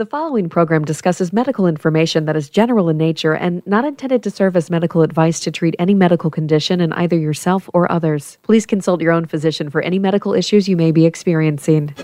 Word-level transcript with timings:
The 0.00 0.06
following 0.06 0.48
program 0.48 0.86
discusses 0.86 1.30
medical 1.30 1.66
information 1.66 2.24
that 2.24 2.34
is 2.34 2.48
general 2.48 2.88
in 2.88 2.96
nature 2.96 3.34
and 3.34 3.62
not 3.66 3.84
intended 3.84 4.22
to 4.22 4.30
serve 4.30 4.56
as 4.56 4.70
medical 4.70 5.02
advice 5.02 5.40
to 5.40 5.50
treat 5.50 5.76
any 5.78 5.92
medical 5.92 6.30
condition 6.30 6.80
in 6.80 6.90
either 6.94 7.18
yourself 7.18 7.68
or 7.74 7.92
others. 7.92 8.38
Please 8.42 8.64
consult 8.64 9.02
your 9.02 9.12
own 9.12 9.26
physician 9.26 9.68
for 9.68 9.82
any 9.82 9.98
medical 9.98 10.32
issues 10.32 10.70
you 10.70 10.74
may 10.74 10.90
be 10.90 11.04
experiencing. 11.04 11.94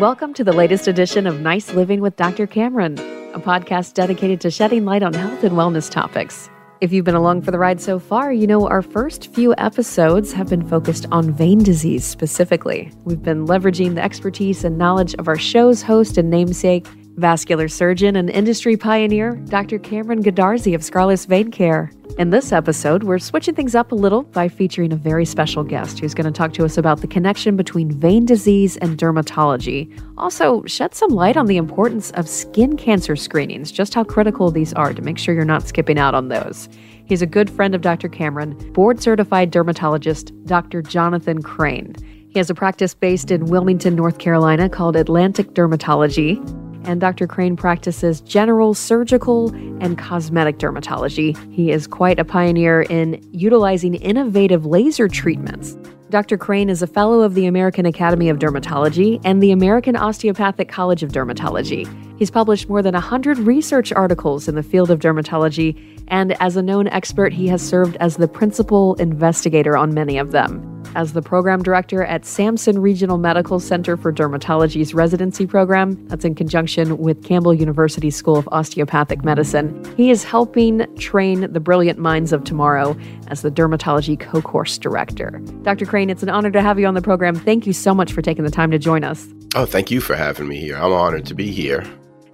Welcome 0.00 0.34
to 0.34 0.42
the 0.42 0.52
latest 0.52 0.88
edition 0.88 1.28
of 1.28 1.40
Nice 1.40 1.72
Living 1.72 2.00
with 2.00 2.16
Dr. 2.16 2.48
Cameron, 2.48 2.98
a 3.32 3.38
podcast 3.38 3.94
dedicated 3.94 4.40
to 4.40 4.50
shedding 4.50 4.84
light 4.84 5.04
on 5.04 5.12
health 5.12 5.44
and 5.44 5.52
wellness 5.52 5.88
topics. 5.88 6.50
If 6.80 6.92
you've 6.92 7.04
been 7.04 7.14
along 7.14 7.42
for 7.42 7.50
the 7.50 7.58
ride 7.58 7.80
so 7.80 7.98
far, 7.98 8.32
you 8.32 8.46
know 8.46 8.66
our 8.66 8.82
first 8.82 9.32
few 9.32 9.54
episodes 9.58 10.32
have 10.32 10.48
been 10.48 10.68
focused 10.68 11.06
on 11.12 11.32
vein 11.32 11.62
disease 11.62 12.04
specifically. 12.04 12.90
We've 13.04 13.22
been 13.22 13.46
leveraging 13.46 13.94
the 13.94 14.02
expertise 14.02 14.64
and 14.64 14.76
knowledge 14.76 15.14
of 15.14 15.28
our 15.28 15.38
show's 15.38 15.82
host 15.82 16.18
and 16.18 16.30
namesake, 16.30 16.86
vascular 17.16 17.68
surgeon 17.68 18.16
and 18.16 18.28
industry 18.28 18.76
pioneer, 18.76 19.32
Dr. 19.46 19.78
Cameron 19.78 20.22
Goodarzi 20.22 20.74
of 20.74 20.80
Scarless 20.80 21.26
Vein 21.26 21.50
Care. 21.50 21.90
In 22.18 22.30
this 22.30 22.52
episode, 22.52 23.04
we're 23.04 23.18
switching 23.18 23.54
things 23.54 23.74
up 23.74 23.92
a 23.92 23.94
little 23.94 24.22
by 24.22 24.48
featuring 24.48 24.92
a 24.92 24.96
very 24.96 25.24
special 25.24 25.64
guest 25.64 25.98
who's 25.98 26.14
going 26.14 26.26
to 26.26 26.36
talk 26.36 26.52
to 26.54 26.64
us 26.64 26.76
about 26.76 27.00
the 27.00 27.06
connection 27.06 27.56
between 27.56 27.90
vein 27.90 28.26
disease 28.26 28.76
and 28.78 28.98
dermatology. 28.98 30.00
Also, 30.18 30.64
shed 30.64 30.94
some 30.94 31.10
light 31.10 31.36
on 31.36 31.46
the 31.46 31.56
importance 31.56 32.10
of 32.12 32.28
skin 32.28 32.76
cancer 32.76 33.16
screenings, 33.16 33.70
just 33.72 33.94
how 33.94 34.04
critical 34.04 34.50
these 34.50 34.72
are 34.74 34.92
to 34.92 35.02
make 35.02 35.18
sure 35.18 35.34
you're 35.34 35.44
not 35.44 35.66
skipping 35.66 35.98
out 35.98 36.14
on 36.14 36.28
those. 36.28 36.68
He's 37.06 37.22
a 37.22 37.26
good 37.26 37.50
friend 37.50 37.74
of 37.74 37.80
Dr. 37.80 38.08
Cameron, 38.08 38.54
board 38.72 39.00
certified 39.00 39.50
dermatologist 39.50 40.32
Dr. 40.46 40.82
Jonathan 40.82 41.42
Crane. 41.42 41.94
He 42.30 42.38
has 42.38 42.50
a 42.50 42.54
practice 42.54 42.94
based 42.94 43.30
in 43.30 43.46
Wilmington, 43.46 43.94
North 43.94 44.18
Carolina 44.18 44.68
called 44.68 44.96
Atlantic 44.96 45.54
Dermatology 45.54 46.42
and 46.84 47.00
Dr. 47.00 47.26
Crane 47.26 47.56
practices 47.56 48.20
general 48.20 48.74
surgical 48.74 49.48
and 49.80 49.98
cosmetic 49.98 50.58
dermatology. 50.58 51.36
He 51.52 51.70
is 51.70 51.86
quite 51.86 52.18
a 52.18 52.24
pioneer 52.24 52.82
in 52.82 53.20
utilizing 53.32 53.94
innovative 53.94 54.66
laser 54.66 55.08
treatments. 55.08 55.76
Dr. 56.10 56.38
Crane 56.38 56.70
is 56.70 56.80
a 56.80 56.86
fellow 56.86 57.22
of 57.22 57.34
the 57.34 57.46
American 57.46 57.86
Academy 57.86 58.28
of 58.28 58.38
Dermatology 58.38 59.20
and 59.24 59.42
the 59.42 59.50
American 59.50 59.96
Osteopathic 59.96 60.68
College 60.68 61.02
of 61.02 61.10
Dermatology. 61.10 61.88
He's 62.18 62.30
published 62.30 62.68
more 62.68 62.82
than 62.82 62.94
100 62.94 63.38
research 63.38 63.92
articles 63.92 64.46
in 64.46 64.54
the 64.54 64.62
field 64.62 64.92
of 64.92 65.00
dermatology, 65.00 65.93
and 66.08 66.40
as 66.40 66.56
a 66.56 66.62
known 66.62 66.88
expert, 66.88 67.32
he 67.32 67.48
has 67.48 67.62
served 67.62 67.96
as 68.00 68.16
the 68.16 68.28
principal 68.28 68.94
investigator 68.94 69.76
on 69.76 69.94
many 69.94 70.18
of 70.18 70.32
them 70.32 70.70
as 70.94 71.12
the 71.12 71.22
program 71.22 71.62
director 71.62 72.04
at 72.04 72.24
Sampson 72.24 72.80
Regional 72.80 73.18
Medical 73.18 73.60
Center 73.60 73.96
for 73.96 74.12
Dermatology's 74.12 74.94
residency 74.94 75.46
program. 75.46 76.06
That's 76.08 76.24
in 76.24 76.34
conjunction 76.34 76.98
with 76.98 77.24
Campbell 77.24 77.54
University 77.54 78.10
School 78.10 78.36
of 78.36 78.48
Osteopathic 78.52 79.24
Medicine. 79.24 79.82
He 79.96 80.10
is 80.10 80.24
helping 80.24 80.86
train 80.96 81.52
the 81.52 81.60
brilliant 81.60 81.98
minds 81.98 82.32
of 82.32 82.44
tomorrow 82.44 82.96
as 83.28 83.42
the 83.42 83.50
dermatology 83.50 84.18
co 84.18 84.40
course 84.42 84.78
director. 84.78 85.40
Dr. 85.62 85.86
Crane, 85.86 86.10
it's 86.10 86.22
an 86.22 86.28
honor 86.28 86.50
to 86.50 86.62
have 86.62 86.78
you 86.78 86.86
on 86.86 86.94
the 86.94 87.02
program. 87.02 87.34
Thank 87.34 87.66
you 87.66 87.72
so 87.72 87.94
much 87.94 88.12
for 88.12 88.22
taking 88.22 88.44
the 88.44 88.50
time 88.50 88.70
to 88.70 88.78
join 88.78 89.04
us. 89.04 89.26
Oh, 89.54 89.66
thank 89.66 89.90
you 89.90 90.00
for 90.00 90.16
having 90.16 90.48
me 90.48 90.58
here. 90.58 90.76
I'm 90.76 90.92
honored 90.92 91.26
to 91.26 91.34
be 91.34 91.50
here. 91.50 91.84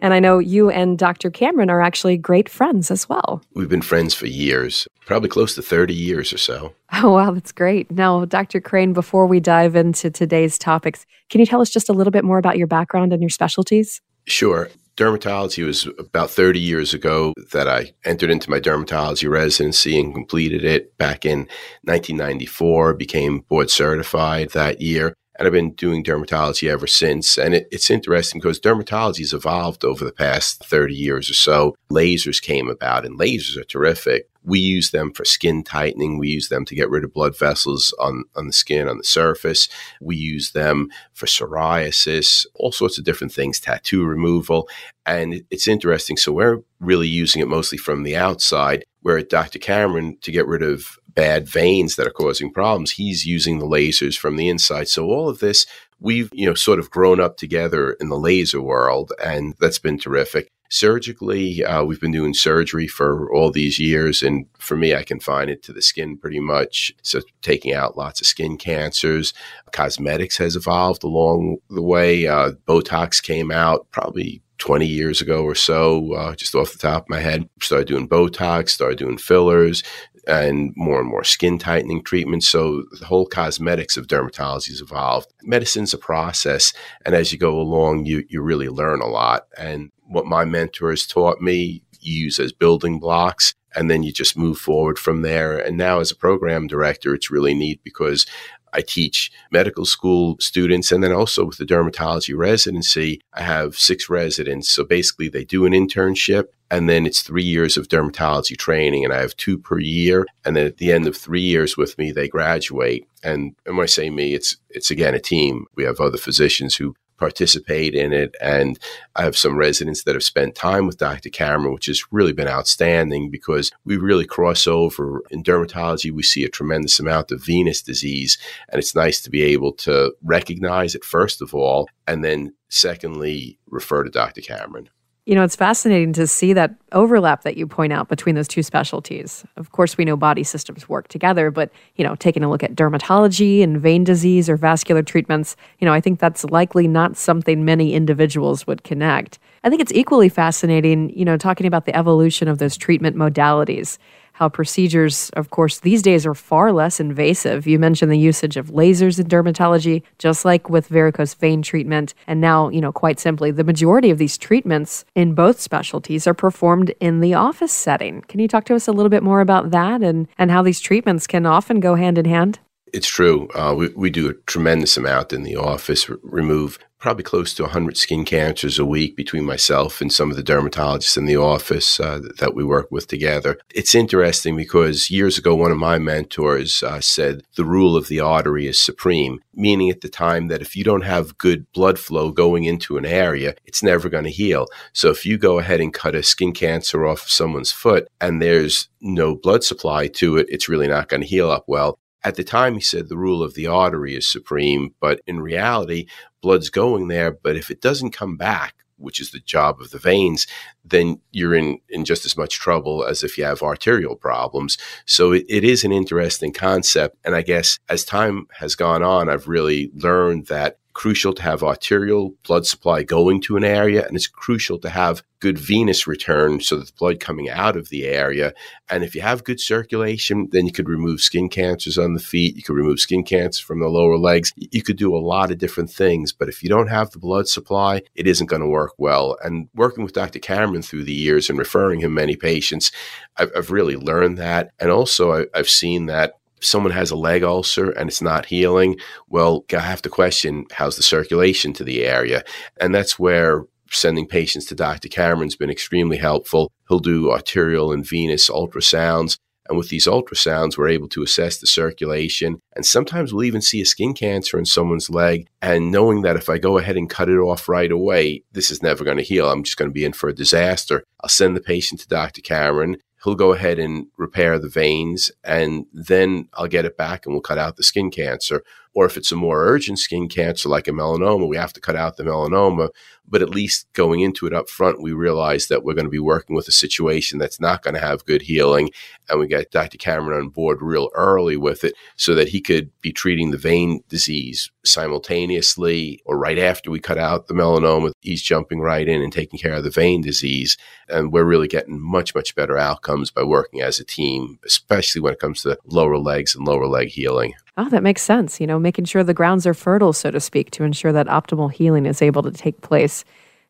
And 0.03 0.15
I 0.15 0.21
know 0.21 0.39
you 0.39 0.71
and 0.71 0.99
Dr. 0.99 1.31
Cameron 1.31 1.71
are 1.71 1.81
actually 1.81 2.17
great 2.17 2.49
friends 2.49 2.91
as 2.91 3.09
well. 3.09 3.43
We've 3.55 3.69
been 3.69 3.83
friends 3.83 4.15
for 4.15 4.27
years, 4.27 4.89
probably 5.07 5.29
close 5.29 5.55
to 5.57 5.63
30 5.63 5.95
years 5.95 6.33
or 6.33 6.39
so. 6.39 6.75
Oh, 6.93 7.11
wow, 7.13 7.31
that's 7.33 7.53
great. 7.53 7.91
Now, 7.91 8.25
Dr. 8.25 8.61
Crane, 8.61 8.93
before 8.93 9.27
we 9.27 9.41
dive 9.41 9.77
into 9.77 10.11
today's 10.11 10.59
topics, 10.59 11.07
can 11.29 11.41
you 11.41 11.47
tell 11.47 11.61
us 11.61 11.71
just 11.71 11.89
a 11.89 11.93
little 11.93 12.11
bit 12.11 12.25
more 12.25 12.39
about 12.39 12.59
your 12.59 12.67
background 12.67 13.13
and 13.13 13.23
your 13.23 13.31
specialties? 13.31 14.01
Sure. 14.27 14.71
Dermatology 14.97 15.65
was 15.65 15.89
about 15.99 16.31
30 16.31 16.59
years 16.59 16.93
ago 16.93 17.33
that 17.53 17.69
I 17.69 17.93
entered 18.05 18.31
into 18.31 18.51
my 18.51 18.61
dermatology 18.61 19.31
residency 19.31 19.99
and 19.99 20.13
completed 20.13 20.65
it 20.65 20.97
back 20.99 21.25
in 21.25 21.49
1994, 21.85 22.95
became 22.95 23.41
board 23.49 23.71
certified 23.71 24.51
that 24.51 24.81
year 24.81 25.15
and 25.41 25.47
I've 25.47 25.55
been 25.55 25.73
doing 25.73 26.05
dermatology 26.05 26.71
ever 26.71 26.87
since. 26.87 27.39
And 27.39 27.55
it, 27.55 27.67
it's 27.73 27.89
interesting 27.89 28.43
because 28.43 28.61
dermatology 28.61 29.21
has 29.21 29.33
evolved 29.33 29.87
over 29.87 30.05
the 30.05 30.13
past 30.13 30.63
30 30.67 30.95
years 30.95 31.31
or 31.31 31.35
so. 31.35 31.75
Lasers 31.91 32.43
came 32.43 32.69
about, 32.69 33.07
and 33.07 33.19
lasers 33.19 33.57
are 33.57 33.65
terrific. 33.65 34.29
We 34.45 34.59
use 34.59 34.91
them 34.91 35.15
for 35.15 35.25
skin 35.25 35.65
tightening. 35.65 36.19
We 36.19 36.29
use 36.29 36.51
them 36.51 36.67
to 36.67 36.75
get 36.75 36.91
rid 36.91 37.05
of 37.05 37.15
blood 37.15 37.39
vessels 37.39 37.95
on, 37.99 38.25
on 38.37 38.49
the 38.49 38.53
skin, 38.53 38.87
on 38.87 38.99
the 38.99 39.05
surface. 39.05 39.71
We 40.03 40.15
use 40.15 40.53
them 40.53 40.91
for 41.15 41.25
psoriasis, 41.25 42.45
all 42.55 42.71
sorts 42.71 42.99
of 42.99 43.05
different 43.05 43.33
things, 43.33 43.61
tattoo 43.61 44.05
removal. 44.05 44.69
And 45.07 45.43
it's 45.51 45.67
interesting. 45.67 46.19
So 46.19 46.33
we're 46.33 46.59
really 46.81 47.09
using 47.09 47.41
it 47.41 47.49
mostly 47.49 47.79
from 47.79 48.03
the 48.03 48.17
outside, 48.17 48.85
where 49.01 49.23
Dr. 49.23 49.59
Cameron, 49.59 50.19
to 50.21 50.33
get 50.33 50.47
rid 50.47 50.63
of 50.63 50.99
bad 51.15 51.49
veins 51.49 51.97
that 51.97 52.07
are 52.07 52.13
causing 52.13 52.53
problems, 52.53 52.93
he's 52.93 53.25
using 53.25 53.59
the 53.59 53.67
lasers 53.67 54.19
from 54.19 54.37
the 54.37 54.49
inside. 54.49 54.89
So 54.89 55.07
all 55.07 55.29
of 55.29 55.41
this, 55.41 55.67
we've, 56.01 56.31
you 56.33 56.47
know, 56.47 56.55
sort 56.55 56.79
of 56.79 56.91
grown 56.91 57.21
up 57.21 57.37
together 57.37 57.93
in 58.01 58.09
the 58.09 58.19
laser 58.19 58.61
world, 58.61 59.13
and 59.23 59.55
that's 59.61 59.79
been 59.79 59.99
terrific. 59.99 60.49
Surgically, 60.73 61.65
uh, 61.65 61.83
we've 61.83 62.01
been 62.01 62.13
doing 62.13 62.33
surgery 62.33 62.87
for 62.87 63.33
all 63.35 63.51
these 63.51 63.81
years, 63.81 64.23
and 64.23 64.47
for 64.59 64.77
me, 64.77 64.95
I 64.95 65.03
confine 65.03 65.49
it 65.49 65.65
to 65.65 65.73
the 65.73 65.83
skin 65.83 66.17
pretty 66.17 66.39
much. 66.39 66.93
So, 67.03 67.23
taking 67.43 67.75
out 67.75 67.99
lots 67.99 68.21
of 68.21 68.29
skin 68.29 68.57
cancers. 68.57 69.35
Cosmetics 69.73 70.39
has 70.39 70.55
evolved 70.55 71.03
along 71.03 71.57
the 71.71 71.83
way. 71.83 72.29
Uh, 72.29 72.53
Botox 72.69 73.21
came 73.21 73.51
out 73.51 73.89
probably 73.91 74.43
20 74.61 74.87
years 74.87 75.21
ago 75.21 75.43
or 75.43 75.55
so, 75.55 76.13
uh, 76.15 76.37
just 76.37 76.55
off 76.55 76.73
the 76.73 76.79
top 76.79 77.05
of 77.05 77.09
my 77.09 77.19
head. 77.19 77.49
Started 77.61 77.89
doing 77.89 78.09
Botox, 78.09 78.69
started 78.69 78.99
doing 78.99 79.19
fillers, 79.19 79.83
and 80.27 80.73
more 80.77 81.01
and 81.01 81.09
more 81.09 81.25
skin 81.25 81.59
tightening 81.59 82.03
treatments. 82.03 82.49
So 82.49 82.85
the 82.99 83.07
whole 83.07 83.27
cosmetics 83.27 83.97
of 83.97 84.07
dermatology 84.07 84.69
has 84.69 84.81
evolved. 84.81 85.33
Medicine's 85.43 85.95
a 85.95 85.99
process, 85.99 86.73
and 87.05 87.15
as 87.15 87.33
you 87.33 87.39
go 87.39 87.59
along, 87.61 88.07
you 88.07 88.25
you 88.29 88.43
really 88.43 88.69
learn 88.69 89.01
a 89.01 89.07
lot. 89.07 89.47
And 89.57 89.91
what 90.07 90.27
my 90.27 90.45
mentors 90.45 91.07
taught 91.07 91.41
me, 91.41 91.83
you 92.01 92.25
use 92.25 92.39
as 92.39 92.53
building 92.53 92.99
blocks, 92.99 93.55
and 93.75 93.91
then 93.91 94.03
you 94.03 94.13
just 94.13 94.37
move 94.37 94.59
forward 94.59 94.99
from 94.99 95.23
there. 95.23 95.59
And 95.59 95.77
now, 95.77 96.01
as 96.01 96.11
a 96.11 96.17
program 96.17 96.67
director, 96.67 97.15
it's 97.15 97.31
really 97.31 97.55
neat 97.55 97.81
because 97.85 98.27
I 98.73 98.83
teach 98.83 99.31
medical 99.51 99.85
school 99.85 100.37
students. 100.39 100.93
And 100.93 101.03
then 101.03 101.13
also 101.13 101.45
with 101.45 101.59
the 101.59 101.65
dermatology 101.65 102.37
residency, 102.37 103.21
I 103.33 103.43
have 103.43 103.77
six 103.77 104.09
residents. 104.09 104.71
So 104.71 104.85
basically, 104.85 105.29
they 105.29 105.45
do 105.45 105.67
an 105.67 105.73
internship 105.73 106.45
and 106.71 106.89
then 106.89 107.05
it's 107.05 107.23
three 107.23 107.43
years 107.43 107.77
of 107.77 107.89
dermatology 107.89 108.57
training. 108.57 109.05
And 109.05 109.13
I 109.13 109.21
have 109.21 109.37
two 109.37 109.59
per 109.59 109.79
year. 109.79 110.27
And 110.45 110.57
then 110.57 110.67
at 110.67 110.77
the 110.77 110.93
end 110.93 111.07
of 111.07 111.17
three 111.17 111.41
years 111.41 111.77
with 111.77 111.99
me, 111.99 112.13
they 112.13 112.29
graduate. 112.29 113.07
And, 113.23 113.55
when 113.65 113.81
I 113.81 113.87
say 113.87 114.09
me, 114.09 114.35
it's, 114.35 114.57
it's 114.69 114.91
again 114.91 115.15
a 115.15 115.21
team. 115.21 115.67
We 115.75 115.85
have 115.85 116.01
other 116.01 116.19
physicians 116.19 116.77
who 116.77 116.95
participate 117.21 117.95
in 117.95 118.13
it. 118.13 118.35
And 118.41 118.79
I 119.15 119.23
have 119.23 119.37
some 119.37 119.57
residents 119.57 120.03
that 120.05 120.15
have 120.15 120.25
spent 120.25 120.57
time 120.57 120.87
with 120.87 120.99
Dr. 120.99 121.31
Cameron, 121.31 121.75
which 121.75 121.87
has 121.87 122.03
really 122.11 122.33
been 122.33 122.49
outstanding 122.49 123.31
because 123.31 123.71
we 123.85 123.97
really 123.97 124.27
cross 124.27 124.67
over. 124.67 125.23
In 125.31 125.45
dermatology, 125.45 126.11
we 126.11 126.23
see 126.23 126.45
a 126.45 126.49
tremendous 126.49 126.99
amount 126.99 127.31
of 127.31 127.45
venous 127.45 127.83
disease, 127.83 128.39
and 128.71 128.79
it's 128.79 128.95
nice 128.95 129.21
to 129.23 129.31
be 129.31 129.43
able 129.43 129.73
to 129.75 130.15
recognize 130.23 130.95
it, 130.95 131.05
first 131.05 131.43
of 131.43 131.55
all, 131.55 131.89
and 132.09 132.25
then 132.25 132.55
secondly, 132.69 133.59
refer 133.69 134.03
to 134.03 134.11
Dr. 134.11 134.41
Cameron. 134.41 134.89
You 135.27 135.35
know, 135.35 135.45
it's 135.45 135.55
fascinating 135.55 136.13
to 136.15 136.27
see 136.27 136.55
that 136.55 136.75
overlap 136.93 137.43
that 137.43 137.57
you 137.57 137.67
point 137.67 137.93
out 137.93 138.09
between 138.09 138.35
those 138.35 138.49
two 138.49 138.63
specialties. 138.63 139.45
Of 139.57 139.71
course, 139.71 139.97
we 139.99 140.05
know 140.05 140.17
body 140.17 140.43
systems 140.43 140.89
work 140.89 141.09
together, 141.09 141.51
but, 141.51 141.71
you 141.97 142.05
know, 142.05 142.15
taking 142.17 142.43
a 142.43 142.49
look 142.49 142.63
at 142.63 142.75
dermatology 142.75 143.63
and 143.63 143.79
vein 143.79 144.03
disease 144.03 144.49
or 144.49 144.57
vascular 144.57 145.03
treatments, 145.03 145.57
you 145.79 145.85
know, 145.85 145.93
I 145.93 146.01
think 146.01 146.21
that's 146.21 146.45
likely 146.45 146.89
not 146.89 147.17
something 147.17 147.65
many 147.65 147.93
individuals 147.93 148.67
would 148.67 148.83
connect. 148.83 149.39
I 149.63 149.69
think 149.69 149.83
it's 149.83 149.93
equally 149.93 150.31
fascinating, 150.31 151.11
you 151.11 151.27
know, 151.27 151.37
talking 151.37 151.67
about 151.67 151.85
the 151.85 151.95
evolution 151.95 152.49
of 152.49 152.59
those 152.59 152.77
treatment 152.77 153.15
modalities 153.15 153.99
how 154.41 154.49
procedures, 154.49 155.29
of 155.35 155.51
course, 155.51 155.81
these 155.81 156.01
days 156.01 156.25
are 156.25 156.35
far 156.35 156.73
less 156.73 156.99
invasive. 156.99 157.67
You 157.67 157.79
mentioned 157.79 158.11
the 158.11 158.19
usage 158.19 158.57
of 158.57 158.69
lasers 158.69 159.21
in 159.21 159.27
dermatology, 159.27 160.03
just 160.19 160.47
like 160.47 160.71
with 160.71 160.89
varicose 160.89 161.35
vein 161.35 161.61
treatment. 161.61 162.15
And 162.27 162.41
now, 162.41 162.71
you 162.71 162.81
know, 162.81 162.91
quite 162.91 163.21
simply, 163.21 163.51
the 163.51 163.65
majority 163.65 164.09
of 164.09 164.17
these 164.17 164.39
treatments 164.39 165.05
in 165.15 165.35
both 165.35 165.61
specialties 165.61 166.27
are 166.27 166.33
performed 166.33 166.95
in 167.01 167.21
the 167.21 167.35
office 167.35 167.73
setting. 167.73 168.23
Can 168.23 168.41
you 168.41 168.49
talk 168.49 168.65
to 168.65 168.75
us 168.75 168.89
a 168.89 168.93
little 168.93 169.11
bit 169.11 169.23
more 169.23 169.43
about 169.43 169.73
that 169.73 170.03
and, 170.03 170.27
and 170.39 170.51
how 170.51 170.63
these 170.63 170.81
treatments 170.81 171.27
can 171.27 171.45
often 171.45 171.79
go 171.79 171.95
hand 171.95 172.17
in 172.17 172.25
hand? 172.25 172.61
It's 172.93 173.09
true. 173.09 173.49
Uh, 173.55 173.75
we, 173.77 173.89
we 173.89 174.11
do 174.11 174.29
a 174.29 174.35
tremendous 174.47 174.97
amount 174.97 175.33
in 175.33 175.43
the 175.43 175.57
office, 175.57 176.09
r- 176.09 176.19
remove 176.23 176.79
probably 177.01 177.25
close 177.25 177.55
to 177.55 177.63
100 177.63 177.97
skin 177.97 178.25
cancers 178.25 178.79
a 178.79 178.85
week 178.85 179.17
between 179.17 179.45
myself 179.45 180.01
and 180.01 180.13
some 180.13 180.31
of 180.31 180.37
the 180.37 180.43
dermatologists 180.43 181.17
in 181.17 181.25
the 181.25 181.37
office 181.37 181.99
uh, 181.99 182.21
that 182.39 182.55
we 182.55 182.63
work 182.63 182.91
with 182.91 183.07
together. 183.07 183.59
It's 183.75 183.95
interesting 183.95 184.55
because 184.55 185.11
years 185.11 185.39
ago, 185.39 185.55
one 185.55 185.73
of 185.73 185.79
my 185.79 185.99
mentors 185.99 186.83
uh, 186.83 187.01
said 187.01 187.43
the 187.57 187.65
rule 187.65 187.97
of 187.97 188.09
the 188.09 188.21
artery 188.21 188.67
is 188.67 188.79
supreme, 188.79 189.41
meaning 189.55 189.89
at 189.89 190.03
the 190.03 190.11
time 190.11 190.49
that 190.49 190.61
if 190.61 190.77
you 190.77 190.85
don't 190.85 191.05
have 191.05 191.39
good 191.39 191.71
blood 191.73 191.99
flow 191.99 192.31
going 192.31 192.65
into 192.65 192.99
an 192.99 193.07
area, 193.07 193.55
it's 193.65 193.83
never 193.83 194.11
going 194.11 194.25
to 194.25 194.31
heal. 194.31 194.67
So 194.93 195.09
if 195.09 195.25
you 195.25 195.39
go 195.39 195.59
ahead 195.59 195.81
and 195.81 195.95
cut 195.95 196.15
a 196.15 196.23
skin 196.23 196.53
cancer 196.53 197.07
off 197.07 197.29
someone's 197.29 197.73
foot 197.73 198.09
and 198.21 198.43
there's 198.43 198.89
no 199.01 199.35
blood 199.35 199.65
supply 199.65 200.07
to 200.09 200.37
it, 200.37 200.47
it's 200.51 200.69
really 200.69 200.89
not 200.89 201.09
going 201.09 201.23
to 201.23 201.27
heal 201.27 201.51
up 201.51 201.65
well. 201.67 201.99
At 202.23 202.37
the 202.37 202.45
time, 202.45 202.75
he 202.75 202.81
said 202.81 203.09
the 203.09 203.17
rule 203.17 203.43
of 203.43 203.55
the 203.55 203.67
artery 203.67 204.15
is 204.15 204.31
supreme, 204.31 204.95
but 205.01 205.21
in 205.27 205.41
reality, 205.41 206.07
blood's 206.43 206.71
going 206.71 207.09
there. 207.09 207.31
But 207.31 207.57
if 207.57 207.71
it 207.71 207.81
doesn't 207.81 208.11
come 208.11 208.37
back, 208.37 208.75
which 209.01 209.21
is 209.21 209.31
the 209.31 209.41
job 209.41 209.81
of 209.81 209.91
the 209.91 209.99
veins, 209.99 210.47
then 210.85 211.21
you're 211.33 211.55
in, 211.55 211.79
in 211.89 212.05
just 212.05 212.27
as 212.27 212.37
much 212.37 212.59
trouble 212.59 213.05
as 213.05 213.23
if 213.23 213.39
you 213.39 213.45
have 213.45 213.63
arterial 213.63 214.15
problems. 214.15 214.77
So 215.07 215.33
it, 215.33 215.47
it 215.49 215.65
is 215.65 215.85
an 215.85 215.93
interesting 215.93 216.53
concept. 216.53 217.17
And 217.25 217.35
I 217.35 217.43
guess 217.43 217.79
as 217.89 218.05
time 218.05 218.47
has 218.59 218.75
gone 218.75 219.03
on, 219.03 219.29
I've 219.29 219.49
really 219.49 219.91
learned 219.95 220.47
that 220.49 220.79
crucial 220.93 221.33
to 221.35 221.43
have 221.43 221.63
arterial 221.63 222.35
blood 222.47 222.67
supply 222.67 223.03
going 223.03 223.41
to 223.43 223.57
an 223.57 223.65
area, 223.65 224.07
and 224.07 224.17
it's 224.17 224.27
crucial 224.27 224.79
to 224.79 224.89
have 224.89 225.23
good 225.41 225.59
venous 225.59 226.07
return 226.07 226.61
so 226.61 226.77
that 226.77 226.87
the 226.87 226.93
blood 226.99 227.19
coming 227.19 227.49
out 227.49 227.77
of 227.77 227.89
the 227.89 228.05
area. 228.05 228.53
And 228.91 229.03
if 229.03 229.15
you 229.15 229.23
have 229.23 229.43
good 229.43 229.59
circulation, 229.59 230.49
then 230.53 230.67
you 230.67 230.73
could 230.73 230.89
remove 230.89 231.23
skin 231.23 231.49
cancers 231.49 231.97
on 231.97 232.13
the 232.13 232.21
feet. 232.21 232.57
You 232.57 232.63
could 232.63 232.77
remove 232.77 233.01
skin 233.01 233.25
cancer 233.25 233.65
from 233.65 233.81
the 233.81 233.89
lower 233.89 234.19
legs. 234.19 234.53
You 234.57 234.83
could 234.83 234.99
do 234.99 235.17
a 235.17 235.19
lot 235.19 235.51
of 235.51 235.59
different 235.59 235.91
things. 235.91 236.33
But 236.33 236.49
if 236.49 236.63
you 236.63 236.69
don't 236.69 236.89
have 236.89 237.11
the 237.11 237.19
blood 237.19 237.49
supply, 237.49 238.03
it 238.15 238.27
isn't 238.27 238.49
going 238.49 238.63
to 238.63 238.69
work 238.69 238.93
well. 238.99 239.37
And 239.43 239.69
working 239.75 240.05
with 240.05 240.13
Dr. 240.13 240.39
Cameron 240.39 240.83
through 240.83 241.05
the 241.05 241.13
years 241.13 241.49
and 241.49 241.59
referring 241.59 242.01
him 242.01 242.13
many 242.13 242.37
patients, 242.37 242.93
I've, 243.37 243.51
I've 243.57 243.71
really 243.71 243.97
learned 243.97 244.37
that. 244.39 244.73
And 244.79 244.91
also, 244.91 245.33
I, 245.33 245.47
I've 245.55 245.71
seen 245.71 246.07
that 246.07 246.35
someone 246.61 246.93
has 246.93 247.11
a 247.11 247.17
leg 247.17 247.43
ulcer 247.43 247.91
and 247.91 248.09
it's 248.09 248.23
not 248.23 248.47
healing, 248.47 248.99
well, 249.29 249.65
I 249.73 249.79
have 249.79 250.03
to 250.03 250.11
question 250.11 250.67
how's 250.73 250.97
the 250.97 251.03
circulation 251.03 251.73
to 251.75 251.85
the 251.85 252.05
area. 252.05 252.45
And 252.81 252.95
that's 252.95 253.19
where 253.19 253.65
sending 253.91 254.27
patients 254.27 254.67
to 254.67 254.75
Dr. 254.75 255.09
Cameron's 255.09 255.57
been 255.57 255.71
extremely 255.71 256.17
helpful. 256.17 256.71
He'll 256.89 257.01
do 257.01 257.31
arterial 257.31 257.93
and 257.93 258.07
venous 258.07 258.49
ultrasounds. 258.49 259.39
And 259.69 259.79
with 259.79 259.89
these 259.89 260.07
ultrasounds, 260.07 260.77
we're 260.77 260.89
able 260.89 261.09
to 261.09 261.23
assess 261.23 261.59
the 261.59 261.67
circulation. 261.67 262.59
And 262.75 262.85
sometimes 262.85 263.33
we'll 263.33 263.45
even 263.45 263.63
see 263.63 263.81
a 263.81 263.87
skin 263.87 264.15
cancer 264.15 264.59
in 264.59 264.65
someone's 264.65 265.11
leg. 265.11 265.47
And 265.63 265.93
knowing 265.93 266.23
that 266.23 266.35
if 266.35 266.49
I 266.49 266.59
go 266.59 266.79
ahead 266.79 266.97
and 266.97 267.09
cut 267.09 267.29
it 267.29 267.39
off 267.39 267.69
right 267.69 267.91
away, 267.91 268.43
this 268.53 268.73
is 268.73 268.83
never 268.83 269.05
going 269.05 269.19
to 269.19 269.23
heal. 269.23 269.49
I'm 269.49 269.63
just 269.63 269.77
going 269.77 269.89
to 269.89 269.95
be 269.95 270.05
in 270.05 270.13
for 270.13 270.29
a 270.29 270.35
disaster. 270.35 271.05
I'll 271.23 271.29
send 271.29 271.57
the 271.57 271.61
patient 271.61 272.01
to 272.01 272.09
Dr. 272.09 272.41
Cameron 272.41 272.97
he'll 273.25 273.35
go 273.35 273.53
ahead 273.53 273.79
and 273.79 274.07
repair 274.17 274.59
the 274.59 274.69
veins 274.69 275.31
and 275.45 275.87
then 275.93 276.49
I'll 276.55 276.69
get 276.69 276.85
it 276.85 276.97
back 276.97 277.27
and 277.27 277.35
we'll 277.35 277.43
cut 277.43 277.59
out 277.59 277.77
the 277.77 277.83
skin 277.83 278.11
cancer. 278.11 278.63
Or 278.95 279.07
if 279.07 279.17
it's 279.17 279.31
a 279.31 279.37
more 279.37 279.65
urgent 279.65 279.99
skin 279.99 280.29
cancer 280.29 280.69
like 280.69 280.89
a 280.89 280.93
melanoma, 280.93 281.49
we 281.49 281.57
have 281.57 281.73
to 281.75 281.81
cut 281.81 281.97
out 281.97 282.17
the 282.17 282.25
melanoma. 282.25 282.89
But 283.29 283.43
at 283.43 283.51
least 283.51 283.87
going 283.93 284.21
into 284.21 284.47
it 284.47 284.53
up 284.53 284.69
front, 284.69 285.01
we 285.01 285.13
realize 285.13 285.69
that 285.69 285.85
we're 285.85 285.95
going 285.95 286.07
to 286.07 286.11
be 286.11 286.19
working 286.19 286.57
with 286.57 286.67
a 286.67 286.73
situation 286.73 287.39
that's 287.39 287.61
not 287.61 287.83
going 287.83 287.95
to 287.95 288.01
have 288.01 288.25
good 288.25 288.43
healing. 288.43 288.91
And 289.29 289.39
we 289.39 289.47
got 289.47 289.71
Dr. 289.71 289.99
Cameron 289.99 290.41
on 290.41 290.49
board 290.49 290.79
real 290.81 291.11
early 291.15 291.57
with 291.57 291.85
it 291.85 291.95
so 292.17 292.35
that 292.35 292.49
he 292.49 292.61
could 292.61 292.91
be 293.01 293.13
treating 293.13 293.53
the 293.53 293.57
vein 293.57 294.03
disease 294.09 294.69
simultaneously 294.85 296.21
or 296.25 296.37
right 296.37 296.59
after 296.59 296.91
we 296.91 296.99
cut 296.99 297.19
out 297.19 297.47
the 297.47 297.55
melanoma. 297.55 298.11
He's 298.21 298.43
jumping 298.43 298.81
right 298.81 299.07
in 299.07 299.23
and 299.23 299.33
taking 299.33 299.61
care 299.61 299.75
of 299.75 299.85
the 299.85 299.91
vein 299.91 300.23
disease. 300.23 300.77
And 301.09 301.33
we're 301.33 301.45
really 301.45 301.69
getting 301.69 302.01
much, 302.01 302.35
much 302.35 302.57
better 302.57 302.77
outcomes 302.77 303.31
by 303.31 303.45
working 303.45 303.81
as 303.81 304.01
a 304.01 304.05
team, 304.05 304.59
especially 304.65 305.21
when 305.21 305.35
it 305.35 305.39
comes 305.39 305.63
to 305.63 305.79
lower 305.85 306.19
legs 306.19 306.57
and 306.57 306.67
lower 306.67 306.89
leg 306.89 307.09
healing. 307.11 307.55
Oh, 307.81 307.89
that 307.89 308.03
makes 308.03 308.21
sense. 308.21 308.61
You 308.61 308.67
know, 308.67 308.79
making 308.79 309.07
sure 309.07 309.25
the 309.25 309.33
grounds 309.33 309.67
are 309.67 309.73
fertile, 309.73 310.13
so 310.13 310.31
to 310.31 310.39
speak, 310.39 310.71
to 310.73 310.85
ensure 310.85 311.13
that 311.13 311.29
optimal 311.29 311.73
healing 311.73 312.05
is 312.05 312.21
able 312.21 312.43
to 312.43 312.51
take 312.51 312.83
place. 312.83 313.25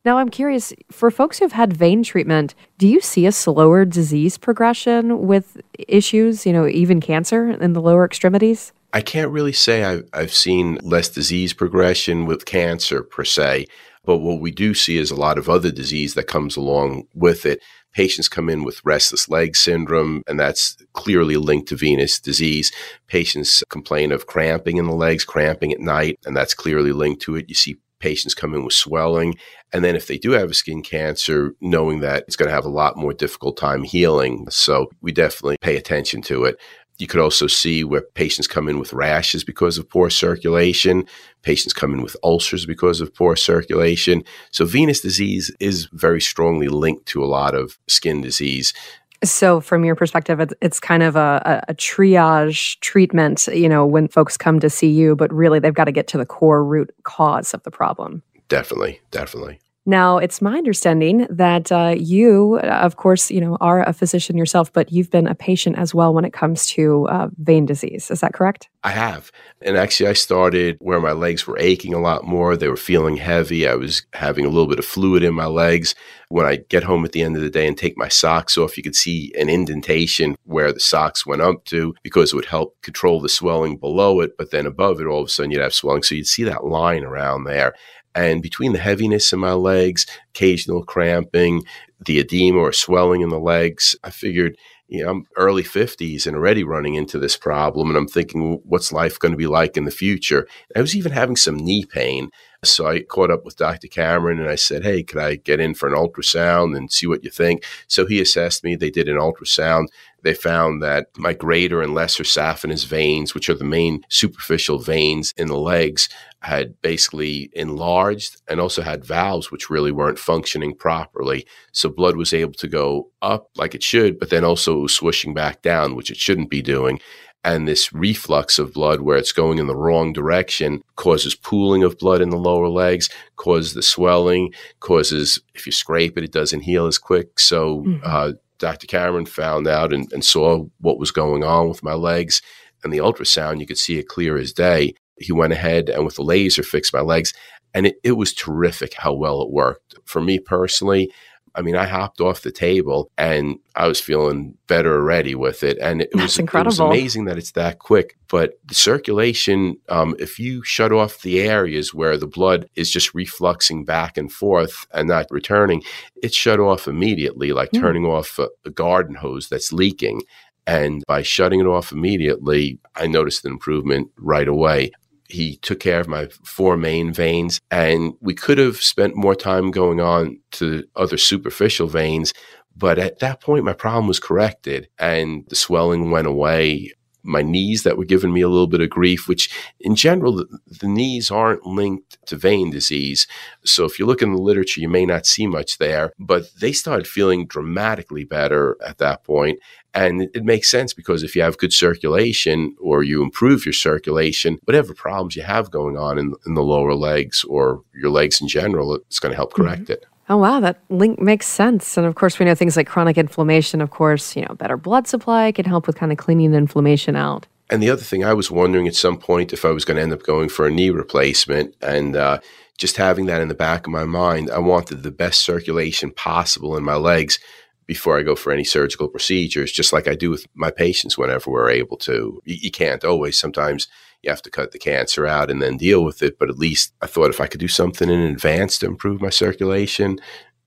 Now, 0.05 0.19
I'm 0.19 0.31
curious 0.31 0.73
for 0.91 1.13
folks 1.13 1.39
who've 1.39 1.53
had 1.53 1.73
vein 1.73 2.03
treatment, 2.03 2.57
do 2.77 2.89
you 2.89 3.01
see 3.01 3.25
a 3.25 3.31
slower 3.31 3.85
disease 3.85 4.37
progression 4.37 5.29
with 5.29 5.61
issues, 5.87 6.45
you 6.45 6.53
know, 6.53 6.67
even 6.67 7.01
cancer 7.01 7.51
in 7.51 7.73
the 7.73 7.81
lower 7.81 8.05
extremities? 8.05 8.73
I 8.93 9.01
can't 9.01 9.31
really 9.31 9.53
say 9.53 9.85
I've, 9.85 10.09
I've 10.13 10.35
seen 10.35 10.81
less 10.83 11.09
disease 11.09 11.53
progression 11.53 12.27
with 12.27 12.47
cancer 12.47 13.05
per 13.05 13.23
se, 13.23 13.67
but 14.05 14.19
what 14.19 14.41
we 14.41 14.51
do 14.51 14.75
see 14.75 14.97
is 14.97 15.13
a 15.13 15.15
lot 15.15 15.39
of 15.39 15.49
other 15.49 15.71
disease 15.71 16.15
that 16.15 16.27
comes 16.27 16.57
along 16.57 17.05
with 17.15 17.47
it. 17.47 17.63
Patients 17.93 18.29
come 18.29 18.49
in 18.49 18.65
with 18.65 18.85
restless 18.85 19.29
leg 19.29 19.57
syndrome, 19.57 20.23
and 20.27 20.39
that's 20.39 20.77
clearly 20.93 21.37
linked 21.37 21.69
to 21.69 21.77
venous 21.77 22.21
disease. 22.21 22.73
Patients 23.09 23.63
complain 23.69 24.13
of 24.13 24.27
cramping 24.27 24.77
in 24.77 24.87
the 24.87 24.95
legs, 24.95 25.25
cramping 25.25 25.73
at 25.73 25.81
night, 25.81 26.19
and 26.25 26.37
that's 26.37 26.55
clearly 26.55 26.93
linked 26.93 27.23
to 27.23 27.37
it. 27.37 27.49
You 27.49 27.55
see 27.55 27.77
patients 28.01 28.35
come 28.35 28.55
in 28.55 28.65
with 28.65 28.73
swelling. 28.73 29.37
And 29.73 29.85
then 29.85 29.95
if 29.95 30.07
they 30.07 30.19
do 30.19 30.33
have 30.33 30.51
a 30.51 30.55
skin 30.55 30.83
cancer, 30.83 31.55
knowing 31.61 32.01
that 32.01 32.25
it's 32.27 32.37
going 32.37 32.49
to 32.49 32.55
have 32.55 32.65
a 32.65 32.71
lot 32.71 32.97
more 32.97 33.13
difficult 33.13 33.57
time 33.57 33.85
healing. 33.85 34.47
So 34.51 34.89
we 35.01 35.13
definitely 35.13 35.59
pay 35.61 35.77
attention 35.77 36.23
to 36.23 36.45
it. 36.45 36.59
You 37.01 37.07
could 37.07 37.21
also 37.21 37.47
see 37.47 37.83
where 37.83 38.03
patients 38.15 38.47
come 38.47 38.69
in 38.69 38.79
with 38.79 38.93
rashes 38.93 39.45
because 39.45 39.79
of 39.79 39.89
poor 39.89 40.11
circulation. 40.11 41.05
Patients 41.43 41.73
come 41.73 41.95
in 41.95 42.03
with 42.03 42.17
ulcers 42.23 42.67
because 42.67 43.01
of 43.01 43.15
poor 43.15 43.37
circulation. 43.37 44.23
So 44.51 44.65
venous 44.65 45.01
disease 45.01 45.51
is 45.61 45.89
very 45.93 46.21
strongly 46.21 46.69
linked 46.69 47.07
to 47.07 47.25
a 47.25 47.27
lot 47.27 47.55
of 47.55 47.79
skin 47.89 48.21
disease. 48.21 48.75
So, 49.23 49.61
from 49.61 49.85
your 49.85 49.97
perspective, 49.97 50.41
it's 50.63 50.81
kind 50.81 51.03
of 51.03 51.15
a, 51.15 51.63
a, 51.69 51.75
triage 51.75 52.81
treatment, 52.81 53.49
you 53.49 53.69
know, 53.69 53.85
when 53.85 54.09
folks 54.09 54.39
come 54.39 54.61
to 54.61 54.71
see 54.71 54.89
you, 54.89 55.15
but 55.15 55.31
really 55.31 55.59
they've 55.59 55.75
got 55.75 55.85
to 55.85 55.93
get 55.93 56.07
to 56.09 56.19
the 56.19 56.25
core 56.25 56.65
root 56.65 56.91
cause 57.03 57.53
of 57.53 57.63
the 57.65 57.71
problem. 57.71 58.23
Definitely, 58.49 59.01
definitely. 59.11 59.61
Now, 59.87 60.19
it's 60.19 60.43
my 60.43 60.59
understanding 60.59 61.27
that 61.31 61.73
uh, 61.73 61.95
you, 61.97 62.59
of 62.61 62.97
course, 62.97 63.31
you 63.31 63.41
know, 63.41 63.57
are 63.61 63.83
a 63.89 63.95
physician 63.95 64.37
yourself, 64.37 64.71
but 64.73 64.93
you've 64.93 65.11
been 65.11 65.27
a 65.27 65.35
patient 65.35 65.79
as 65.79 65.95
well 65.95 66.13
when 66.13 66.25
it 66.25 66.35
comes 66.35 66.67
to 66.69 67.09
uh, 67.09 67.29
vein 67.39 67.65
disease. 67.65 68.11
Is 68.11 68.21
that 68.21 68.35
correct? 68.35 68.69
I 68.83 68.91
have. 68.91 69.31
And 69.63 69.77
actually, 69.77 70.09
I 70.09 70.15
started 70.15 70.77
where 70.81 71.01
my 71.01 71.13
legs 71.13 71.47
were 71.47 71.59
aching 71.59 71.95
a 71.95 72.01
lot 72.01 72.25
more. 72.25 72.57
They 72.57 72.69
were 72.69 72.77
feeling 72.77 73.17
heavy. 73.17 73.67
I 73.67 73.75
was 73.75 74.07
having 74.13 74.45
a 74.45 74.49
little 74.49 74.67
bit 74.67 74.79
of 74.79 74.85
fluid 74.85 75.23
in 75.23 75.35
my 75.35 75.47
legs. 75.47 75.95
When 76.29 76.47
I 76.47 76.57
get 76.69 76.85
home 76.85 77.05
at 77.05 77.13
the 77.13 77.23
end 77.23 77.37
of 77.37 77.43
the 77.43 77.51
day 77.51 77.67
and 77.67 77.77
take 77.77 77.99
my 77.99 78.09
socks 78.09 78.57
off, 78.57 78.77
you 78.77 78.83
could 78.83 78.95
see 78.95 79.33
an 79.39 79.49
indentation 79.49 80.37
where 80.45 80.73
the 80.73 80.81
socks 80.81 81.27
went 81.27 81.43
up 81.43 81.65
to 81.67 81.95
because 82.03 82.33
it 82.33 82.37
would 82.37 82.45
help 82.45 82.81
control 82.83 83.21
the 83.21 83.29
swelling 83.29 83.77
below 83.77 84.21
it. 84.21 84.37
But 84.39 84.51
then 84.51 84.67
above 84.67 85.01
it, 85.01 85.07
all 85.07 85.21
of 85.21 85.27
a 85.27 85.31
sudden, 85.31 85.51
you'd 85.51 85.61
have 85.61 85.75
swelling. 85.75 86.03
So 86.03 86.15
you'd 86.15 86.27
see 86.27 86.45
that 86.45 86.65
line 86.65 87.05
around 87.05 87.45
there. 87.45 87.75
And 88.15 88.43
between 88.43 88.73
the 88.73 88.79
heaviness 88.79 89.33
in 89.33 89.39
my 89.39 89.53
legs, 89.53 90.07
occasional 90.35 90.85
cramping, 90.85 91.63
the 92.05 92.19
edema 92.19 92.59
or 92.59 92.73
swelling 92.73 93.21
in 93.21 93.29
the 93.29 93.39
legs, 93.39 93.95
I 94.03 94.11
figured, 94.11 94.57
you 94.89 95.05
know, 95.05 95.11
I'm 95.11 95.27
early 95.37 95.63
50s 95.63 96.27
and 96.27 96.35
already 96.35 96.65
running 96.65 96.95
into 96.95 97.19
this 97.19 97.37
problem. 97.37 97.89
And 97.89 97.97
I'm 97.97 98.09
thinking, 98.09 98.61
what's 98.65 98.93
life 98.93 99.19
going 99.19 99.33
to 99.33 99.39
be 99.39 99.47
like 99.47 99.77
in 99.77 99.85
the 99.85 99.91
future? 99.91 100.49
I 100.75 100.81
was 100.81 100.97
even 100.97 101.13
having 101.13 101.37
some 101.37 101.57
knee 101.57 101.85
pain. 101.85 102.31
So 102.63 102.87
I 102.87 103.01
caught 103.01 103.31
up 103.31 103.45
with 103.45 103.57
Dr. 103.57 103.89
Cameron 103.89 104.39
and 104.39 104.49
I 104.49 104.55
said, 104.55 104.83
Hey, 104.83 105.03
could 105.03 105.19
I 105.19 105.37
get 105.37 105.61
in 105.61 105.75
for 105.75 105.89
an 105.89 105.95
ultrasound 105.95 106.77
and 106.77 106.93
see 106.93 107.07
what 107.07 107.25
you 107.25 107.31
think? 107.31 107.65
So 107.87 108.05
he 108.05 108.21
assessed 108.21 108.65
me. 108.65 108.77
They 108.77 108.91
did 108.91 109.09
an 109.09 109.17
ultrasound. 109.17 109.87
They 110.23 110.35
found 110.35 110.83
that 110.83 111.07
my 111.17 111.33
greater 111.33 111.81
and 111.81 111.95
lesser 111.95 112.25
saphenous 112.25 112.85
veins, 112.85 113.35
which 113.35 113.49
are 113.49 113.55
the 113.55 113.65
main 113.65 114.03
superficial 114.11 114.79
veins 114.79 115.33
in 115.39 115.49
the 115.49 115.57
legs, 115.57 116.11
had 116.43 116.81
basically 116.81 117.51
enlarged 117.53 118.41
and 118.49 118.61
also 118.61 118.83
had 118.83 119.05
valves 119.05 119.51
which 119.51 119.69
really 119.69 119.93
weren't 119.93 120.19
functioning 120.19 120.75
properly. 120.75 121.47
So 121.73 121.89
blood 121.89 122.17
was 122.17 122.33
able 122.33 122.55
to 122.55 122.69
go 122.69 123.11
up 123.21 123.51
like 123.57 123.75
it 123.75 123.83
should, 123.83 124.19
but 124.19 124.31
then 124.31 124.45
also 124.45 124.87
swishing 124.87 125.35
back 125.35 125.63
down, 125.63 125.97
which 125.97 126.11
it 126.11 126.17
shouldn't 126.17 126.51
be 126.51 126.63
doing 126.63 127.01
and 127.45 127.67
this 127.67 127.93
reflux 127.93 128.59
of 128.59 128.75
blood 128.75 129.01
where 129.01 129.17
it's 129.17 129.33
going 129.33 129.59
in 129.59 129.67
the 129.67 129.77
wrong 129.77 130.13
direction 130.13 130.83
causes 130.97 131.35
pooling 131.35 131.83
of 131.83 131.99
blood 131.99 132.21
in 132.21 132.31
the 132.31 132.37
lower 132.37 132.69
legs 132.69 133.09
causes 133.37 133.75
the 133.75 133.83
swelling 133.83 134.53
causes 134.81 135.41
if 135.55 135.67
you 135.67 135.73
scrape 135.73 136.19
it 136.19 136.25
it 136.25 136.33
doesn't 136.33 136.61
heal 136.61 136.87
as 136.87 136.99
quick 136.99 137.39
so 137.39 137.81
mm-hmm. 137.81 138.01
uh, 138.05 138.33
dr 138.59 138.87
cameron 138.87 139.25
found 139.25 139.67
out 139.67 139.93
and, 139.93 140.13
and 140.13 140.25
saw 140.25 140.65
what 140.81 140.99
was 140.99 141.11
going 141.11 141.43
on 141.43 141.69
with 141.69 141.83
my 141.83 141.95
legs 141.95 142.43
and 142.85 142.93
the 142.93 142.99
ultrasound 142.99 143.61
you 143.61 143.67
could 143.67 143.79
see 143.79 143.99
it 143.99 144.09
clear 144.09 144.37
as 144.37 144.53
day 144.53 144.95
he 145.21 145.33
went 145.33 145.53
ahead 145.53 145.89
and 145.89 146.05
with 146.05 146.17
the 146.17 146.23
laser 146.23 146.63
fixed 146.63 146.93
my 146.93 147.01
legs 147.01 147.33
and 147.75 147.87
it, 147.87 147.97
it 148.03 148.13
was 148.13 148.33
terrific 148.35 148.95
how 148.95 149.13
well 149.13 149.43
it 149.43 149.51
worked 149.51 149.95
for 150.05 150.21
me 150.21 150.39
personally 150.39 151.11
I 151.53 151.63
mean, 151.63 151.75
I 151.75 151.87
hopped 151.87 152.21
off 152.21 152.43
the 152.43 152.53
table 152.53 153.11
and 153.19 153.57
I 153.75 153.89
was 153.89 154.01
feeling 154.01 154.57
better 154.69 154.95
already 154.95 155.35
with 155.35 155.65
it. 155.65 155.79
And 155.79 156.03
it, 156.03 156.11
That's 156.13 156.23
was, 156.23 156.39
incredible. 156.39 156.69
it 156.69 156.89
was 156.89 156.97
amazing 156.99 157.25
that 157.25 157.39
it's 157.39 157.51
that 157.53 157.81
quick. 157.81 158.17
But 158.29 158.53
the 158.67 158.75
circulation, 158.77 159.77
um, 159.89 160.15
if 160.21 160.39
you 160.39 160.63
shut 160.63 160.93
off 160.93 161.23
the 161.23 161.41
areas 161.41 161.93
where 161.93 162.17
the 162.17 162.29
blood 162.29 162.69
is 162.77 162.89
just 162.89 163.13
refluxing 163.15 163.85
back 163.85 164.17
and 164.17 164.31
forth 164.31 164.87
and 164.95 165.09
not 165.09 165.27
returning, 165.31 165.83
it's 166.23 166.37
shut 166.37 166.61
off 166.61 166.87
immediately, 166.87 167.53
like 167.53 167.73
Mm. 167.73 167.81
turning 167.81 168.05
off 168.07 168.39
a, 168.39 168.49
a 168.65 168.71
garden 168.71 169.17
hose 169.17 169.49
that's 169.49 169.73
leaking. 169.73 170.23
And 170.69 171.03
by 171.09 171.23
shutting 171.23 171.59
it 171.59 171.67
off 171.67 171.91
immediately, 171.91 172.79
I 172.95 173.09
noticed 173.09 173.45
an 173.45 173.51
improvement 173.51 174.11
right 174.17 174.47
away. 174.47 174.93
He 175.31 175.57
took 175.57 175.81
care 175.81 176.01
of 176.01 176.09
my 176.09 176.29
four 176.45 176.77
main 176.77 177.13
veins, 177.13 177.61
and 177.71 178.15
we 178.21 178.35
could 178.35 178.59
have 178.59 178.77
spent 178.77 179.17
more 179.17 179.35
time 179.35 179.71
going 179.71 180.01
on 180.01 180.39
to 180.53 180.85
other 180.97 181.17
superficial 181.17 181.89
veins. 181.89 182.33
But 182.77 182.99
at 182.99 183.19
that 183.19 183.41
point, 183.41 183.65
my 183.65 183.73
problem 183.73 184.07
was 184.07 184.21
corrected, 184.21 184.89
and 184.99 185.45
the 185.49 185.57
swelling 185.57 186.11
went 186.11 186.27
away. 186.27 186.93
My 187.23 187.43
knees 187.43 187.83
that 187.83 187.97
were 187.97 188.05
giving 188.05 188.33
me 188.33 188.41
a 188.41 188.49
little 188.49 188.67
bit 188.67 188.81
of 188.81 188.91
grief, 188.91 189.29
which 189.29 189.51
in 189.79 189.95
general, 189.95 190.37
the, 190.37 190.59
the 190.67 190.89
knees 190.89 191.31
aren't 191.31 191.67
linked 191.67 192.19
to 192.27 192.37
vein 192.37 192.71
disease. 192.71 193.27
So 193.65 193.85
if 193.85 193.99
you 193.99 194.07
look 194.07 194.23
in 194.23 194.33
the 194.33 194.41
literature, 194.41 194.81
you 194.81 194.89
may 194.89 195.07
not 195.07 195.27
see 195.27 195.47
much 195.47 195.79
there, 195.79 196.13
but 196.19 196.51
they 196.61 196.73
started 196.73 197.07
feeling 197.07 197.47
dramatically 197.47 198.25
better 198.25 198.77
at 198.85 198.99
that 198.99 199.25
point. 199.25 199.59
And 199.93 200.23
it, 200.23 200.31
it 200.35 200.45
makes 200.45 200.71
sense 200.71 200.95
because 200.95 201.23
if 201.23 201.35
you 201.35 201.43
have 201.43 201.59
good 201.59 201.73
circulation 201.73 202.77
or 202.81 203.03
you 203.03 203.23
improve 203.23 203.67
your 203.67 203.73
circulation, 203.73 204.59
whatever 204.65 204.95
problems 204.95 205.37
you 205.37 205.43
have 205.43 205.71
going 205.71 205.97
on 205.97 206.19
in, 206.19 206.35
in 206.47 206.55
the 206.55 206.63
lower 206.63 206.95
legs 206.95 207.45
or 207.45 207.83
your 207.95 208.11
legs 208.11 208.41
in 208.41 208.49
general, 208.49 208.95
it's 208.95 209.19
going 209.19 209.33
to 209.33 209.37
help 209.37 209.53
correct 209.53 209.83
mm-hmm. 209.83 209.93
it. 209.93 210.07
Oh, 210.31 210.37
wow. 210.37 210.61
That 210.61 210.81
link 210.91 211.21
makes 211.21 211.49
sense. 211.49 211.97
And 211.97 212.07
of 212.07 212.15
course, 212.15 212.39
we 212.39 212.47
know 212.47 212.55
things 212.55 212.77
like 212.77 212.87
chronic 212.87 213.19
inflammation, 213.19 213.81
of 213.81 213.91
course, 213.91 214.37
you 214.37 214.43
know, 214.43 214.55
better 214.55 214.77
blood 214.77 215.09
supply 215.09 215.51
can 215.51 215.65
help 215.65 215.89
with 215.89 215.97
kind 215.97 216.13
of 216.13 216.19
cleaning 216.19 216.55
inflammation 216.55 217.17
out. 217.17 217.49
And 217.69 217.83
the 217.83 217.91
other 217.91 218.03
thing, 218.03 218.25
I 218.25 218.33
was 218.33 218.49
wondering 218.49 218.87
at 218.87 218.95
some 218.95 219.19
point 219.19 219.53
if 219.53 219.65
I 219.65 219.71
was 219.71 219.85
going 219.85 219.97
to 219.97 220.03
end 220.03 220.13
up 220.13 220.23
going 220.23 220.49
for 220.49 220.69
a 220.69 220.71
knee 220.71 220.91
replacement. 220.91 221.75
And 221.83 222.15
uh, 222.15 222.39
just 222.79 222.97
having 222.97 223.27
that 223.27 223.43
in 223.43 223.49
the 223.49 223.55
back 223.55 223.89
of 223.89 223.93
my 223.93 224.05
mind, 224.05 224.53
I 224.53 224.61
wanted 224.61 225.03
the 225.03 225.11
best 225.11 225.41
circulation 225.41 226.13
possible 226.13 226.77
in 226.77 226.85
my 226.85 226.95
legs 226.95 227.41
before 227.87 228.17
I 228.17 228.23
go 228.23 228.37
for 228.37 228.53
any 228.53 228.63
surgical 228.63 229.09
procedures, 229.09 229.73
just 229.73 229.93
like 229.93 230.07
I 230.07 230.15
do 230.15 230.31
with 230.31 230.47
my 230.55 230.71
patients 230.71 231.19
whenever 231.19 231.51
we're 231.51 231.71
able 231.71 231.97
to. 231.99 232.41
You, 232.45 232.57
you 232.63 232.71
can't 232.71 233.05
always. 233.05 233.37
Sometimes 233.37 233.89
you 234.23 234.31
have 234.31 234.43
to 234.43 234.51
cut 234.51 234.73
the 234.73 234.79
cancer 234.79 235.27
out 235.27 235.51
and 235.51 235.63
then 235.63 235.77
deal 235.77 236.05
with 236.05 236.23
it. 236.23 236.39
But 236.39 236.51
at 236.51 236.59
least 236.59 236.93
I 237.03 237.07
thought 237.07 237.31
if 237.31 237.41
I 237.41 237.47
could 237.47 237.61
do 237.61 237.69
something 237.69 238.11
in 238.11 238.21
advance 238.21 238.79
to 238.79 238.87
improve 238.87 239.21
my 239.21 239.31
circulation, 239.31 240.19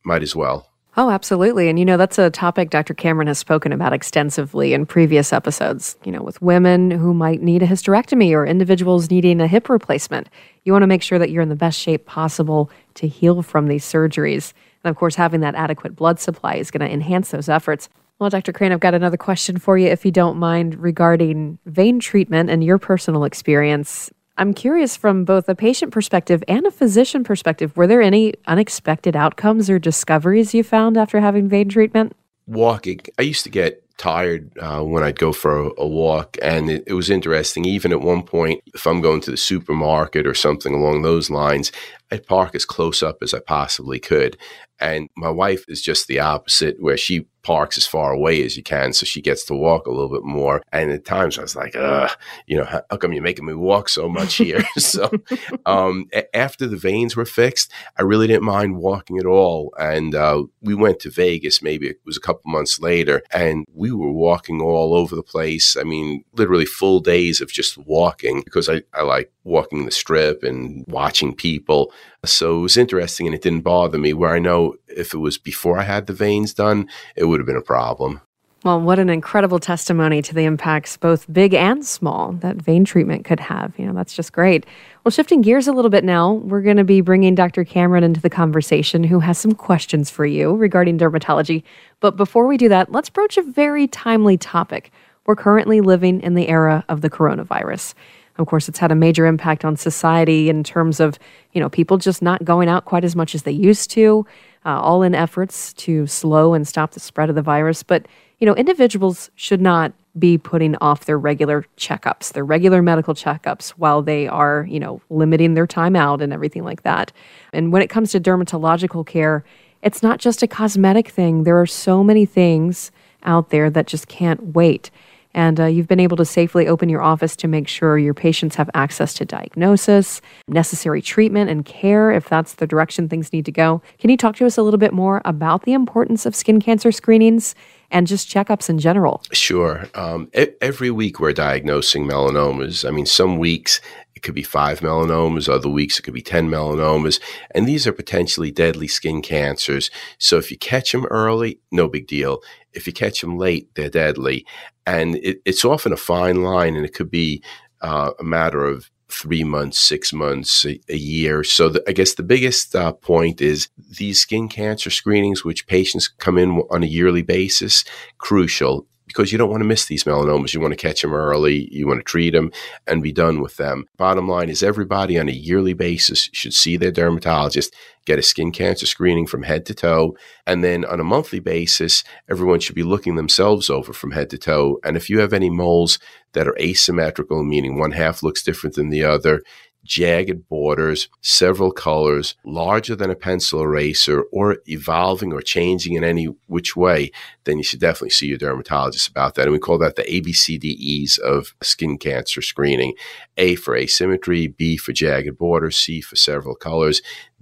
might 0.04 0.24
as 0.24 0.36
well. 0.36 0.70
Oh, 0.96 1.10
absolutely. 1.10 1.70
And 1.70 1.80
you 1.80 1.86
know, 1.86 1.98
that's 1.98 2.20
a 2.20 2.30
topic 2.30 2.70
Dr. 2.70 2.94
Cameron 2.94 3.28
has 3.28 3.40
spoken 3.40 3.72
about 3.72 3.94
extensively 3.94 4.74
in 4.74 4.86
previous 4.86 5.34
episodes, 5.34 5.98
you 6.04 6.12
know, 6.12 6.22
with 6.22 6.40
women 6.40 6.92
who 6.92 7.16
might 7.16 7.42
need 7.42 7.64
a 7.64 7.68
hysterectomy 7.68 8.32
or 8.32 8.46
individuals 8.46 9.10
needing 9.10 9.42
a 9.42 9.48
hip 9.48 9.70
replacement. 9.70 10.30
You 10.66 10.72
want 10.72 10.84
to 10.84 10.88
make 10.88 11.02
sure 11.02 11.18
that 11.18 11.32
you're 11.32 11.42
in 11.42 11.50
the 11.50 11.56
best 11.56 11.80
shape 11.80 12.06
possible 12.06 12.70
to 12.96 13.08
heal 13.08 13.42
from 13.42 13.70
these 13.70 13.84
surgeries. 13.84 14.54
And 14.84 14.92
of 14.92 14.96
course, 14.96 15.16
having 15.16 15.42
that 15.42 15.56
adequate 15.56 15.96
blood 15.96 16.20
supply 16.20 16.56
is 16.56 16.70
going 16.70 16.88
to 16.88 16.94
enhance 16.94 17.32
those 17.32 17.50
efforts. 17.50 17.90
Well, 18.24 18.30
Dr. 18.30 18.54
Crane, 18.54 18.72
I've 18.72 18.80
got 18.80 18.94
another 18.94 19.18
question 19.18 19.58
for 19.58 19.78
you, 19.78 19.90
if 19.90 20.06
you 20.06 20.12
don't 20.12 20.38
mind, 20.38 20.76
regarding 20.76 21.60
vein 21.66 22.00
treatment 22.00 22.50
and 22.50 22.64
your 22.64 22.78
personal 22.78 23.26
experience. 23.26 24.10
I'm 24.38 24.54
curious 24.54 24.96
from 24.96 25.26
both 25.26 25.50
a 25.50 25.56
patient 25.56 25.92
perspective 25.92 26.42
and 26.48 26.66
a 26.66 26.72
physician 26.72 27.26
perspective, 27.26 27.76
were 27.76 27.86
there 27.86 28.02
any 28.02 28.34
unexpected 28.48 29.18
outcomes 29.18 29.70
or 29.70 29.78
discoveries 29.78 30.54
you 30.54 30.64
found 30.64 30.96
after 30.96 31.20
having 31.20 31.50
vein 31.50 31.68
treatment? 31.68 32.16
walking. 32.48 33.02
I 33.18 33.24
used 33.24 33.44
to 33.44 33.50
get 33.50 33.80
tired 33.98 34.52
uh, 34.58 34.82
when 34.82 35.04
I'd 35.04 35.20
go 35.20 35.32
for 35.32 35.68
a, 35.68 35.72
a 35.78 35.88
walk, 35.88 36.38
and 36.42 36.70
it, 36.70 36.84
it 36.88 36.94
was 36.94 37.10
interesting. 37.10 37.66
Even 37.66 37.92
at 37.92 38.02
one 38.02 38.24
point, 38.24 38.62
if 38.74 38.88
I'm 38.88 39.02
going 39.02 39.22
to 39.22 39.32
the 39.32 39.38
supermarket 39.38 40.26
or 40.26 40.34
something 40.34 40.74
along 40.74 41.02
those 41.02 41.30
lines, 41.30 41.72
I'd 42.14 42.28
park 42.28 42.54
as 42.54 42.64
close 42.64 43.02
up 43.02 43.24
as 43.24 43.34
I 43.34 43.40
possibly 43.40 44.00
could. 44.00 44.38
And 44.80 45.10
my 45.18 45.32
wife 45.32 45.66
is 45.68 45.82
just 45.82 46.08
the 46.08 46.20
opposite, 46.20 46.76
where 46.80 46.98
she 46.98 47.26
parks 47.42 47.78
as 47.78 47.88
far 47.88 48.12
away 48.12 48.44
as 48.44 48.56
you 48.56 48.64
can, 48.64 48.94
so 48.94 49.06
she 49.06 49.22
gets 49.22 49.44
to 49.46 49.54
walk 49.54 49.88
a 49.88 49.92
little 49.92 50.10
bit 50.10 50.24
more. 50.24 50.62
And 50.72 50.92
at 50.92 51.06
times, 51.06 51.40
I 51.40 51.42
was 51.42 51.56
like, 51.56 51.76
"Ugh, 51.76 52.10
you 52.48 52.58
know, 52.58 52.66
how, 52.66 52.84
how 52.90 52.98
come 52.98 53.14
you're 53.14 53.24
making 53.24 53.46
me 53.46 53.54
walk 53.54 53.90
so 53.90 54.08
much 54.10 54.36
here?" 54.36 54.64
so, 54.78 55.10
um, 55.66 56.08
a- 56.14 56.36
after 56.36 56.68
the 56.68 56.78
veins 56.78 57.16
were 57.16 57.26
fixed, 57.26 57.72
I 57.98 58.04
really 58.04 58.28
didn't 58.28 58.44
mind 58.44 58.78
walking 58.78 59.18
at 59.18 59.26
all. 59.26 59.74
And 59.80 60.14
uh, 60.14 60.44
we 60.62 60.76
went 60.76 61.00
to 61.02 61.10
Vegas. 61.10 61.64
Maybe 61.64 61.88
it 61.88 61.98
was 62.06 62.18
a 62.18 62.22
couple 62.22 62.52
months 62.52 62.80
later, 62.80 63.24
and 63.32 63.66
we 63.74 63.92
were 63.92 64.12
walking 64.12 64.62
all 64.62 64.94
over 64.94 65.16
the 65.16 65.24
place. 65.24 65.76
I 65.76 65.84
mean, 65.84 66.26
literally 66.34 66.66
full 66.66 67.00
days 67.00 67.42
of 67.42 67.50
just 67.52 67.78
walking 67.78 68.42
because 68.44 68.70
I, 68.70 68.84
I 68.94 69.02
like 69.02 69.33
walking 69.44 69.86
the 69.86 69.92
strip 69.92 70.44
and 70.44 70.86
watching 70.88 71.36
people. 71.36 71.92
So 72.26 72.60
it 72.60 72.62
was 72.62 72.78
interesting 72.78 73.28
and 73.28 73.36
it 73.36 73.42
didn't 73.42 73.62
bother 73.62 73.98
me. 73.98 74.14
Where 74.14 74.34
I 74.34 74.40
know 74.40 74.76
if 74.88 75.14
it 75.14 75.18
was 75.18 75.38
before 75.38 75.78
I 75.78 75.84
had 75.84 76.08
the 76.08 76.14
veins 76.14 76.54
done, 76.54 76.88
it 77.16 77.26
would 77.26 77.40
have 77.40 77.48
been 77.48 77.56
a 77.56 77.62
problem. 77.62 78.22
Well, 78.64 78.80
what 78.80 78.98
an 78.98 79.10
incredible 79.10 79.60
testimony 79.60 80.22
to 80.22 80.34
the 80.34 80.46
impacts, 80.46 80.96
both 80.96 81.32
big 81.34 81.54
and 81.54 81.86
small, 81.86 82.32
that 82.40 82.56
vein 82.56 82.86
treatment 82.86 83.26
could 83.26 83.42
have. 83.42 83.78
You 83.78 83.86
know, 83.86 83.94
that's 83.94 84.16
just 84.16 84.32
great. 84.32 84.66
Well, 85.04 85.12
shifting 85.12 85.42
gears 85.42 85.68
a 85.68 85.74
little 85.74 85.92
bit 85.92 86.06
now, 86.06 86.32
we're 86.32 86.62
going 86.62 86.78
to 86.78 86.86
be 86.86 87.02
bringing 87.02 87.36
Dr. 87.36 87.66
Cameron 87.66 88.06
into 88.06 88.22
the 88.22 88.30
conversation, 88.30 89.04
who 89.04 89.20
has 89.20 89.38
some 89.38 89.52
questions 89.52 90.10
for 90.10 90.26
you 90.26 90.56
regarding 90.56 90.98
dermatology. 90.98 91.64
But 92.00 92.16
before 92.16 92.48
we 92.48 92.56
do 92.56 92.70
that, 92.70 92.90
let's 92.90 93.10
broach 93.10 93.38
a 93.38 93.42
very 93.42 93.86
timely 93.86 94.38
topic. 94.38 94.94
We're 95.26 95.36
currently 95.36 95.82
living 95.82 96.22
in 96.22 96.34
the 96.34 96.48
era 96.48 96.86
of 96.88 97.02
the 97.02 97.10
coronavirus. 97.10 97.96
Of 98.38 98.48
course, 98.48 98.68
it's 98.68 98.80
had 98.80 98.92
a 98.92 98.96
major 98.96 99.26
impact 99.26 99.64
on 99.64 99.76
society 99.76 100.50
in 100.50 100.64
terms 100.64 101.00
of, 101.00 101.20
you 101.52 101.62
know, 101.62 101.70
people 101.70 101.98
just 101.98 102.22
not 102.22 102.44
going 102.44 102.68
out 102.68 102.86
quite 102.86 103.04
as 103.04 103.16
much 103.16 103.36
as 103.36 103.44
they 103.44 103.52
used 103.52 103.92
to, 103.92 104.26
uh, 104.66 104.80
all 104.80 105.04
in 105.04 105.14
efforts 105.14 105.74
to 105.74 106.08
slow 106.08 106.54
and 106.54 106.68
stop 106.68 106.92
the 106.92 107.00
spread 107.00 107.30
of 107.30 107.36
the 107.36 107.42
virus. 107.42 107.84
But, 107.84 108.08
you 108.40 108.48
know, 108.48 108.56
individuals 108.56 109.30
should 109.36 109.62
not 109.62 109.94
be 110.18 110.38
putting 110.38 110.76
off 110.78 111.06
their 111.06 111.18
regular 111.18 111.66
checkups, 111.78 112.34
their 112.34 112.46
regular 112.46 112.82
medical 112.82 113.14
checkups 113.14 113.70
while 113.72 114.02
they 114.02 114.28
are, 114.28 114.66
you 114.70 114.80
know, 114.80 115.02
limiting 115.10 115.54
their 115.54 115.68
time 115.68 115.96
out 115.96 116.22
and 116.22 116.34
everything 116.34 116.64
like 116.64 116.84
that. 116.84 117.12
And 117.52 117.72
when 117.72 117.82
it 117.82 117.90
comes 117.90 118.12
to 118.12 118.20
dermatological 118.20 119.06
care, 119.06 119.44
it's 119.82 120.02
not 120.02 120.20
just 120.20 120.44
a 120.44 120.48
cosmetic 120.48 121.10
thing. 121.10 121.44
There 121.44 121.60
are 121.60 121.66
so 121.66 122.04
many 122.04 122.26
things 122.26 122.92
out 123.24 123.50
there 123.50 123.70
that 123.70 123.88
just 123.88 124.08
can't 124.08 124.54
wait 124.56 124.92
and 125.34 125.60
uh, 125.60 125.66
you've 125.66 125.88
been 125.88 126.00
able 126.00 126.18
to 126.18 126.26
safely 126.26 126.68
open 126.68 126.90
your 126.90 127.02
office 127.02 127.36
to 127.38 127.48
make 127.48 127.68
sure 127.68 127.98
your 127.98 128.14
patients 128.14 128.56
have 128.56 128.70
access 128.74 129.14
to 129.16 129.26
diagnosis, 129.26 130.22
necessary 130.48 131.02
treatment, 131.02 131.50
and 131.50 131.66
care 131.66 132.12
if 132.12 132.30
that's 132.30 132.56
the 132.56 132.68
direction 132.68 133.10
things 133.10 133.34
need 133.34 133.46
to 133.46 133.52
go. 133.52 133.82
Can 134.00 134.10
you 134.10 134.18
talk 134.18 134.36
to 134.38 134.46
us 134.46 134.58
a 134.58 134.64
little 134.64 134.78
bit 134.78 134.94
more 134.94 135.22
about 135.26 135.64
the 135.64 135.74
importance 135.74 136.26
of 136.26 136.36
skin 136.36 136.62
cancer 136.62 136.92
screenings 136.92 137.56
and 137.92 138.08
just 138.08 138.30
checkups 138.30 138.70
in 138.70 138.80
general? 138.80 139.24
Sure. 139.32 139.88
Um, 139.96 140.30
e- 140.36 140.48
every 140.62 140.92
week 140.92 141.20
we're 141.20 141.34
diagnosing 141.34 142.06
melanomas. 142.06 142.88
I 142.88 142.92
mean, 142.92 143.06
some 143.06 143.38
weeks 143.38 143.80
it 144.16 144.22
could 144.22 144.36
be 144.36 144.44
five 144.44 144.80
melanomas, 144.82 145.50
other 145.50 145.70
weeks 145.70 146.00
it 146.00 146.04
could 146.04 146.14
be 146.14 146.22
10 146.22 146.50
melanomas. 146.50 147.20
And 147.52 147.68
these 147.68 147.88
are 147.88 147.94
potentially 147.94 148.52
deadly 148.52 148.88
skin 148.88 149.22
cancers. 149.22 149.90
So 150.18 150.38
if 150.38 150.52
you 150.52 150.58
catch 150.58 150.92
them 150.92 151.06
early, 151.06 151.60
no 151.72 151.88
big 151.88 152.08
deal. 152.08 152.42
If 152.74 152.88
you 152.88 152.94
catch 152.94 153.22
them 153.22 153.38
late, 153.38 153.74
they're 153.76 153.90
deadly. 153.90 154.46
And 154.86 155.16
it, 155.18 155.42
it's 155.46 155.66
often 155.66 155.94
a 155.94 155.98
fine 155.98 156.44
line, 156.44 156.76
and 156.76 156.86
it 156.86 156.94
could 156.94 157.10
be 157.10 157.44
uh, 157.82 158.12
a 158.20 158.24
matter 158.24 158.66
of 158.66 158.90
three 159.10 159.44
months, 159.44 159.80
six 159.80 160.12
months, 160.12 160.66
a, 160.66 160.80
a 160.90 160.98
year. 160.98 161.44
So 161.44 161.70
the, 161.70 161.84
I 161.88 161.92
guess 161.92 162.16
the 162.16 162.24
biggest 162.24 162.76
uh, 162.76 162.94
point 162.94 163.42
is 163.42 163.70
these 163.98 164.20
skin 164.20 164.48
cancer 164.50 164.90
screenings, 164.90 165.46
which 165.46 165.68
patients 165.68 166.08
come 166.08 166.38
in 166.38 166.64
on 166.72 166.84
a 166.84 166.88
yearly 166.88 167.22
basis, 167.22 167.86
crucial 168.18 168.88
because 169.08 169.32
you 169.32 169.38
don't 169.38 169.50
want 169.50 169.62
to 169.62 169.68
miss 169.68 169.86
these 169.86 170.04
melanomas. 170.04 170.54
You 170.54 170.60
want 170.60 170.72
to 170.72 170.88
catch 170.88 171.02
them 171.02 171.14
early, 171.14 171.68
you 171.72 171.88
want 171.88 172.00
to 172.00 172.04
treat 172.04 172.32
them 172.32 172.52
and 172.88 173.04
be 173.04 173.12
done 173.12 173.42
with 173.42 173.58
them. 173.58 173.86
Bottom 173.98 174.28
line 174.28 174.50
is 174.50 174.64
everybody 174.64 175.20
on 175.20 175.30
a 175.30 175.34
yearly 175.34 175.74
basis 175.74 176.30
should 176.34 176.54
see 176.54 176.78
their 176.78 176.92
dermatologist, 176.92 177.74
get 178.06 178.20
a 178.20 178.24
skin 178.24 178.52
cancer 178.52 178.86
screening 178.86 179.28
from 179.28 179.44
head 179.44 179.66
to 179.66 179.74
toe, 179.74 180.16
and 180.46 180.64
then 180.64 180.86
on 180.86 181.00
a 181.00 181.04
monthly 181.04 181.40
basis, 181.40 182.04
everyone 182.30 182.60
should 182.60 182.76
be 182.76 182.84
looking 182.84 183.16
themselves 183.16 183.70
over 183.70 183.94
from 183.94 184.12
head 184.12 184.30
to 184.30 184.38
toe. 184.38 184.80
And 184.84 184.98
if 184.98 185.10
you 185.10 185.20
have 185.20 185.34
any 185.34 185.50
moles 185.50 186.00
that 186.34 186.48
are 186.48 186.58
asymmetrical, 186.60 187.44
meaning 187.44 187.78
one 187.78 187.92
half 187.92 188.24
looks 188.24 188.44
different 188.44 188.76
than 188.76 188.90
the 188.90 189.04
other, 189.04 189.42
jagged 189.84 190.48
borders, 190.48 191.10
several 191.22 191.72
colors, 191.72 192.36
larger 192.46 192.96
than 192.96 193.10
a 193.10 193.16
pencil 193.16 193.62
eraser, 193.62 194.24
or 194.32 194.58
evolving 194.66 195.34
or 195.34 195.42
changing 195.42 195.94
in 195.94 196.04
any 196.04 196.26
which 196.48 196.76
way, 196.76 197.12
then 197.44 197.58
you 197.58 197.64
should 197.64 197.80
definitely 197.80 198.10
see 198.10 198.28
your 198.28 198.38
dermatologist 198.38 199.10
about 199.10 199.36
that. 199.36 199.44
And 199.44 199.52
we 199.52 199.60
call 199.60 199.78
that 199.80 199.96
the 199.96 200.04
ABCDEs 200.04 201.20
of 201.20 201.54
skin 201.62 201.98
cancer 201.98 202.42
screening 202.42 202.94
A 203.38 203.56
for 203.56 203.76
asymmetry, 203.76 204.48
B 204.48 204.78
for 204.78 204.94
jagged 204.94 205.38
borders, 205.38 205.78
C 205.78 206.02
for 206.02 206.16
several 206.16 206.56
colors. 206.56 207.02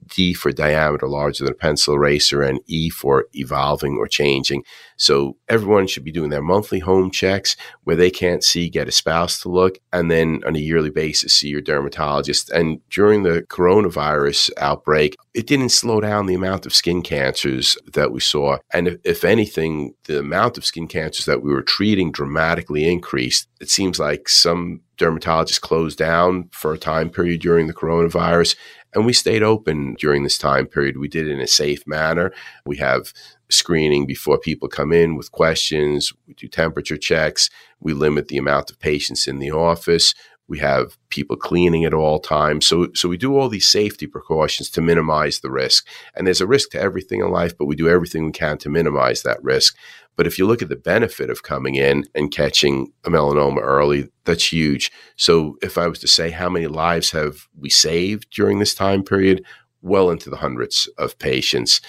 D 0.09 0.33
for 0.33 0.51
diameter 0.51 1.07
larger 1.07 1.45
than 1.45 1.53
a 1.53 1.55
pencil 1.55 1.93
eraser, 1.93 2.41
and 2.41 2.59
E 2.67 2.89
for 2.89 3.27
evolving 3.33 3.97
or 3.97 4.07
changing. 4.07 4.63
So 5.01 5.35
everyone 5.49 5.87
should 5.87 6.03
be 6.03 6.11
doing 6.11 6.29
their 6.29 6.43
monthly 6.43 6.77
home 6.77 7.09
checks 7.09 7.57
where 7.85 7.95
they 7.95 8.11
can't 8.11 8.43
see, 8.43 8.69
get 8.69 8.87
a 8.87 8.91
spouse 8.91 9.41
to 9.41 9.49
look, 9.49 9.79
and 9.91 10.11
then 10.11 10.43
on 10.45 10.55
a 10.55 10.59
yearly 10.59 10.91
basis 10.91 11.35
see 11.35 11.49
your 11.49 11.59
dermatologist. 11.59 12.51
And 12.51 12.87
during 12.91 13.23
the 13.23 13.41
coronavirus 13.49 14.51
outbreak, 14.57 15.17
it 15.33 15.47
didn't 15.47 15.69
slow 15.69 16.01
down 16.01 16.27
the 16.27 16.35
amount 16.35 16.67
of 16.67 16.75
skin 16.75 17.01
cancers 17.01 17.75
that 17.93 18.11
we 18.11 18.19
saw. 18.19 18.59
And 18.75 18.87
if, 18.87 18.97
if 19.03 19.23
anything, 19.23 19.95
the 20.05 20.19
amount 20.19 20.59
of 20.59 20.65
skin 20.65 20.87
cancers 20.87 21.25
that 21.25 21.41
we 21.41 21.51
were 21.51 21.63
treating 21.63 22.11
dramatically 22.11 22.87
increased. 22.87 23.47
It 23.59 23.71
seems 23.71 23.97
like 23.99 24.29
some 24.29 24.81
dermatologists 24.99 25.59
closed 25.59 25.97
down 25.97 26.49
for 26.51 26.73
a 26.73 26.77
time 26.77 27.09
period 27.09 27.41
during 27.41 27.65
the 27.65 27.73
coronavirus. 27.73 28.55
And 28.93 29.05
we 29.05 29.13
stayed 29.13 29.41
open 29.41 29.95
during 29.97 30.23
this 30.23 30.37
time 30.37 30.67
period. 30.67 30.97
We 30.97 31.07
did 31.07 31.27
it 31.27 31.31
in 31.31 31.39
a 31.39 31.47
safe 31.47 31.87
manner. 31.87 32.31
We 32.65 32.77
have 32.77 33.13
screening 33.53 34.05
before 34.05 34.37
people 34.37 34.67
come 34.67 34.91
in 34.91 35.15
with 35.15 35.31
questions. 35.31 36.13
We 36.27 36.33
do 36.33 36.47
temperature 36.47 36.97
checks. 36.97 37.49
We 37.79 37.93
limit 37.93 38.27
the 38.27 38.37
amount 38.37 38.71
of 38.71 38.79
patients 38.79 39.27
in 39.27 39.39
the 39.39 39.51
office. 39.51 40.13
We 40.47 40.59
have 40.59 40.97
people 41.09 41.37
cleaning 41.37 41.85
at 41.85 41.93
all 41.93 42.19
times. 42.19 42.67
So, 42.67 42.89
so 42.93 43.07
we 43.07 43.15
do 43.15 43.37
all 43.37 43.47
these 43.47 43.69
safety 43.69 44.05
precautions 44.05 44.69
to 44.71 44.81
minimize 44.81 45.39
the 45.39 45.49
risk. 45.49 45.87
And 46.13 46.27
there's 46.27 46.41
a 46.41 46.47
risk 46.47 46.71
to 46.71 46.81
everything 46.81 47.21
in 47.21 47.31
life, 47.31 47.57
but 47.57 47.67
we 47.67 47.75
do 47.75 47.87
everything 47.87 48.25
we 48.25 48.33
can 48.33 48.57
to 48.57 48.69
minimize 48.69 49.23
that 49.23 49.41
risk. 49.41 49.77
But 50.17 50.27
if 50.27 50.37
you 50.37 50.45
look 50.45 50.61
at 50.61 50.67
the 50.67 50.75
benefit 50.75 51.29
of 51.29 51.43
coming 51.43 51.75
in 51.75 52.03
and 52.13 52.31
catching 52.31 52.91
a 53.05 53.09
melanoma 53.09 53.61
early, 53.61 54.09
that's 54.25 54.51
huge. 54.51 54.91
So 55.15 55.57
if 55.61 55.77
I 55.77 55.87
was 55.87 55.99
to 55.99 56.07
say 56.07 56.31
how 56.31 56.49
many 56.49 56.67
lives 56.67 57.11
have 57.11 57.47
we 57.57 57.69
saved 57.69 58.29
during 58.29 58.59
this 58.59 58.75
time 58.75 59.03
period, 59.03 59.45
well 59.81 60.09
into 60.11 60.29
the 60.29 60.37
hundreds 60.37 60.87
of 60.97 61.17
patients 61.17 61.81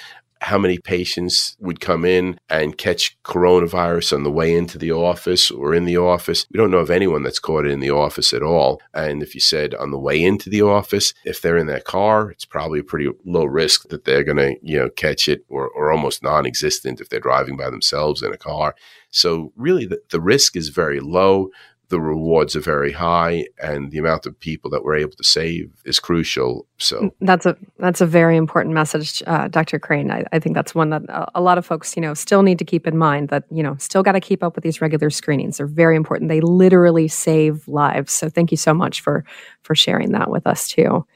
how 0.43 0.59
many 0.59 0.77
patients 0.77 1.57
would 1.61 1.81
come 1.81 2.05
in 2.05 2.37
and 2.51 2.77
catch 2.77 3.17
coronavirus 3.23 4.13
on 4.13 4.25
the 4.25 4.31
way 4.31 4.55
into 4.55 4.77
the 4.77 4.91
office 4.91 5.53
or 5.53 5.73
in 5.73 5.85
the 5.85 5.97
office. 5.97 6.47
We 6.51 6.59
don't 6.59 6.73
know 6.73 6.79
of 6.79 6.91
anyone 6.91 7.23
that's 7.23 7.39
caught 7.39 7.65
it 7.65 7.71
in 7.71 7.79
the 7.79 7.93
office 7.93 8.35
at 8.35 8.43
all. 8.43 8.81
And 8.93 9.23
if 9.23 9.37
you 9.37 9.41
said 9.41 9.73
on 9.77 9.93
the 9.93 9.99
way 9.99 10.21
into 10.21 10.51
the 10.51 10.63
office, 10.63 11.15
if 11.25 11.41
they're 11.41 11.57
in 11.57 11.69
their 11.69 11.81
car, 11.81 12.29
it's 12.33 12.45
probably 12.45 12.81
a 12.81 12.85
pretty 12.85 13.09
low 13.25 13.45
risk 13.45 13.89
that 13.91 14.05
they're 14.05 14.25
going 14.25 14.39
to, 14.39 14.57
you 14.63 14.79
know, 14.79 14.91
catch 14.91 15.29
it 15.29 15.45
or, 15.49 15.69
or 15.69 15.93
almost 15.93 16.25
non-existent 16.25 17.01
if 17.01 17.09
they're 17.09 17.21
driving 17.21 17.57
by 17.57 17.71
themselves 17.71 18.21
in 18.21 18.33
a 18.33 18.39
car. 18.39 18.75
So 19.11 19.53
really 19.57 19.87
the, 19.87 20.01
the 20.11 20.21
risk 20.21 20.57
is 20.57 20.71
very 20.71 20.99
low 20.99 21.51
the 21.93 22.01
rewards 22.01 22.57
are 22.57 22.61
very 22.61 22.91
high 22.91 23.47
and 23.63 23.91
the 23.91 23.99
amount 23.99 24.25
of 24.25 24.41
people 24.41 24.71
that 24.71 24.83
we're 24.83 24.97
able 24.97 25.13
to 25.13 25.23
save 25.23 25.71
is 25.85 26.01
crucial 26.01 26.67
so. 26.79 27.03
Mm, 27.03 27.13
that's 27.21 27.45
a 27.45 27.55
that's 27.79 28.01
a 28.01 28.07
very 28.07 28.39
important 28.39 28.75
message 28.75 29.23
uh, 29.27 29.47
dr 29.49 29.79
crane. 29.81 30.11
I, 30.11 30.25
I, 30.33 30.39
think 30.39 30.55
that's 30.55 30.75
one 30.75 30.89
that 30.89 31.03
a 31.35 31.43
lot 31.43 31.59
of 31.59 31.67
folks 31.67 31.95
you 31.95 32.01
know 32.01 32.15
still 32.15 32.43
need 32.43 32.59
to 32.61 32.65
keep 32.65 32.87
in 32.87 32.97
mind 32.97 33.29
that 33.29 33.45
you 33.51 33.63
know 33.63 33.77
still 33.77 34.03
got 34.03 34.13
to 34.13 34.21
keep 34.21 34.43
up 34.43 34.55
with 34.55 34.65
these 34.65 34.81
regular 34.81 35.11
screenings. 35.11 35.59
They're 35.59 35.67
very 35.67 35.95
important. 35.95 36.31
They 36.31 36.41
literally 36.41 37.09
save 37.09 37.69
lives. 37.69 38.15
So 38.15 38.31
thank 38.31 38.51
you 38.51 38.57
so 38.57 38.73
much 38.73 39.03
for 39.03 39.23
for 39.63 39.75
sharing 39.75 40.13
that 40.13 40.31
with 40.31 40.47
us 40.47 40.69
too 40.69 41.07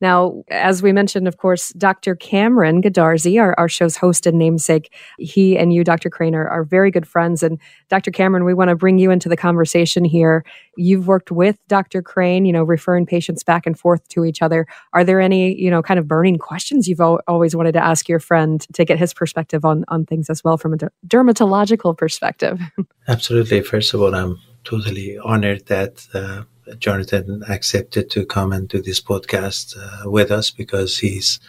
now, 0.00 0.42
as 0.50 0.82
we 0.82 0.92
mentioned, 0.92 1.28
of 1.28 1.36
course, 1.36 1.72
Dr. 1.74 2.14
Cameron 2.14 2.80
Goodarzi, 2.82 3.40
our, 3.40 3.54
our 3.58 3.68
show's 3.68 3.96
host 3.96 4.26
and 4.26 4.38
namesake, 4.38 4.92
he 5.18 5.58
and 5.58 5.72
you, 5.72 5.84
Dr. 5.84 6.08
Crane, 6.08 6.34
are, 6.34 6.48
are 6.48 6.64
very 6.64 6.90
good 6.90 7.06
friends. 7.06 7.42
And 7.42 7.58
Dr. 7.88 8.10
Cameron, 8.10 8.44
we 8.44 8.54
want 8.54 8.70
to 8.70 8.76
bring 8.76 8.98
you 8.98 9.10
into 9.10 9.28
the 9.28 9.36
conversation 9.36 10.04
here. 10.04 10.44
You've 10.76 11.06
worked 11.06 11.30
with 11.30 11.58
Dr. 11.68 12.00
Crane, 12.00 12.46
you 12.46 12.52
know, 12.52 12.62
referring 12.62 13.04
patients 13.04 13.42
back 13.42 13.66
and 13.66 13.78
forth 13.78 14.06
to 14.08 14.24
each 14.24 14.40
other. 14.40 14.66
Are 14.94 15.04
there 15.04 15.20
any, 15.20 15.54
you 15.60 15.70
know, 15.70 15.82
kind 15.82 16.00
of 16.00 16.08
burning 16.08 16.38
questions 16.38 16.88
you've 16.88 17.00
al- 17.00 17.20
always 17.28 17.54
wanted 17.54 17.72
to 17.72 17.84
ask 17.84 18.08
your 18.08 18.20
friend 18.20 18.66
to 18.72 18.84
get 18.84 18.98
his 18.98 19.12
perspective 19.12 19.64
on, 19.64 19.84
on 19.88 20.06
things 20.06 20.30
as 20.30 20.42
well 20.42 20.56
from 20.56 20.74
a 20.74 20.76
de- 20.78 20.90
dermatological 21.06 21.96
perspective? 21.96 22.58
Absolutely. 23.08 23.60
First 23.60 23.92
of 23.92 24.00
all, 24.00 24.14
I'm 24.14 24.38
totally 24.64 25.18
honored 25.18 25.66
that 25.66 26.06
uh, 26.14 26.42
Jonathan 26.78 27.42
accepted 27.48 28.10
to 28.10 28.26
come 28.26 28.52
and 28.52 28.68
do 28.68 28.80
this 28.82 29.00
podcast 29.00 29.76
uh, 29.76 30.10
with 30.10 30.30
us 30.30 30.50
because 30.50 30.98
he's 30.98 31.40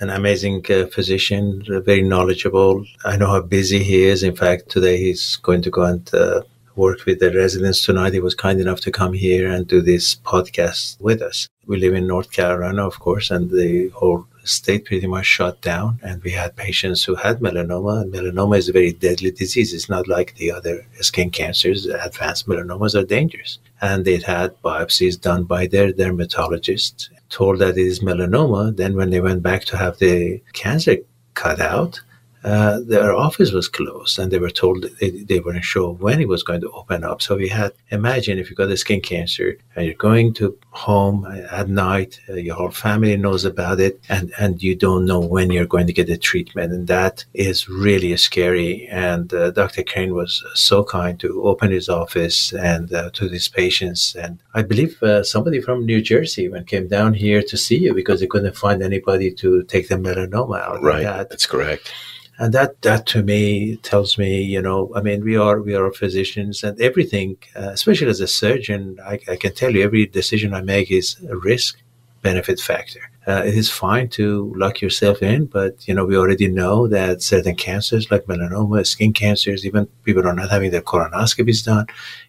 an 0.00 0.10
amazing 0.10 0.64
uh, 0.70 0.86
physician, 0.86 1.62
very 1.84 2.02
knowledgeable. 2.02 2.84
I 3.04 3.16
know 3.16 3.28
how 3.28 3.40
busy 3.42 3.82
he 3.82 4.04
is. 4.04 4.22
In 4.22 4.34
fact, 4.34 4.68
today 4.68 4.96
he's 4.98 5.36
going 5.36 5.62
to 5.62 5.70
go 5.70 5.82
and 5.82 6.14
uh, 6.14 6.42
work 6.76 7.04
with 7.04 7.20
the 7.20 7.32
residents 7.32 7.80
tonight. 7.82 8.12
He 8.12 8.20
was 8.20 8.34
kind 8.34 8.60
enough 8.60 8.80
to 8.80 8.90
come 8.90 9.12
here 9.12 9.50
and 9.50 9.66
do 9.66 9.80
this 9.80 10.14
podcast 10.16 11.00
with 11.00 11.22
us. 11.22 11.48
We 11.66 11.78
live 11.78 11.94
in 11.94 12.06
North 12.06 12.32
Carolina, 12.32 12.86
of 12.86 12.98
course, 12.98 13.30
and 13.30 13.50
the 13.50 13.88
whole 13.90 14.26
state 14.44 14.84
pretty 14.84 15.06
much 15.06 15.26
shut 15.26 15.60
down. 15.60 15.98
And 16.02 16.22
we 16.22 16.30
had 16.30 16.56
patients 16.56 17.04
who 17.04 17.14
had 17.14 17.40
melanoma, 17.40 18.02
and 18.02 18.12
melanoma 18.12 18.58
is 18.58 18.68
a 18.68 18.72
very 18.72 18.92
deadly 18.92 19.30
disease. 19.30 19.72
It's 19.72 19.88
not 19.88 20.08
like 20.08 20.34
the 20.36 20.52
other 20.52 20.86
skin 21.00 21.30
cancers. 21.30 21.86
Advanced 21.86 22.46
melanomas 22.46 22.94
are 22.94 23.04
dangerous. 23.04 23.58
And 23.80 24.04
they'd 24.04 24.22
had 24.22 24.60
biopsies 24.62 25.20
done 25.20 25.44
by 25.44 25.66
their 25.66 25.92
dermatologist, 25.92 27.10
told 27.28 27.58
that 27.58 27.76
it 27.76 27.86
is 27.86 28.00
melanoma. 28.00 28.76
Then 28.76 28.94
when 28.96 29.10
they 29.10 29.20
went 29.20 29.42
back 29.42 29.64
to 29.66 29.76
have 29.76 29.98
the 29.98 30.40
cancer 30.52 30.96
cut 31.34 31.60
out, 31.60 32.00
uh, 32.44 32.78
their 32.80 33.14
office 33.14 33.52
was 33.52 33.68
closed 33.68 34.18
and 34.18 34.30
they 34.30 34.38
were 34.38 34.50
told 34.50 34.82
they, 35.00 35.10
they 35.10 35.40
weren't 35.40 35.64
sure 35.64 35.92
when 35.94 36.20
it 36.20 36.28
was 36.28 36.42
going 36.42 36.60
to 36.60 36.70
open 36.72 37.02
up. 37.02 37.22
So 37.22 37.36
we 37.36 37.48
had, 37.48 37.72
imagine 37.90 38.38
if 38.38 38.50
you 38.50 38.56
got 38.56 38.70
a 38.70 38.76
skin 38.76 39.00
cancer 39.00 39.56
and 39.74 39.86
you're 39.86 39.94
going 39.94 40.34
to 40.34 40.56
home 40.70 41.24
at 41.50 41.70
night, 41.70 42.20
uh, 42.28 42.34
your 42.34 42.56
whole 42.56 42.70
family 42.70 43.16
knows 43.16 43.46
about 43.46 43.80
it 43.80 43.98
and, 44.10 44.30
and 44.38 44.62
you 44.62 44.74
don't 44.74 45.06
know 45.06 45.20
when 45.20 45.50
you're 45.50 45.64
going 45.64 45.86
to 45.86 45.92
get 45.94 46.06
the 46.06 46.18
treatment. 46.18 46.70
And 46.70 46.86
that 46.86 47.24
is 47.32 47.66
really 47.66 48.14
scary. 48.18 48.88
And 48.88 49.32
uh, 49.32 49.50
Dr. 49.50 49.82
Crane 49.82 50.14
was 50.14 50.44
so 50.54 50.84
kind 50.84 51.18
to 51.20 51.42
open 51.44 51.70
his 51.70 51.88
office 51.88 52.52
and 52.52 52.92
uh, 52.92 53.08
to 53.14 53.26
these 53.26 53.48
patients. 53.48 54.14
And 54.14 54.38
I 54.52 54.60
believe 54.60 55.02
uh, 55.02 55.24
somebody 55.24 55.62
from 55.62 55.86
New 55.86 56.02
Jersey 56.02 56.42
even 56.42 56.64
came 56.64 56.88
down 56.88 57.14
here 57.14 57.42
to 57.42 57.56
see 57.56 57.78
you 57.78 57.94
because 57.94 58.20
they 58.20 58.26
couldn't 58.26 58.54
find 58.54 58.82
anybody 58.82 59.32
to 59.32 59.62
take 59.62 59.88
the 59.88 59.94
melanoma 59.94 60.60
out. 60.60 60.82
Right. 60.82 61.04
That. 61.04 61.30
That's 61.30 61.46
correct 61.46 61.90
and 62.38 62.52
that 62.52 62.80
that 62.82 63.06
to 63.06 63.22
me 63.22 63.76
tells 63.76 64.18
me 64.18 64.42
you 64.42 64.60
know 64.60 64.90
i 64.96 65.00
mean 65.00 65.22
we 65.22 65.36
are 65.36 65.60
we 65.60 65.74
are 65.74 65.90
physicians 65.92 66.64
and 66.64 66.80
everything 66.80 67.36
uh, 67.56 67.70
especially 67.72 68.08
as 68.08 68.20
a 68.20 68.26
surgeon 68.26 68.98
I, 69.04 69.20
I, 69.28 69.36
can 69.36 69.54
tell 69.54 69.72
you 69.74 69.82
every 69.82 70.06
decision 70.06 70.54
i 70.54 70.60
make 70.60 70.90
is 70.90 71.16
a 71.28 71.36
risk 71.36 71.78
benefit 72.24 72.58
factor. 72.58 73.00
Uh, 73.26 73.42
it 73.44 73.54
is 73.54 73.70
fine 73.70 74.08
to 74.08 74.52
lock 74.56 74.80
yourself 74.82 75.22
in 75.22 75.46
but 75.46 75.72
you 75.88 75.94
know 75.94 76.04
we 76.04 76.16
already 76.16 76.48
know 76.48 76.86
that 76.88 77.22
certain 77.22 77.54
cancers 77.54 78.10
like 78.10 78.24
melanoma 78.26 78.86
skin 78.86 79.12
cancers 79.14 79.64
even 79.64 79.86
people 80.04 80.26
are 80.26 80.34
not 80.34 80.50
having 80.50 80.70
their 80.70 80.82
colonoscopies 80.82 81.64
done 81.64 81.86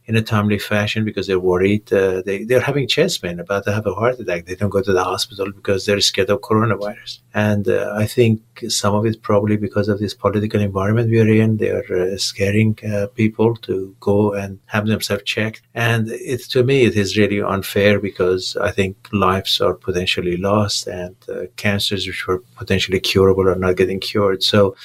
in 0.08 0.15
a 0.15 0.22
timely 0.22 0.60
fashion 0.60 1.04
because 1.04 1.26
they're 1.26 1.39
worried. 1.39 1.91
Uh, 1.91 2.22
they, 2.22 2.44
they're 2.44 2.60
having 2.62 2.88
chest 2.88 3.22
pain, 3.22 3.39
about 3.39 3.63
to 3.65 3.74
have 3.74 3.88
a 3.88 3.94
heart 3.94 4.20
attack. 4.20 4.46
They 4.46 4.56
don't 4.56 4.70
go 4.70 4.82
to 4.82 4.94
the 4.94 5.04
hospital 5.04 5.52
because 5.52 5.86
they're 5.86 6.00
scared 6.00 6.30
of 6.30 6.41
coronavirus. 6.41 7.20
And 7.34 7.68
uh, 7.68 7.91
I 7.96 8.06
think 8.06 8.41
some 8.70 8.94
of 8.94 9.06
it 9.06 9.22
probably 9.24 9.58
because 9.58 9.88
of 9.88 10.00
this 10.00 10.13
political 10.13 10.62
environment 10.62 11.10
we're 11.10 11.41
in. 11.41 11.58
They're 11.58 12.13
uh, 12.13 12.18
scaring 12.18 12.78
uh, 12.88 13.08
people 13.15 13.56
to 13.58 13.96
go 14.00 14.34
and 14.34 14.60
have 14.68 14.86
themselves 14.86 15.24
checked. 15.24 15.63
And 15.74 16.10
it, 16.12 16.41
to 16.52 16.63
me, 16.63 16.84
it 16.84 16.96
is 16.96 17.18
really 17.18 17.41
unfair 17.41 18.00
because 18.00 18.56
I 18.58 18.72
think 18.72 19.10
lives 19.12 19.60
are 19.60 19.74
potentially 19.74 20.38
lost 20.38 20.86
and 20.88 21.15
uh, 21.28 21.46
cancers 21.56 22.06
which 22.06 22.28
were 22.28 22.44
potentially 22.56 23.00
curable 23.00 23.50
are 23.50 23.56
not 23.56 23.76
getting 23.76 24.00
cured. 24.00 24.44
So 24.44 24.76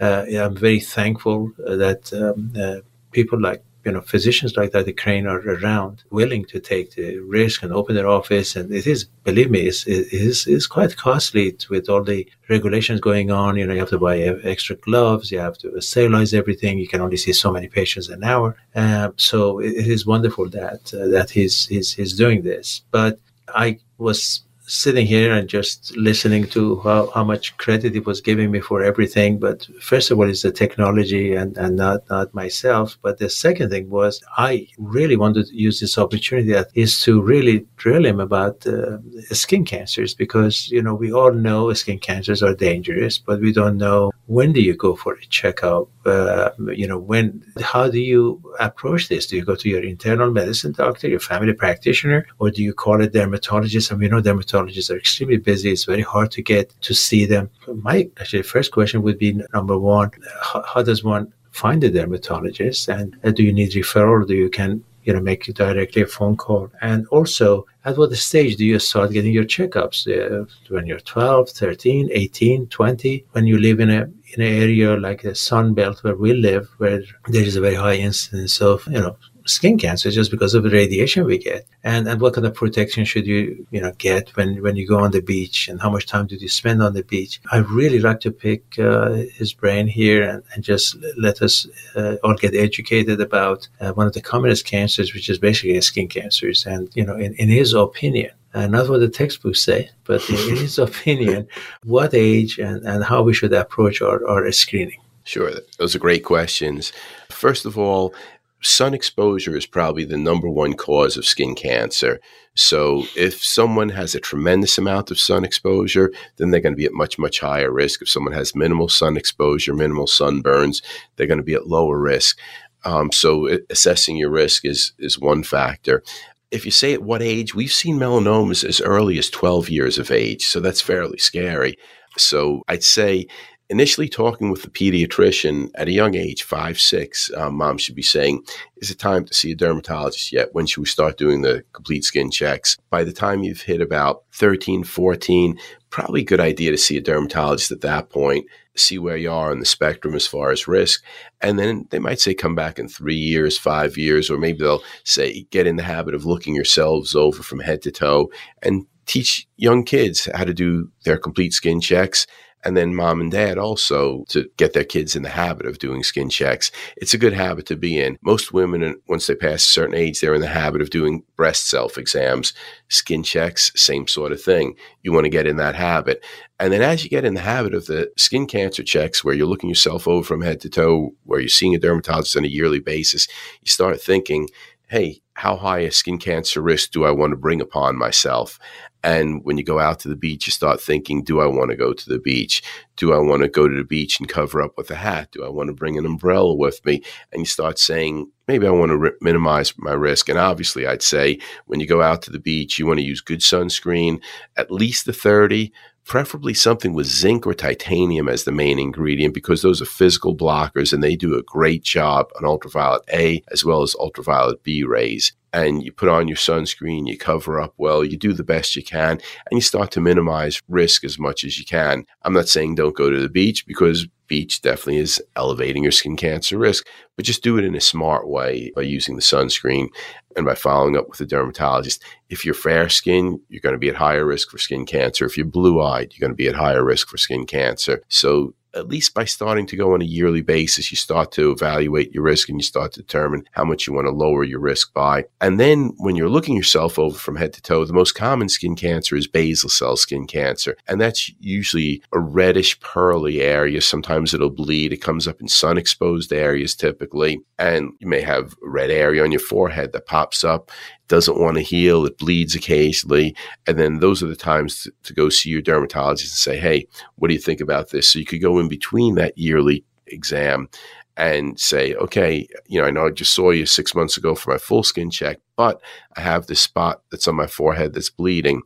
uh, 0.00 0.26
I'm 0.32 0.56
very 0.56 0.80
thankful 0.80 1.50
that 1.58 2.12
um, 2.12 2.82
people 3.12 3.40
like 3.40 3.62
you 3.84 3.92
know, 3.92 4.00
physicians 4.00 4.56
like 4.56 4.72
that, 4.72 4.84
the 4.84 4.92
Crane 4.92 5.26
are 5.26 5.40
around, 5.40 6.04
willing 6.10 6.44
to 6.46 6.60
take 6.60 6.94
the 6.94 7.18
risk 7.18 7.62
and 7.62 7.72
open 7.72 7.94
their 7.94 8.08
office. 8.08 8.56
And 8.56 8.72
it 8.72 8.86
is, 8.86 9.04
believe 9.24 9.50
me, 9.50 9.60
it's, 9.60 9.86
it 9.86 10.12
is, 10.12 10.46
it's 10.46 10.66
quite 10.66 10.96
costly 10.96 11.56
with 11.70 11.88
all 11.88 12.02
the 12.02 12.28
regulations 12.48 13.00
going 13.00 13.30
on. 13.30 13.56
You 13.56 13.66
know, 13.66 13.72
you 13.72 13.80
have 13.80 13.88
to 13.90 13.98
buy 13.98 14.18
extra 14.18 14.76
gloves, 14.76 15.32
you 15.32 15.38
have 15.38 15.56
to 15.58 15.80
sterilize 15.80 16.34
everything. 16.34 16.78
You 16.78 16.88
can 16.88 17.00
only 17.00 17.16
see 17.16 17.32
so 17.32 17.50
many 17.50 17.68
patients 17.68 18.08
an 18.08 18.22
hour. 18.24 18.56
Um, 18.74 19.14
so 19.16 19.60
it, 19.60 19.72
it 19.72 19.86
is 19.86 20.06
wonderful 20.06 20.48
that 20.50 20.92
uh, 20.92 21.08
that 21.08 21.30
he's, 21.30 21.66
he's 21.66 21.94
he's 21.94 22.16
doing 22.16 22.42
this. 22.42 22.82
But 22.90 23.18
I 23.48 23.78
was 23.98 24.42
sitting 24.70 25.06
here 25.06 25.32
and 25.32 25.48
just 25.48 25.96
listening 25.96 26.46
to 26.46 26.80
how, 26.80 27.10
how 27.10 27.24
much 27.24 27.56
credit 27.56 27.96
it 27.96 28.06
was 28.06 28.20
giving 28.20 28.50
me 28.50 28.60
for 28.60 28.82
everything. 28.82 29.38
But 29.38 29.66
first 29.80 30.10
of 30.10 30.18
all, 30.18 30.28
it's 30.28 30.42
the 30.42 30.52
technology 30.52 31.34
and, 31.34 31.56
and 31.56 31.76
not, 31.76 32.08
not 32.08 32.32
myself. 32.34 32.96
But 33.02 33.18
the 33.18 33.28
second 33.28 33.70
thing 33.70 33.90
was 33.90 34.22
I 34.36 34.68
really 34.78 35.16
wanted 35.16 35.46
to 35.46 35.56
use 35.56 35.80
this 35.80 35.98
opportunity 35.98 36.52
that 36.52 36.68
is 36.74 37.00
to 37.02 37.20
really 37.20 37.66
drill 37.76 38.06
him 38.06 38.20
about 38.20 38.66
uh, 38.66 38.98
skin 39.32 39.64
cancers 39.64 40.14
because, 40.14 40.68
you 40.70 40.82
know, 40.82 40.94
we 40.94 41.12
all 41.12 41.32
know 41.32 41.72
skin 41.72 41.98
cancers 41.98 42.42
are 42.42 42.54
dangerous, 42.54 43.18
but 43.18 43.40
we 43.40 43.52
don't 43.52 43.76
know 43.76 44.12
when 44.26 44.52
do 44.52 44.62
you 44.62 44.76
go 44.76 44.94
for 44.94 45.14
a 45.14 45.26
checkup 45.26 45.88
uh, 46.06 46.50
you 46.72 46.86
know, 46.86 46.98
when, 46.98 47.44
how 47.60 47.88
do 47.88 48.00
you 48.00 48.42
approach 48.58 49.08
this? 49.08 49.26
Do 49.26 49.36
you 49.36 49.44
go 49.44 49.54
to 49.54 49.68
your 49.68 49.82
internal 49.82 50.30
medicine 50.30 50.72
doctor, 50.72 51.08
your 51.08 51.20
family 51.20 51.52
practitioner, 51.52 52.26
or 52.38 52.50
do 52.50 52.62
you 52.62 52.72
call 52.72 53.02
a 53.02 53.08
dermatologist? 53.08 53.90
And 53.90 54.00
we 54.00 54.08
know 54.08 54.22
dermatologists 54.22 54.59
are 54.68 54.96
extremely 54.96 55.36
busy. 55.36 55.70
It's 55.72 55.84
very 55.84 56.02
hard 56.02 56.30
to 56.32 56.42
get 56.42 56.74
to 56.82 56.94
see 56.94 57.26
them. 57.26 57.50
My 57.82 58.08
actually 58.18 58.42
first 58.42 58.72
question 58.72 59.02
would 59.02 59.18
be 59.18 59.40
number 59.54 59.78
one, 59.78 60.10
how, 60.42 60.62
how 60.62 60.82
does 60.82 61.04
one 61.04 61.32
find 61.50 61.82
a 61.84 61.90
dermatologist 61.90 62.88
and 62.88 63.16
uh, 63.24 63.30
do 63.30 63.42
you 63.42 63.52
need 63.52 63.72
referral? 63.72 64.26
Do 64.26 64.34
you 64.34 64.48
can 64.48 64.84
you 65.04 65.12
know, 65.14 65.20
make 65.20 65.44
directly 65.54 66.02
a 66.02 66.06
phone 66.06 66.36
call. 66.36 66.70
And 66.82 67.06
also, 67.08 67.66
at 67.84 67.96
what 67.96 68.14
stage 68.14 68.56
do 68.56 68.64
you 68.64 68.78
start 68.78 69.12
getting 69.12 69.32
your 69.32 69.44
checkups? 69.44 70.06
Uh, 70.06 70.44
when 70.68 70.86
you're 70.86 71.00
12, 71.00 71.50
13, 71.50 72.10
18, 72.12 72.66
20, 72.66 73.24
when 73.32 73.46
you 73.46 73.58
live 73.58 73.80
in 73.80 73.90
a 73.90 74.02
in 74.32 74.42
an 74.42 74.62
area 74.62 74.96
like 74.96 75.22
the 75.22 75.34
Sun 75.34 75.74
Belt 75.74 76.04
where 76.04 76.14
we 76.14 76.32
live, 76.32 76.68
where 76.78 77.02
there 77.26 77.42
is 77.42 77.56
a 77.56 77.60
very 77.60 77.74
high 77.74 77.96
incidence 77.96 78.60
of, 78.60 78.86
you 78.86 79.00
know, 79.00 79.16
skin 79.50 79.78
cancer 79.78 80.10
just 80.10 80.30
because 80.30 80.54
of 80.54 80.62
the 80.62 80.70
radiation 80.70 81.24
we 81.24 81.38
get. 81.38 81.66
And 81.82 82.08
and 82.08 82.20
what 82.20 82.34
kind 82.34 82.46
of 82.46 82.54
protection 82.54 83.04
should 83.04 83.26
you 83.26 83.66
you 83.70 83.80
know 83.80 83.92
get 83.98 84.30
when 84.36 84.62
when 84.62 84.76
you 84.76 84.86
go 84.86 84.98
on 85.00 85.10
the 85.10 85.22
beach 85.22 85.68
and 85.68 85.80
how 85.80 85.90
much 85.90 86.06
time 86.06 86.26
did 86.26 86.40
you 86.40 86.48
spend 86.48 86.82
on 86.82 86.94
the 86.94 87.02
beach? 87.02 87.40
I 87.52 87.58
really 87.58 88.00
like 88.00 88.20
to 88.20 88.30
pick 88.30 88.78
uh, 88.78 89.10
his 89.38 89.52
brain 89.52 89.86
here 89.86 90.22
and, 90.22 90.42
and 90.54 90.64
just 90.64 90.96
let 91.16 91.42
us 91.42 91.66
uh, 91.96 92.16
all 92.24 92.34
get 92.34 92.54
educated 92.54 93.20
about 93.20 93.68
uh, 93.80 93.92
one 93.92 94.06
of 94.06 94.12
the 94.12 94.22
commonest 94.22 94.64
cancers, 94.64 95.12
which 95.14 95.28
is 95.28 95.38
basically 95.38 95.80
skin 95.80 96.08
cancers. 96.08 96.66
And 96.66 96.90
you 96.94 97.04
know, 97.04 97.16
in, 97.16 97.34
in 97.34 97.48
his 97.48 97.74
opinion. 97.74 98.30
Uh, 98.52 98.66
not 98.66 98.88
what 98.88 98.98
the 98.98 99.08
textbooks 99.08 99.62
say, 99.62 99.88
but 100.02 100.28
in, 100.28 100.56
his 100.56 100.76
opinion, 100.88 101.46
what 101.84 102.12
age 102.12 102.58
and, 102.58 102.84
and 102.84 103.04
how 103.04 103.22
we 103.22 103.32
should 103.32 103.52
approach 103.52 104.02
our, 104.02 104.26
our 104.26 104.50
screening. 104.50 105.00
Sure. 105.22 105.52
Those 105.78 105.94
are 105.94 106.00
great 106.00 106.24
questions. 106.24 106.92
First 107.28 107.64
of 107.64 107.78
all, 107.78 108.12
sun 108.62 108.94
exposure 108.94 109.56
is 109.56 109.66
probably 109.66 110.04
the 110.04 110.16
number 110.16 110.48
one 110.48 110.74
cause 110.74 111.16
of 111.16 111.24
skin 111.24 111.54
cancer. 111.54 112.20
So 112.54 113.04
if 113.16 113.42
someone 113.42 113.90
has 113.90 114.14
a 114.14 114.20
tremendous 114.20 114.76
amount 114.76 115.10
of 115.10 115.18
sun 115.18 115.44
exposure, 115.44 116.12
then 116.36 116.50
they're 116.50 116.60
going 116.60 116.74
to 116.74 116.78
be 116.78 116.84
at 116.84 116.92
much, 116.92 117.18
much 117.18 117.40
higher 117.40 117.72
risk. 117.72 118.02
If 118.02 118.08
someone 118.08 118.34
has 118.34 118.54
minimal 118.54 118.88
sun 118.88 119.16
exposure, 119.16 119.74
minimal 119.74 120.06
sunburns, 120.06 120.82
they're 121.16 121.26
going 121.26 121.38
to 121.38 121.44
be 121.44 121.54
at 121.54 121.68
lower 121.68 121.98
risk. 121.98 122.38
Um, 122.84 123.12
so 123.12 123.48
assessing 123.68 124.16
your 124.16 124.30
risk 124.30 124.64
is 124.64 124.92
is 124.98 125.18
one 125.18 125.42
factor. 125.42 126.02
If 126.50 126.64
you 126.64 126.70
say 126.70 126.92
at 126.94 127.02
what 127.02 127.22
age, 127.22 127.54
we've 127.54 127.72
seen 127.72 127.98
melanomas 127.98 128.64
as 128.64 128.80
early 128.80 129.18
as 129.18 129.30
12 129.30 129.68
years 129.68 129.98
of 129.98 130.10
age, 130.10 130.46
so 130.46 130.58
that's 130.60 130.80
fairly 130.80 131.18
scary. 131.18 131.78
So 132.16 132.62
I'd 132.66 132.82
say 132.82 133.26
initially 133.70 134.08
talking 134.08 134.50
with 134.50 134.62
the 134.62 134.68
pediatrician 134.68 135.70
at 135.76 135.86
a 135.86 135.92
young 135.92 136.16
age, 136.16 136.42
five, 136.42 136.78
six, 136.78 137.30
um, 137.36 137.54
mom 137.54 137.78
should 137.78 137.94
be 137.94 138.02
saying, 138.02 138.42
Is 138.78 138.90
it 138.90 138.98
time 138.98 139.24
to 139.24 139.32
see 139.32 139.52
a 139.52 139.56
dermatologist 139.56 140.32
yet? 140.32 140.48
When 140.52 140.66
should 140.66 140.80
we 140.80 140.86
start 140.86 141.16
doing 141.16 141.42
the 141.42 141.64
complete 141.72 142.04
skin 142.04 142.30
checks? 142.30 142.76
By 142.90 143.04
the 143.04 143.12
time 143.12 143.44
you've 143.44 143.62
hit 143.62 143.80
about 143.80 144.24
13, 144.32 144.82
14, 144.82 145.58
probably 145.88 146.22
a 146.22 146.24
good 146.24 146.40
idea 146.40 146.72
to 146.72 146.78
see 146.78 146.96
a 146.96 147.00
dermatologist 147.00 147.70
at 147.70 147.80
that 147.80 148.10
point, 148.10 148.46
see 148.76 148.98
where 148.98 149.16
you 149.16 149.30
are 149.30 149.52
on 149.52 149.60
the 149.60 149.66
spectrum 149.66 150.14
as 150.14 150.26
far 150.26 150.50
as 150.50 150.68
risk. 150.68 151.02
And 151.40 151.58
then 151.58 151.86
they 151.90 152.00
might 152.00 152.20
say, 152.20 152.34
Come 152.34 152.56
back 152.56 152.78
in 152.78 152.88
three 152.88 153.14
years, 153.14 153.56
five 153.56 153.96
years, 153.96 154.30
or 154.30 154.36
maybe 154.36 154.58
they'll 154.58 154.82
say, 155.04 155.46
Get 155.50 155.68
in 155.68 155.76
the 155.76 155.84
habit 155.84 156.14
of 156.14 156.26
looking 156.26 156.56
yourselves 156.56 157.14
over 157.14 157.42
from 157.42 157.60
head 157.60 157.82
to 157.82 157.92
toe 157.92 158.32
and 158.62 158.86
teach 159.06 159.48
young 159.56 159.84
kids 159.84 160.28
how 160.34 160.44
to 160.44 160.54
do 160.54 160.90
their 161.04 161.18
complete 161.18 161.52
skin 161.52 161.80
checks 161.80 162.26
and 162.64 162.76
then 162.76 162.94
mom 162.94 163.20
and 163.20 163.30
dad 163.30 163.58
also 163.58 164.24
to 164.28 164.48
get 164.56 164.72
their 164.72 164.84
kids 164.84 165.16
in 165.16 165.22
the 165.22 165.28
habit 165.28 165.66
of 165.66 165.78
doing 165.78 166.02
skin 166.02 166.28
checks. 166.28 166.70
It's 166.96 167.14
a 167.14 167.18
good 167.18 167.32
habit 167.32 167.66
to 167.66 167.76
be 167.76 167.98
in. 167.98 168.18
Most 168.22 168.52
women, 168.52 168.82
uh, 168.82 168.92
once 169.08 169.26
they 169.26 169.34
pass 169.34 169.64
a 169.64 169.68
certain 169.68 169.94
age, 169.94 170.20
they're 170.20 170.34
in 170.34 170.40
the 170.40 170.46
habit 170.46 170.82
of 170.82 170.90
doing 170.90 171.22
breast 171.36 171.68
self 171.68 171.96
exams, 171.96 172.52
skin 172.88 173.22
checks, 173.22 173.72
same 173.76 174.06
sort 174.06 174.32
of 174.32 174.42
thing. 174.42 174.76
You 175.02 175.12
want 175.12 175.24
to 175.24 175.30
get 175.30 175.46
in 175.46 175.56
that 175.56 175.74
habit. 175.74 176.24
And 176.58 176.72
then 176.72 176.82
as 176.82 177.02
you 177.02 177.10
get 177.10 177.24
in 177.24 177.34
the 177.34 177.40
habit 177.40 177.74
of 177.74 177.86
the 177.86 178.10
skin 178.18 178.46
cancer 178.46 178.82
checks, 178.82 179.24
where 179.24 179.34
you're 179.34 179.46
looking 179.46 179.70
yourself 179.70 180.06
over 180.06 180.24
from 180.24 180.42
head 180.42 180.60
to 180.60 180.68
toe, 180.68 181.12
where 181.24 181.40
you're 181.40 181.48
seeing 181.48 181.74
a 181.74 181.78
dermatologist 181.78 182.36
on 182.36 182.44
a 182.44 182.48
yearly 182.48 182.80
basis, 182.80 183.26
you 183.62 183.68
start 183.68 184.00
thinking, 184.00 184.48
hey, 184.88 185.22
how 185.34 185.56
high 185.56 185.78
a 185.78 185.90
skin 185.90 186.18
cancer 186.18 186.60
risk 186.60 186.90
do 186.90 187.04
I 187.04 187.12
want 187.12 187.30
to 187.30 187.36
bring 187.36 187.62
upon 187.62 187.96
myself? 187.96 188.58
And 189.02 189.44
when 189.44 189.56
you 189.56 189.64
go 189.64 189.78
out 189.78 189.98
to 190.00 190.08
the 190.08 190.16
beach, 190.16 190.46
you 190.46 190.52
start 190.52 190.80
thinking, 190.80 191.24
do 191.24 191.40
I 191.40 191.46
want 191.46 191.70
to 191.70 191.76
go 191.76 191.92
to 191.92 192.08
the 192.08 192.18
beach? 192.18 192.62
Do 192.96 193.12
I 193.12 193.18
want 193.18 193.42
to 193.42 193.48
go 193.48 193.66
to 193.66 193.74
the 193.74 193.84
beach 193.84 194.20
and 194.20 194.28
cover 194.28 194.60
up 194.60 194.76
with 194.76 194.90
a 194.90 194.96
hat? 194.96 195.30
Do 195.32 195.44
I 195.44 195.48
want 195.48 195.68
to 195.68 195.74
bring 195.74 195.96
an 195.96 196.04
umbrella 196.04 196.54
with 196.54 196.84
me? 196.84 197.02
And 197.32 197.40
you 197.40 197.46
start 197.46 197.78
saying, 197.78 198.30
maybe 198.46 198.66
I 198.66 198.70
want 198.70 198.90
to 198.90 199.00
r- 199.00 199.14
minimize 199.20 199.72
my 199.78 199.92
risk. 199.92 200.28
And 200.28 200.38
obviously, 200.38 200.86
I'd 200.86 201.02
say 201.02 201.38
when 201.66 201.80
you 201.80 201.86
go 201.86 202.02
out 202.02 202.22
to 202.22 202.30
the 202.30 202.38
beach, 202.38 202.78
you 202.78 202.86
want 202.86 202.98
to 202.98 203.06
use 203.06 203.20
good 203.20 203.40
sunscreen, 203.40 204.20
at 204.56 204.70
least 204.70 205.06
the 205.06 205.14
30, 205.14 205.72
preferably 206.04 206.54
something 206.54 206.92
with 206.92 207.06
zinc 207.06 207.46
or 207.46 207.54
titanium 207.54 208.28
as 208.28 208.44
the 208.44 208.52
main 208.52 208.78
ingredient 208.78 209.32
because 209.32 209.62
those 209.62 209.80
are 209.80 209.86
physical 209.86 210.36
blockers 210.36 210.92
and 210.92 211.02
they 211.02 211.14
do 211.14 211.38
a 211.38 211.42
great 211.42 211.82
job 211.82 212.26
on 212.36 212.44
ultraviolet 212.44 213.02
A 213.12 213.42
as 213.52 213.64
well 213.64 213.82
as 213.82 213.94
ultraviolet 213.94 214.62
B 214.62 214.82
rays 214.82 215.32
and 215.52 215.82
you 215.82 215.92
put 215.92 216.08
on 216.08 216.28
your 216.28 216.36
sunscreen, 216.36 217.06
you 217.06 217.18
cover 217.18 217.60
up 217.60 217.74
well, 217.76 218.04
you 218.04 218.16
do 218.16 218.32
the 218.32 218.44
best 218.44 218.76
you 218.76 218.82
can, 218.82 219.12
and 219.12 219.52
you 219.52 219.60
start 219.60 219.90
to 219.92 220.00
minimize 220.00 220.60
risk 220.68 221.04
as 221.04 221.18
much 221.18 221.44
as 221.44 221.58
you 221.58 221.64
can. 221.64 222.04
I'm 222.22 222.32
not 222.32 222.48
saying 222.48 222.74
don't 222.74 222.96
go 222.96 223.10
to 223.10 223.20
the 223.20 223.28
beach 223.28 223.66
because 223.66 224.06
beach 224.26 224.62
definitely 224.62 224.98
is 224.98 225.20
elevating 225.34 225.82
your 225.82 225.92
skin 225.92 226.16
cancer 226.16 226.56
risk, 226.56 226.86
but 227.16 227.24
just 227.24 227.42
do 227.42 227.58
it 227.58 227.64
in 227.64 227.74
a 227.74 227.80
smart 227.80 228.28
way 228.28 228.70
by 228.76 228.82
using 228.82 229.16
the 229.16 229.22
sunscreen 229.22 229.88
and 230.36 230.46
by 230.46 230.54
following 230.54 230.96
up 230.96 231.08
with 231.10 231.20
a 231.20 231.26
dermatologist. 231.26 232.02
If 232.28 232.44
you're 232.44 232.54
fair 232.54 232.88
skinned, 232.88 233.40
you're 233.48 233.60
going 233.60 233.74
to 233.74 233.78
be 233.78 233.88
at 233.88 233.96
higher 233.96 234.24
risk 234.24 234.50
for 234.50 234.58
skin 234.58 234.86
cancer. 234.86 235.24
If 235.24 235.36
you're 235.36 235.46
blue 235.46 235.82
eyed, 235.82 236.12
you're 236.12 236.26
going 236.26 236.36
to 236.36 236.42
be 236.42 236.48
at 236.48 236.54
higher 236.54 236.84
risk 236.84 237.08
for 237.08 237.16
skin 237.16 237.44
cancer. 237.44 238.02
So 238.08 238.54
at 238.74 238.88
least 238.88 239.14
by 239.14 239.24
starting 239.24 239.66
to 239.66 239.76
go 239.76 239.94
on 239.94 240.02
a 240.02 240.04
yearly 240.06 240.42
basis, 240.42 240.90
you 240.90 240.96
start 240.96 241.32
to 241.32 241.50
evaluate 241.50 242.12
your 242.12 242.22
risk 242.22 242.48
and 242.48 242.58
you 242.58 242.64
start 242.64 242.92
to 242.92 243.00
determine 243.00 243.44
how 243.52 243.64
much 243.64 243.86
you 243.86 243.92
want 243.92 244.06
to 244.06 244.12
lower 244.12 244.44
your 244.44 244.60
risk 244.60 244.92
by. 244.92 245.24
And 245.40 245.58
then 245.58 245.92
when 245.98 246.16
you're 246.16 246.28
looking 246.28 246.56
yourself 246.56 246.98
over 246.98 247.16
from 247.16 247.36
head 247.36 247.52
to 247.54 247.62
toe, 247.62 247.84
the 247.84 247.92
most 247.92 248.12
common 248.12 248.48
skin 248.48 248.76
cancer 248.76 249.16
is 249.16 249.26
basal 249.26 249.70
cell 249.70 249.96
skin 249.96 250.26
cancer. 250.26 250.76
And 250.88 251.00
that's 251.00 251.30
usually 251.40 252.02
a 252.12 252.18
reddish, 252.18 252.78
pearly 252.80 253.40
area. 253.40 253.80
Sometimes 253.80 254.34
it'll 254.34 254.50
bleed. 254.50 254.92
It 254.92 255.02
comes 255.02 255.26
up 255.26 255.40
in 255.40 255.48
sun 255.48 255.78
exposed 255.78 256.32
areas 256.32 256.74
typically. 256.74 257.40
And 257.58 257.92
you 257.98 258.06
may 258.06 258.20
have 258.20 258.54
a 258.64 258.68
red 258.68 258.90
area 258.90 259.22
on 259.22 259.32
your 259.32 259.40
forehead 259.40 259.92
that 259.92 260.06
pops 260.06 260.44
up 260.44 260.70
doesn't 261.10 261.40
want 261.40 261.56
to 261.56 261.62
heal, 261.62 262.06
it 262.06 262.16
bleeds 262.16 262.54
occasionally. 262.54 263.36
And 263.66 263.78
then 263.78 263.98
those 263.98 264.22
are 264.22 264.28
the 264.28 264.36
times 264.36 264.84
to, 264.84 264.92
to, 265.02 265.12
go 265.12 265.28
see 265.28 265.50
your 265.50 265.60
dermatologist 265.60 266.32
and 266.32 266.54
say, 266.54 266.58
hey, 266.58 266.86
what 267.16 267.28
do 267.28 267.34
you 267.34 267.40
think 267.40 267.60
about 267.60 267.90
this? 267.90 268.08
So 268.08 268.20
you 268.20 268.24
could 268.24 268.40
go 268.40 268.60
in 268.60 268.68
between 268.68 269.16
that 269.16 269.36
yearly 269.36 269.84
exam 270.06 270.68
and 271.16 271.58
say, 271.58 271.94
okay, 271.96 272.46
you 272.68 272.80
know, 272.80 272.86
I 272.86 272.92
know 272.92 273.06
I 273.06 273.10
just 273.10 273.34
saw 273.34 273.50
you 273.50 273.66
six 273.66 273.92
months 273.92 274.16
ago 274.16 274.36
for 274.36 274.52
my 274.52 274.58
full 274.58 274.84
skin 274.84 275.10
check, 275.10 275.38
but 275.56 275.82
I 276.16 276.20
have 276.20 276.46
this 276.46 276.60
spot 276.60 277.02
that's 277.10 277.26
on 277.26 277.34
my 277.34 277.48
forehead 277.48 277.92
that's 277.92 278.08
bleeding. 278.08 278.62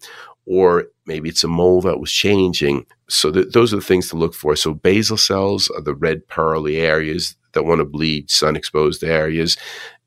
Or 0.46 0.88
maybe 1.06 1.30
it's 1.30 1.44
a 1.44 1.48
mole 1.48 1.80
that 1.80 1.98
was 1.98 2.12
changing. 2.12 2.84
So 3.08 3.32
th- 3.32 3.52
those 3.52 3.72
are 3.72 3.76
the 3.76 3.82
things 3.82 4.10
to 4.10 4.16
look 4.16 4.34
for. 4.34 4.54
So 4.54 4.74
basal 4.74 5.16
cells 5.16 5.70
are 5.70 5.80
the 5.80 5.94
red 5.94 6.28
pearly 6.28 6.76
areas 6.76 7.36
that 7.54 7.64
want 7.64 7.78
to 7.78 7.86
bleed, 7.86 8.30
sun 8.30 8.54
exposed 8.54 9.02
areas. 9.02 9.56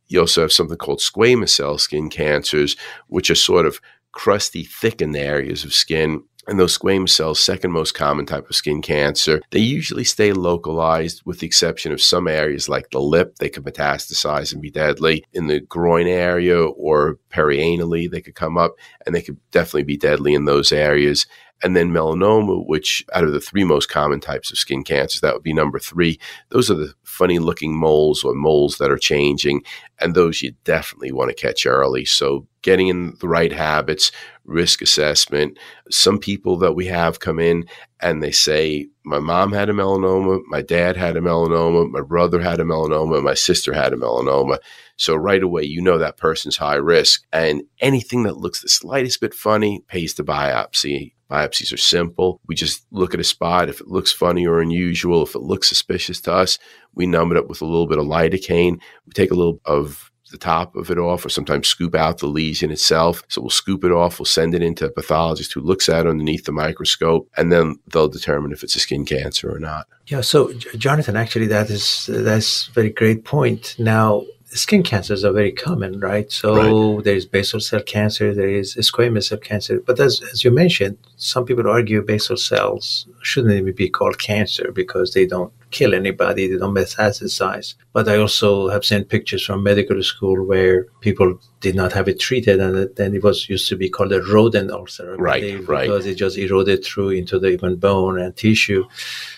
You 0.07 0.21
also 0.21 0.41
have 0.41 0.51
something 0.51 0.77
called 0.77 0.99
squamous 0.99 1.49
cell 1.49 1.77
skin 1.77 2.09
cancers, 2.09 2.75
which 3.07 3.29
are 3.29 3.35
sort 3.35 3.65
of 3.65 3.79
crusty, 4.11 4.63
thickened 4.63 5.15
areas 5.15 5.63
of 5.63 5.73
skin. 5.73 6.23
And 6.47 6.57
those 6.57 6.77
squamous 6.77 7.09
cells, 7.09 7.41
second 7.41 7.73
most 7.73 7.93
common 7.93 8.25
type 8.25 8.49
of 8.49 8.55
skin 8.55 8.81
cancer, 8.81 9.41
they 9.51 9.59
usually 9.59 10.05
stay 10.05 10.31
localized 10.31 11.21
with 11.25 11.39
the 11.39 11.45
exception 11.45 11.91
of 11.91 12.01
some 12.01 12.25
areas 12.25 12.69
like 12.69 12.89
the 12.91 13.01
lip. 13.01 13.35
They 13.35 13.49
can 13.49 13.63
metastasize 13.63 14.53
and 14.53 14.61
be 14.61 14.71
deadly. 14.71 15.25
In 15.33 15.47
the 15.47 15.59
groin 15.59 16.07
area 16.07 16.57
or 16.57 17.19
perianally, 17.29 18.09
they 18.09 18.21
could 18.21 18.35
come 18.35 18.57
up 18.57 18.75
and 19.05 19.13
they 19.13 19.21
could 19.21 19.37
definitely 19.51 19.83
be 19.83 19.97
deadly 19.97 20.33
in 20.33 20.45
those 20.45 20.71
areas 20.71 21.27
and 21.63 21.75
then 21.75 21.91
melanoma, 21.91 22.65
which 22.67 23.05
out 23.13 23.23
of 23.23 23.33
the 23.33 23.39
three 23.39 23.63
most 23.63 23.89
common 23.89 24.19
types 24.19 24.51
of 24.51 24.57
skin 24.57 24.83
cancers, 24.83 25.21
that 25.21 25.33
would 25.33 25.43
be 25.43 25.53
number 25.53 25.79
three. 25.79 26.19
Those 26.49 26.69
are 26.69 26.75
the 26.75 26.93
funny 27.17 27.39
looking 27.39 27.75
moles 27.75 28.23
or 28.23 28.33
moles 28.33 28.77
that 28.77 28.91
are 28.91 28.97
changing, 28.97 29.63
and 29.99 30.13
those 30.13 30.41
you 30.41 30.53
definitely 30.63 31.11
want 31.11 31.29
to 31.29 31.35
catch 31.35 31.65
early. 31.65 32.05
So, 32.05 32.47
getting 32.61 32.87
in 32.87 33.15
the 33.19 33.27
right 33.27 33.51
habits, 33.51 34.11
risk 34.45 34.81
assessment. 34.81 35.57
Some 35.89 36.19
people 36.19 36.57
that 36.57 36.73
we 36.73 36.85
have 36.87 37.19
come 37.19 37.39
in 37.39 37.65
and 37.99 38.21
they 38.21 38.31
say, 38.31 38.87
My 39.03 39.19
mom 39.19 39.51
had 39.51 39.69
a 39.69 39.73
melanoma, 39.73 40.41
my 40.47 40.61
dad 40.61 40.97
had 40.97 41.17
a 41.17 41.21
melanoma, 41.21 41.89
my 41.89 42.01
brother 42.01 42.41
had 42.41 42.59
a 42.59 42.63
melanoma, 42.63 43.23
my 43.23 43.33
sister 43.33 43.73
had 43.73 43.93
a 43.93 43.97
melanoma. 43.97 44.57
So 44.95 45.15
right 45.15 45.43
away, 45.43 45.63
you 45.63 45.81
know 45.81 45.97
that 45.97 46.17
person's 46.17 46.57
high 46.57 46.75
risk. 46.75 47.23
And 47.31 47.63
anything 47.79 48.23
that 48.23 48.37
looks 48.37 48.61
the 48.61 48.69
slightest 48.69 49.21
bit 49.21 49.33
funny 49.33 49.83
pays 49.87 50.15
the 50.15 50.23
biopsy 50.23 51.13
Biopsies 51.29 51.73
are 51.73 51.77
simple. 51.77 52.39
We 52.47 52.55
just 52.55 52.85
look 52.91 53.13
at 53.13 53.19
a 53.19 53.23
spot. 53.23 53.67
If 53.67 53.81
it 53.81 53.87
looks 53.87 54.13
funny 54.13 54.47
or 54.47 54.61
unusual, 54.61 55.23
if 55.23 55.35
it 55.35 55.41
looks 55.41 55.67
suspicious 55.67 56.21
to 56.21 56.33
us, 56.33 56.57
we 56.97 57.05
numb 57.05 57.31
it 57.31 57.37
up 57.37 57.47
with 57.47 57.61
a 57.61 57.65
little 57.65 57.87
bit 57.87 57.99
of 57.99 58.05
lidocaine. 58.05 58.79
We 59.05 59.13
take 59.13 59.31
a 59.31 59.35
little 59.35 59.61
of 59.65 60.11
the 60.31 60.37
top 60.37 60.75
of 60.75 60.91
it 60.91 60.97
off 60.97 61.25
or 61.25 61.29
sometimes 61.29 61.67
scoop 61.67 61.95
out 61.95 62.17
the 62.17 62.27
lesion 62.27 62.71
itself. 62.71 63.23
So 63.29 63.41
we'll 63.41 63.49
scoop 63.49 63.83
it 63.85 63.91
off, 63.91 64.19
we'll 64.19 64.25
send 64.25 64.53
it 64.53 64.61
into 64.61 64.85
a 64.85 64.91
pathologist 64.91 65.53
who 65.53 65.61
looks 65.61 65.87
at 65.87 66.05
it 66.05 66.09
underneath 66.09 66.45
the 66.45 66.51
microscope, 66.51 67.29
and 67.37 67.51
then 67.51 67.77
they'll 67.87 68.09
determine 68.09 68.51
if 68.51 68.63
it's 68.63 68.75
a 68.75 68.79
skin 68.79 69.05
cancer 69.05 69.49
or 69.49 69.59
not. 69.59 69.87
Yeah, 70.07 70.21
so 70.21 70.51
Jonathan, 70.77 71.15
actually 71.15 71.47
that 71.47 71.69
is 71.69 72.09
that's 72.11 72.67
a 72.67 72.71
very 72.71 72.89
great 72.89 73.23
point. 73.23 73.75
Now 73.79 74.25
skin 74.49 74.83
cancers 74.83 75.23
are 75.23 75.33
very 75.33 75.51
common, 75.51 75.99
right? 75.99 76.31
So 76.31 76.95
right. 76.95 77.03
there 77.03 77.15
is 77.15 77.25
basal 77.25 77.59
cell 77.59 77.81
cancer, 77.81 78.33
there 78.33 78.49
is 78.49 78.75
squamous 78.77 79.25
cell 79.25 79.37
cancer. 79.37 79.81
But 79.85 79.99
as, 79.99 80.21
as 80.33 80.43
you 80.43 80.51
mentioned, 80.51 80.97
some 81.17 81.45
people 81.45 81.69
argue 81.69 82.01
basal 82.01 82.37
cells 82.37 83.07
shouldn't 83.21 83.53
even 83.53 83.73
be 83.73 83.89
called 83.89 84.19
cancer 84.19 84.71
because 84.71 85.13
they 85.13 85.25
don't 85.25 85.51
kill 85.71 85.93
anybody, 85.93 86.47
they 86.47 86.57
don't 86.57 86.73
metastasize. 86.73 87.75
But 87.93 88.07
I 88.07 88.17
also 88.17 88.69
have 88.69 88.85
seen 88.85 89.03
pictures 89.03 89.45
from 89.45 89.63
medical 89.63 90.01
school 90.03 90.45
where 90.45 90.85
people 91.01 91.39
did 91.59 91.75
not 91.75 91.91
have 91.93 92.07
it 92.07 92.19
treated, 92.19 92.59
and 92.59 92.89
then 92.95 93.15
it 93.15 93.23
was 93.23 93.49
used 93.49 93.67
to 93.69 93.75
be 93.75 93.89
called 93.89 94.13
a 94.13 94.21
rodent 94.21 94.71
ulcer, 94.71 95.15
right? 95.17 95.67
Right, 95.67 95.87
because 95.87 96.05
it 96.05 96.15
just 96.15 96.37
eroded 96.37 96.85
through 96.85 97.09
into 97.09 97.39
the 97.39 97.49
even 97.49 97.75
bone 97.75 98.19
and 98.19 98.35
tissue. 98.35 98.85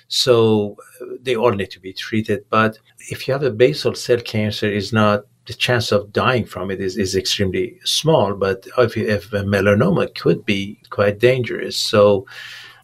So 0.07 0.75
uh, 1.01 1.05
they 1.21 1.35
all 1.35 1.51
need 1.51 1.71
to 1.71 1.79
be 1.79 1.93
treated. 1.93 2.45
But 2.49 2.79
if 3.09 3.27
you 3.27 3.33
have 3.33 3.43
a 3.43 3.51
basal 3.51 3.95
cell 3.95 4.19
cancer, 4.19 4.67
is 4.67 4.91
not 4.93 5.25
the 5.45 5.53
chance 5.55 5.91
of 5.91 6.13
dying 6.13 6.45
from 6.45 6.69
it 6.69 6.79
is, 6.79 6.95
is 6.95 7.15
extremely 7.15 7.79
small. 7.83 8.35
But 8.35 8.67
if, 8.77 8.95
if 8.95 9.33
a 9.33 9.43
melanoma 9.43 10.13
could 10.15 10.45
be 10.45 10.79
quite 10.91 11.17
dangerous, 11.17 11.75
so 11.75 12.27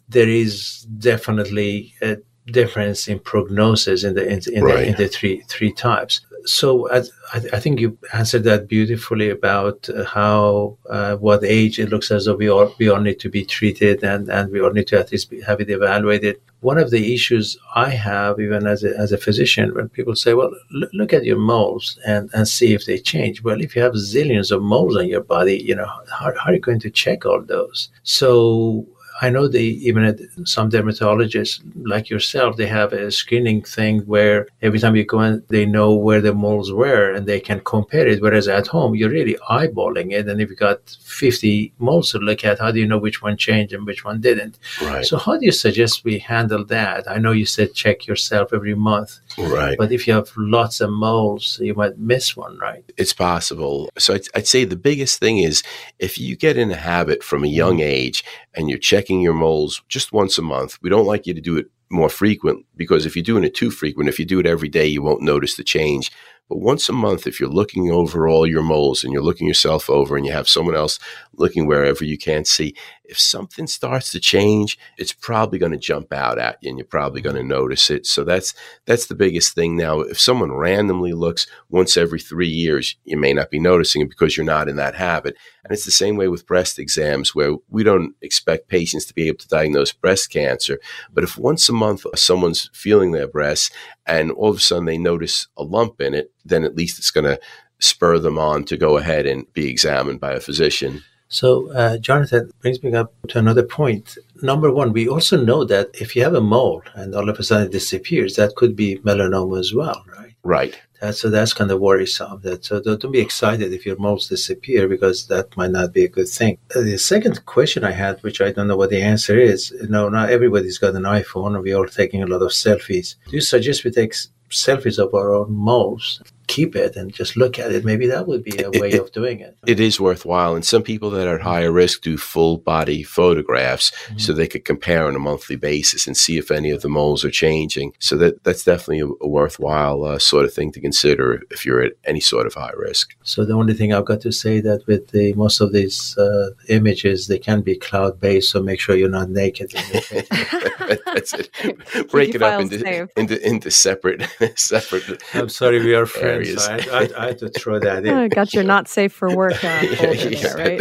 there 0.08 0.28
is 0.28 0.82
definitely 0.98 1.94
a 2.02 2.16
difference 2.46 3.08
in 3.08 3.18
prognosis 3.18 4.04
in 4.04 4.14
the 4.14 4.26
in, 4.26 4.40
in, 4.52 4.64
right. 4.64 4.76
the, 4.76 4.86
in 4.86 4.96
the, 4.96 5.08
three 5.08 5.42
three 5.48 5.72
types. 5.72 6.20
So 6.44 6.88
I, 6.92 7.02
I, 7.32 7.58
think 7.58 7.80
you 7.80 7.98
answered 8.12 8.44
that 8.44 8.68
beautifully 8.68 9.30
about 9.30 9.88
uh, 9.88 10.04
how 10.04 10.78
uh, 10.88 11.16
what 11.16 11.42
age 11.42 11.80
it 11.80 11.88
looks 11.88 12.12
as 12.12 12.26
though 12.26 12.36
we 12.36 12.48
all 12.48 12.72
we 12.78 12.88
all 12.88 13.00
need 13.00 13.18
to 13.20 13.28
be 13.28 13.44
treated 13.44 14.04
and, 14.04 14.28
and 14.28 14.52
we 14.52 14.60
all 14.60 14.70
need 14.70 14.86
to 14.88 14.98
at 14.98 15.10
least 15.10 15.30
be, 15.30 15.40
have 15.40 15.60
it 15.60 15.70
evaluated. 15.70 16.40
One 16.60 16.78
of 16.78 16.92
the 16.92 17.14
issues 17.14 17.58
I 17.74 17.90
have, 17.90 18.38
even 18.38 18.66
as 18.66 18.84
a, 18.84 18.96
as 18.96 19.10
a 19.10 19.18
physician, 19.18 19.74
when 19.74 19.88
people 19.88 20.14
say, 20.14 20.34
"Well, 20.34 20.52
l- 20.74 20.88
look 20.92 21.12
at 21.12 21.24
your 21.24 21.38
moles 21.38 21.98
and, 22.06 22.30
and 22.32 22.46
see 22.46 22.74
if 22.74 22.86
they 22.86 22.98
change." 22.98 23.42
Well, 23.42 23.60
if 23.60 23.74
you 23.74 23.82
have 23.82 23.94
zillions 23.94 24.52
of 24.52 24.62
moles 24.62 24.96
on 24.96 25.08
your 25.08 25.22
body, 25.22 25.58
you 25.58 25.74
know 25.74 25.86
how, 25.86 26.32
how 26.38 26.50
are 26.50 26.54
you 26.54 26.60
going 26.60 26.80
to 26.80 26.90
check 26.90 27.26
all 27.26 27.42
those? 27.42 27.88
So 28.04 28.86
I 29.22 29.30
know 29.30 29.48
they 29.48 29.62
even 29.62 30.28
some 30.44 30.70
dermatologists 30.70 31.62
like 31.86 32.10
yourself, 32.10 32.56
they 32.56 32.66
have 32.66 32.92
a 32.92 33.10
screening 33.10 33.62
thing 33.62 34.00
where 34.00 34.46
every 34.62 34.78
time 34.78 34.96
you 34.96 35.04
go 35.04 35.20
in, 35.22 35.42
they 35.48 35.64
know 35.64 35.94
where 35.94 36.20
the 36.20 36.34
moles 36.34 36.72
were 36.72 37.12
and 37.12 37.26
they 37.26 37.40
can 37.40 37.60
compare 37.60 38.06
it. 38.06 38.20
Whereas 38.20 38.48
at 38.48 38.66
home, 38.66 38.94
you're 38.94 39.10
really 39.10 39.36
eyeballing 39.48 40.12
it, 40.12 40.28
and 40.28 40.40
if 40.40 40.50
you 40.50 40.56
got 40.56 40.80
50 41.02 41.72
moles 41.78 42.10
to 42.12 42.18
look 42.18 42.44
at, 42.44 42.58
how 42.58 42.70
do 42.70 42.78
you 42.78 42.86
know 42.86 42.98
which 42.98 43.22
one 43.22 43.36
changed 43.36 43.72
and 43.72 43.86
which 43.86 44.04
one 44.04 44.20
didn't? 44.20 44.58
Right. 44.82 45.04
So 45.04 45.16
how 45.16 45.38
do 45.38 45.44
you 45.46 45.52
suggest 45.52 46.04
we 46.04 46.18
handle 46.18 46.64
that? 46.66 47.10
I 47.10 47.18
know 47.18 47.32
you 47.32 47.46
said 47.46 47.74
check 47.74 48.06
yourself 48.06 48.52
every 48.52 48.74
month, 48.74 49.20
right? 49.38 49.76
But 49.78 49.92
if 49.92 50.06
you 50.06 50.12
have 50.12 50.30
lots 50.36 50.80
of 50.80 50.90
moles, 50.90 51.58
you 51.62 51.74
might 51.74 51.98
miss 51.98 52.36
one, 52.36 52.58
right? 52.58 52.84
It's 52.96 53.12
possible. 53.12 53.90
So 53.98 54.14
I'd, 54.14 54.26
I'd 54.34 54.46
say 54.46 54.64
the 54.64 54.76
biggest 54.76 55.20
thing 55.20 55.38
is 55.38 55.62
if 55.98 56.18
you 56.18 56.36
get 56.36 56.56
in 56.56 56.70
a 56.70 56.76
habit 56.76 57.24
from 57.24 57.44
a 57.44 57.48
young 57.48 57.78
mm. 57.78 57.84
age 57.84 58.24
and 58.54 58.68
you're 58.68 58.78
checking 58.78 59.06
checking 59.06 59.20
your 59.20 59.34
moles 59.34 59.82
just 59.88 60.12
once 60.12 60.38
a 60.38 60.42
month. 60.42 60.78
We 60.82 60.90
don't 60.90 61.06
like 61.06 61.26
you 61.26 61.34
to 61.34 61.40
do 61.40 61.56
it 61.56 61.66
more 61.90 62.08
frequent 62.08 62.66
because 62.76 63.06
if 63.06 63.14
you're 63.14 63.22
doing 63.22 63.44
it 63.44 63.54
too 63.54 63.70
frequent, 63.70 64.08
if 64.08 64.18
you 64.18 64.24
do 64.24 64.40
it 64.40 64.46
every 64.46 64.68
day, 64.68 64.86
you 64.86 65.02
won't 65.02 65.22
notice 65.22 65.56
the 65.56 65.64
change. 65.64 66.10
But 66.48 66.58
once 66.58 66.88
a 66.88 66.92
month, 66.92 67.26
if 67.26 67.38
you're 67.38 67.48
looking 67.48 67.90
over 67.90 68.28
all 68.28 68.46
your 68.46 68.62
moles 68.62 69.04
and 69.04 69.12
you're 69.12 69.22
looking 69.22 69.46
yourself 69.46 69.90
over 69.90 70.16
and 70.16 70.24
you 70.24 70.32
have 70.32 70.48
someone 70.48 70.76
else 70.76 70.98
looking 71.34 71.66
wherever 71.66 72.04
you 72.04 72.18
can't 72.18 72.46
see, 72.46 72.74
if 73.08 73.18
something 73.18 73.66
starts 73.66 74.12
to 74.12 74.20
change, 74.20 74.78
it's 74.98 75.12
probably 75.12 75.58
going 75.58 75.72
to 75.72 75.78
jump 75.78 76.12
out 76.12 76.38
at 76.38 76.58
you 76.60 76.70
and 76.70 76.78
you're 76.78 76.86
probably 76.86 77.20
going 77.20 77.36
to 77.36 77.42
notice 77.42 77.90
it. 77.90 78.06
So 78.06 78.24
that's 78.24 78.54
that's 78.84 79.06
the 79.06 79.14
biggest 79.14 79.54
thing 79.54 79.76
now. 79.76 80.00
If 80.00 80.20
someone 80.20 80.52
randomly 80.52 81.12
looks 81.12 81.46
once 81.68 81.96
every 81.96 82.20
3 82.20 82.46
years, 82.46 82.96
you 83.04 83.16
may 83.16 83.32
not 83.32 83.50
be 83.50 83.60
noticing 83.60 84.02
it 84.02 84.08
because 84.08 84.36
you're 84.36 84.46
not 84.46 84.68
in 84.68 84.76
that 84.76 84.94
habit. 84.94 85.36
And 85.64 85.72
it's 85.72 85.84
the 85.84 85.90
same 85.90 86.16
way 86.16 86.28
with 86.28 86.46
breast 86.46 86.78
exams 86.78 87.34
where 87.34 87.54
we 87.68 87.82
don't 87.82 88.14
expect 88.22 88.68
patients 88.68 89.04
to 89.06 89.14
be 89.14 89.28
able 89.28 89.38
to 89.38 89.48
diagnose 89.48 89.92
breast 89.92 90.30
cancer, 90.30 90.78
but 91.12 91.24
if 91.24 91.36
once 91.36 91.68
a 91.68 91.72
month 91.72 92.06
uh, 92.06 92.14
someone's 92.14 92.70
feeling 92.72 93.12
their 93.12 93.26
breasts 93.26 93.70
and 94.06 94.30
all 94.30 94.50
of 94.50 94.56
a 94.56 94.60
sudden 94.60 94.84
they 94.84 94.98
notice 94.98 95.48
a 95.56 95.64
lump 95.64 96.00
in 96.00 96.14
it, 96.14 96.32
then 96.44 96.64
at 96.64 96.76
least 96.76 96.98
it's 96.98 97.10
going 97.10 97.24
to 97.24 97.40
spur 97.78 98.18
them 98.18 98.38
on 98.38 98.64
to 98.64 98.76
go 98.76 98.96
ahead 98.96 99.26
and 99.26 99.52
be 99.52 99.68
examined 99.68 100.20
by 100.20 100.32
a 100.32 100.40
physician. 100.40 101.02
So, 101.28 101.72
uh, 101.72 101.98
Jonathan 101.98 102.50
brings 102.60 102.82
me 102.82 102.94
up 102.94 103.12
to 103.28 103.38
another 103.38 103.64
point. 103.64 104.16
Number 104.42 104.72
one, 104.72 104.92
we 104.92 105.08
also 105.08 105.42
know 105.42 105.64
that 105.64 105.90
if 105.94 106.14
you 106.14 106.22
have 106.22 106.34
a 106.34 106.40
mole 106.40 106.82
and 106.94 107.14
all 107.14 107.28
of 107.28 107.38
a 107.38 107.42
sudden 107.42 107.66
it 107.66 107.72
disappears, 107.72 108.36
that 108.36 108.54
could 108.54 108.76
be 108.76 108.98
melanoma 108.98 109.58
as 109.58 109.74
well, 109.74 110.04
right? 110.16 110.34
Right. 110.44 110.80
That, 111.00 111.16
so 111.16 111.28
that's 111.28 111.52
kind 111.52 111.70
of 111.70 111.80
worrisome. 111.80 112.40
That 112.42 112.64
so 112.64 112.80
don't, 112.80 113.00
don't, 113.00 113.12
be 113.12 113.20
excited 113.20 113.72
if 113.72 113.84
your 113.84 113.98
moles 113.98 114.28
disappear 114.28 114.88
because 114.88 115.26
that 115.26 115.54
might 115.56 115.72
not 115.72 115.92
be 115.92 116.04
a 116.04 116.08
good 116.08 116.28
thing. 116.28 116.58
Uh, 116.74 116.82
the 116.82 116.98
second 116.98 117.44
question 117.44 117.84
I 117.84 117.90
had, 117.90 118.22
which 118.22 118.40
I 118.40 118.52
don't 118.52 118.68
know 118.68 118.76
what 118.76 118.90
the 118.90 119.02
answer 119.02 119.38
is, 119.38 119.72
you 119.72 119.88
know, 119.88 120.08
not 120.08 120.30
everybody's 120.30 120.78
got 120.78 120.94
an 120.94 121.02
iPhone, 121.02 121.54
and 121.54 121.62
we're 121.62 121.76
all 121.76 121.86
taking 121.86 122.22
a 122.22 122.26
lot 122.26 122.42
of 122.42 122.52
selfies. 122.52 123.16
Do 123.28 123.36
you 123.36 123.42
suggest 123.42 123.84
we 123.84 123.90
take 123.90 124.14
selfies 124.50 124.98
of 124.98 125.12
our 125.12 125.34
own 125.34 125.52
moles 125.52 126.22
keep 126.46 126.76
it 126.76 126.96
and 126.96 127.12
just 127.12 127.36
look 127.36 127.58
at 127.58 127.72
it. 127.72 127.84
Maybe 127.84 128.06
that 128.06 128.26
would 128.26 128.42
be 128.42 128.62
a 128.62 128.70
way 128.70 128.92
it, 128.92 129.00
of 129.00 129.12
doing 129.12 129.40
it. 129.40 129.56
It 129.66 129.80
is 129.80 130.00
worthwhile. 130.00 130.54
And 130.54 130.64
some 130.64 130.82
people 130.82 131.10
that 131.10 131.26
are 131.26 131.36
at 131.36 131.42
higher 131.42 131.72
risk 131.72 132.02
do 132.02 132.16
full 132.16 132.58
body 132.58 133.02
photographs 133.02 133.90
mm-hmm. 133.90 134.18
so 134.18 134.32
they 134.32 134.46
could 134.46 134.64
compare 134.64 135.06
on 135.06 135.16
a 135.16 135.18
monthly 135.18 135.56
basis 135.56 136.06
and 136.06 136.16
see 136.16 136.38
if 136.38 136.50
any 136.50 136.70
of 136.70 136.82
the 136.82 136.88
moles 136.88 137.24
are 137.24 137.30
changing. 137.30 137.92
So 137.98 138.16
that 138.16 138.44
that's 138.44 138.64
definitely 138.64 139.00
a, 139.00 139.24
a 139.24 139.28
worthwhile 139.28 140.04
uh, 140.04 140.18
sort 140.18 140.44
of 140.44 140.52
thing 140.52 140.72
to 140.72 140.80
consider 140.80 141.42
if 141.50 141.64
you're 141.64 141.82
at 141.82 141.92
any 142.04 142.20
sort 142.20 142.46
of 142.46 142.54
high 142.54 142.72
risk. 142.76 143.14
So 143.22 143.44
the 143.44 143.54
only 143.54 143.74
thing 143.74 143.92
I've 143.92 144.04
got 144.04 144.20
to 144.22 144.32
say 144.32 144.60
that 144.60 144.86
with 144.86 145.08
the 145.08 145.32
most 145.34 145.60
of 145.60 145.72
these 145.72 146.16
uh, 146.16 146.50
images, 146.68 147.26
they 147.26 147.38
can 147.38 147.62
be 147.62 147.76
cloud 147.76 148.20
based. 148.20 148.50
So 148.50 148.62
make 148.62 148.80
sure 148.80 148.96
you're 148.96 149.08
not 149.08 149.30
naked. 149.30 149.72
that's 151.04 151.34
it. 151.34 151.50
Break 152.10 152.34
it 152.34 152.42
up 152.42 152.60
into, 152.60 153.08
into, 153.16 153.46
into 153.46 153.70
separate 153.70 154.22
separate. 154.56 155.22
I'm 155.34 155.48
sorry, 155.48 155.84
we 155.84 155.94
are 155.94 156.06
friends 156.06 156.35
areas. 156.36 156.64
So 156.64 156.72
I, 156.72 156.76
I, 156.76 157.08
I, 157.18 157.26
had 157.28 157.38
to 157.38 157.48
throw 157.50 157.78
that 157.80 158.04
in. 158.04 158.16
Oh, 158.16 158.28
got 158.28 158.54
your 158.54 158.64
not 158.64 158.88
safe 158.88 159.12
for 159.12 159.34
work 159.34 159.52
uh, 159.64 159.82
yeah, 159.82 160.14
there, 160.14 160.56
right? 160.56 160.78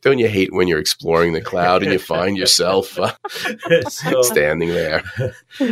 Don't 0.02 0.18
you 0.18 0.28
hate 0.28 0.52
when 0.52 0.68
you're 0.68 0.78
exploring 0.78 1.32
the 1.34 1.40
cloud 1.40 1.82
and 1.82 1.92
you 1.92 1.98
find 1.98 2.36
yourself 2.36 2.98
uh, 2.98 3.12
so, 3.88 4.22
standing 4.22 4.70
there? 4.70 5.02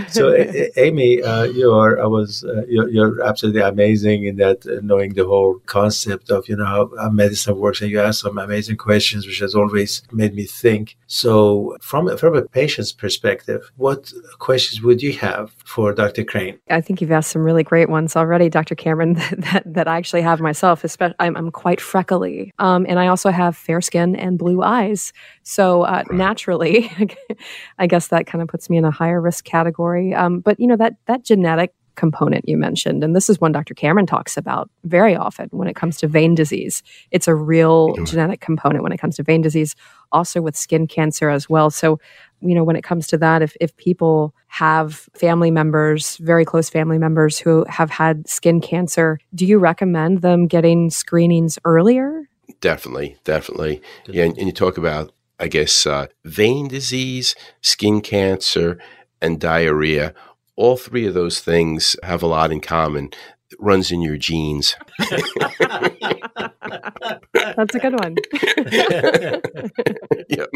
so, 0.09 0.35
Amy, 0.77 1.23
uh, 1.23 1.45
you're 1.45 2.01
I 2.03 2.07
was 2.07 2.45
uh, 2.45 2.65
you're, 2.69 2.89
you're, 2.89 3.23
absolutely 3.23 3.63
amazing 3.63 4.25
in 4.25 4.37
that 4.37 4.67
uh, 4.67 4.81
knowing 4.83 5.15
the 5.15 5.25
whole 5.25 5.61
concept 5.67 6.31
of 6.31 6.49
you 6.49 6.57
know 6.57 6.65
how, 6.65 6.91
how 6.99 7.11
medicine 7.11 7.57
works, 7.59 7.81
and 7.81 7.91
you 7.91 8.01
ask 8.01 8.23
some 8.23 8.39
amazing 8.39 8.77
questions, 8.77 9.27
which 9.27 9.39
has 9.41 9.55
always 9.55 10.03
made 10.13 10.35
me 10.35 10.45
think. 10.45 10.97
So, 11.07 11.77
from 11.81 12.17
from 12.17 12.37
a 12.37 12.43
patient's 12.43 12.93
perspective, 12.93 13.71
what 13.77 14.13
questions 14.39 14.83
would 14.83 15.03
you 15.03 15.15
have 15.15 15.53
for 15.65 15.93
Dr. 15.93 16.25
Crane? 16.25 16.59
I 16.71 16.81
think 16.81 17.01
you've 17.01 17.13
asked 17.13 17.31
some 17.31 17.43
really 17.43 17.63
great 17.63 17.89
ones 17.89 17.98
already, 18.17 18.49
Dr. 18.49 18.75
Cameron, 18.75 19.15
that, 19.39 19.63
that, 19.67 19.89
I 19.89 19.97
actually 19.97 20.23
have 20.23 20.41
myself. 20.41 20.85
Especially, 20.85 21.17
I'm, 21.19 21.37
I'm 21.37 21.51
quite 21.51 21.81
freckly, 21.81 22.53
um, 22.59 22.87
and 22.89 22.99
I 22.99 23.09
also 23.09 23.31
have 23.31 23.57
fair 23.57 23.81
skin 23.81 24.15
and 24.17 24.39
blue 24.39 24.63
eyes. 24.63 25.13
So 25.43 25.83
uh, 25.83 26.05
naturally, 26.11 26.91
I 27.79 27.87
guess 27.87 28.09
that 28.09 28.27
kind 28.27 28.43
of 28.43 28.49
puts 28.49 28.71
me 28.71 28.77
in 28.77 28.85
a 28.85 28.91
higher 28.91 29.21
risk 29.21 29.45
category. 29.45 30.15
Um, 30.15 30.41
but 30.41 30.59
you 30.61 30.67
know 30.67 30.77
that 30.77 30.95
that 31.07 31.25
genetic 31.25 31.73
component 31.99 32.49
you 32.49 32.57
mentioned. 32.57 33.05
And 33.05 33.15
this 33.15 33.29
is 33.29 33.41
one 33.41 33.53
Dr. 33.53 33.75
Cameron 33.75 34.07
talks 34.07 34.37
about 34.37 34.71
very 34.85 35.15
often 35.15 35.49
when 35.51 35.69
it 35.69 35.77
comes 35.77 35.99
to 35.99 36.09
vein 36.09 36.35
disease. 36.35 36.83
It's 37.11 37.29
a 37.29 37.35
real 37.35 37.95
genetic 38.05 38.41
component 38.41 38.83
when 38.83 38.93
it 38.93 38.99
comes 38.99 39.17
to 39.17 39.23
vein 39.23 39.43
disease, 39.43 39.75
also 40.13 40.41
with 40.41 40.57
skin 40.57 40.87
cancer 40.87 41.29
as 41.29 41.51
well. 41.51 41.71
So, 41.71 42.01
you 42.41 42.55
know, 42.55 42.65
when 42.65 42.77
it 42.77 42.85
comes 42.85 43.07
to 43.09 43.19
that, 43.19 43.43
if, 43.43 43.57
if 43.61 43.77
people 43.77 44.33
have 44.47 45.09
family 45.15 45.51
members, 45.51 46.17
very 46.19 46.45
close 46.45 46.71
family 46.71 46.99
members 46.99 47.39
who 47.39 47.67
have 47.69 47.91
had 47.91 48.27
skin 48.27 48.61
cancer, 48.61 49.19
do 49.35 49.45
you 49.45 49.59
recommend 49.59 50.23
them 50.23 50.47
getting 50.47 50.89
screenings 50.89 51.59
earlier? 51.65 52.29
Definitely, 52.61 53.17
definitely. 53.25 53.83
Yeah, 54.07 54.25
and, 54.25 54.39
and 54.39 54.47
you 54.47 54.53
talk 54.53 54.79
about 54.79 55.13
I 55.41 55.47
guess, 55.47 55.87
uh, 55.87 56.09
vein 56.25 56.67
disease, 56.67 57.37
skin 57.61 58.01
cancer, 58.01 58.79
and 59.21 59.41
diarrhea 59.41 60.15
all 60.59 60.77
three 60.77 61.07
of 61.07 61.15
those 61.15 61.41
things 61.41 61.97
have 62.03 62.23
a 62.23 62.27
lot 62.27 62.51
in 62.51 62.61
common. 62.61 63.11
It 63.51 63.57
runs 63.61 63.93
in 63.93 64.03
your 64.03 64.19
genes. 64.19 64.77
That's 67.33 67.75
a 67.75 67.79
good 67.79 67.99
one. 67.99 68.17
yeah. 70.29 70.47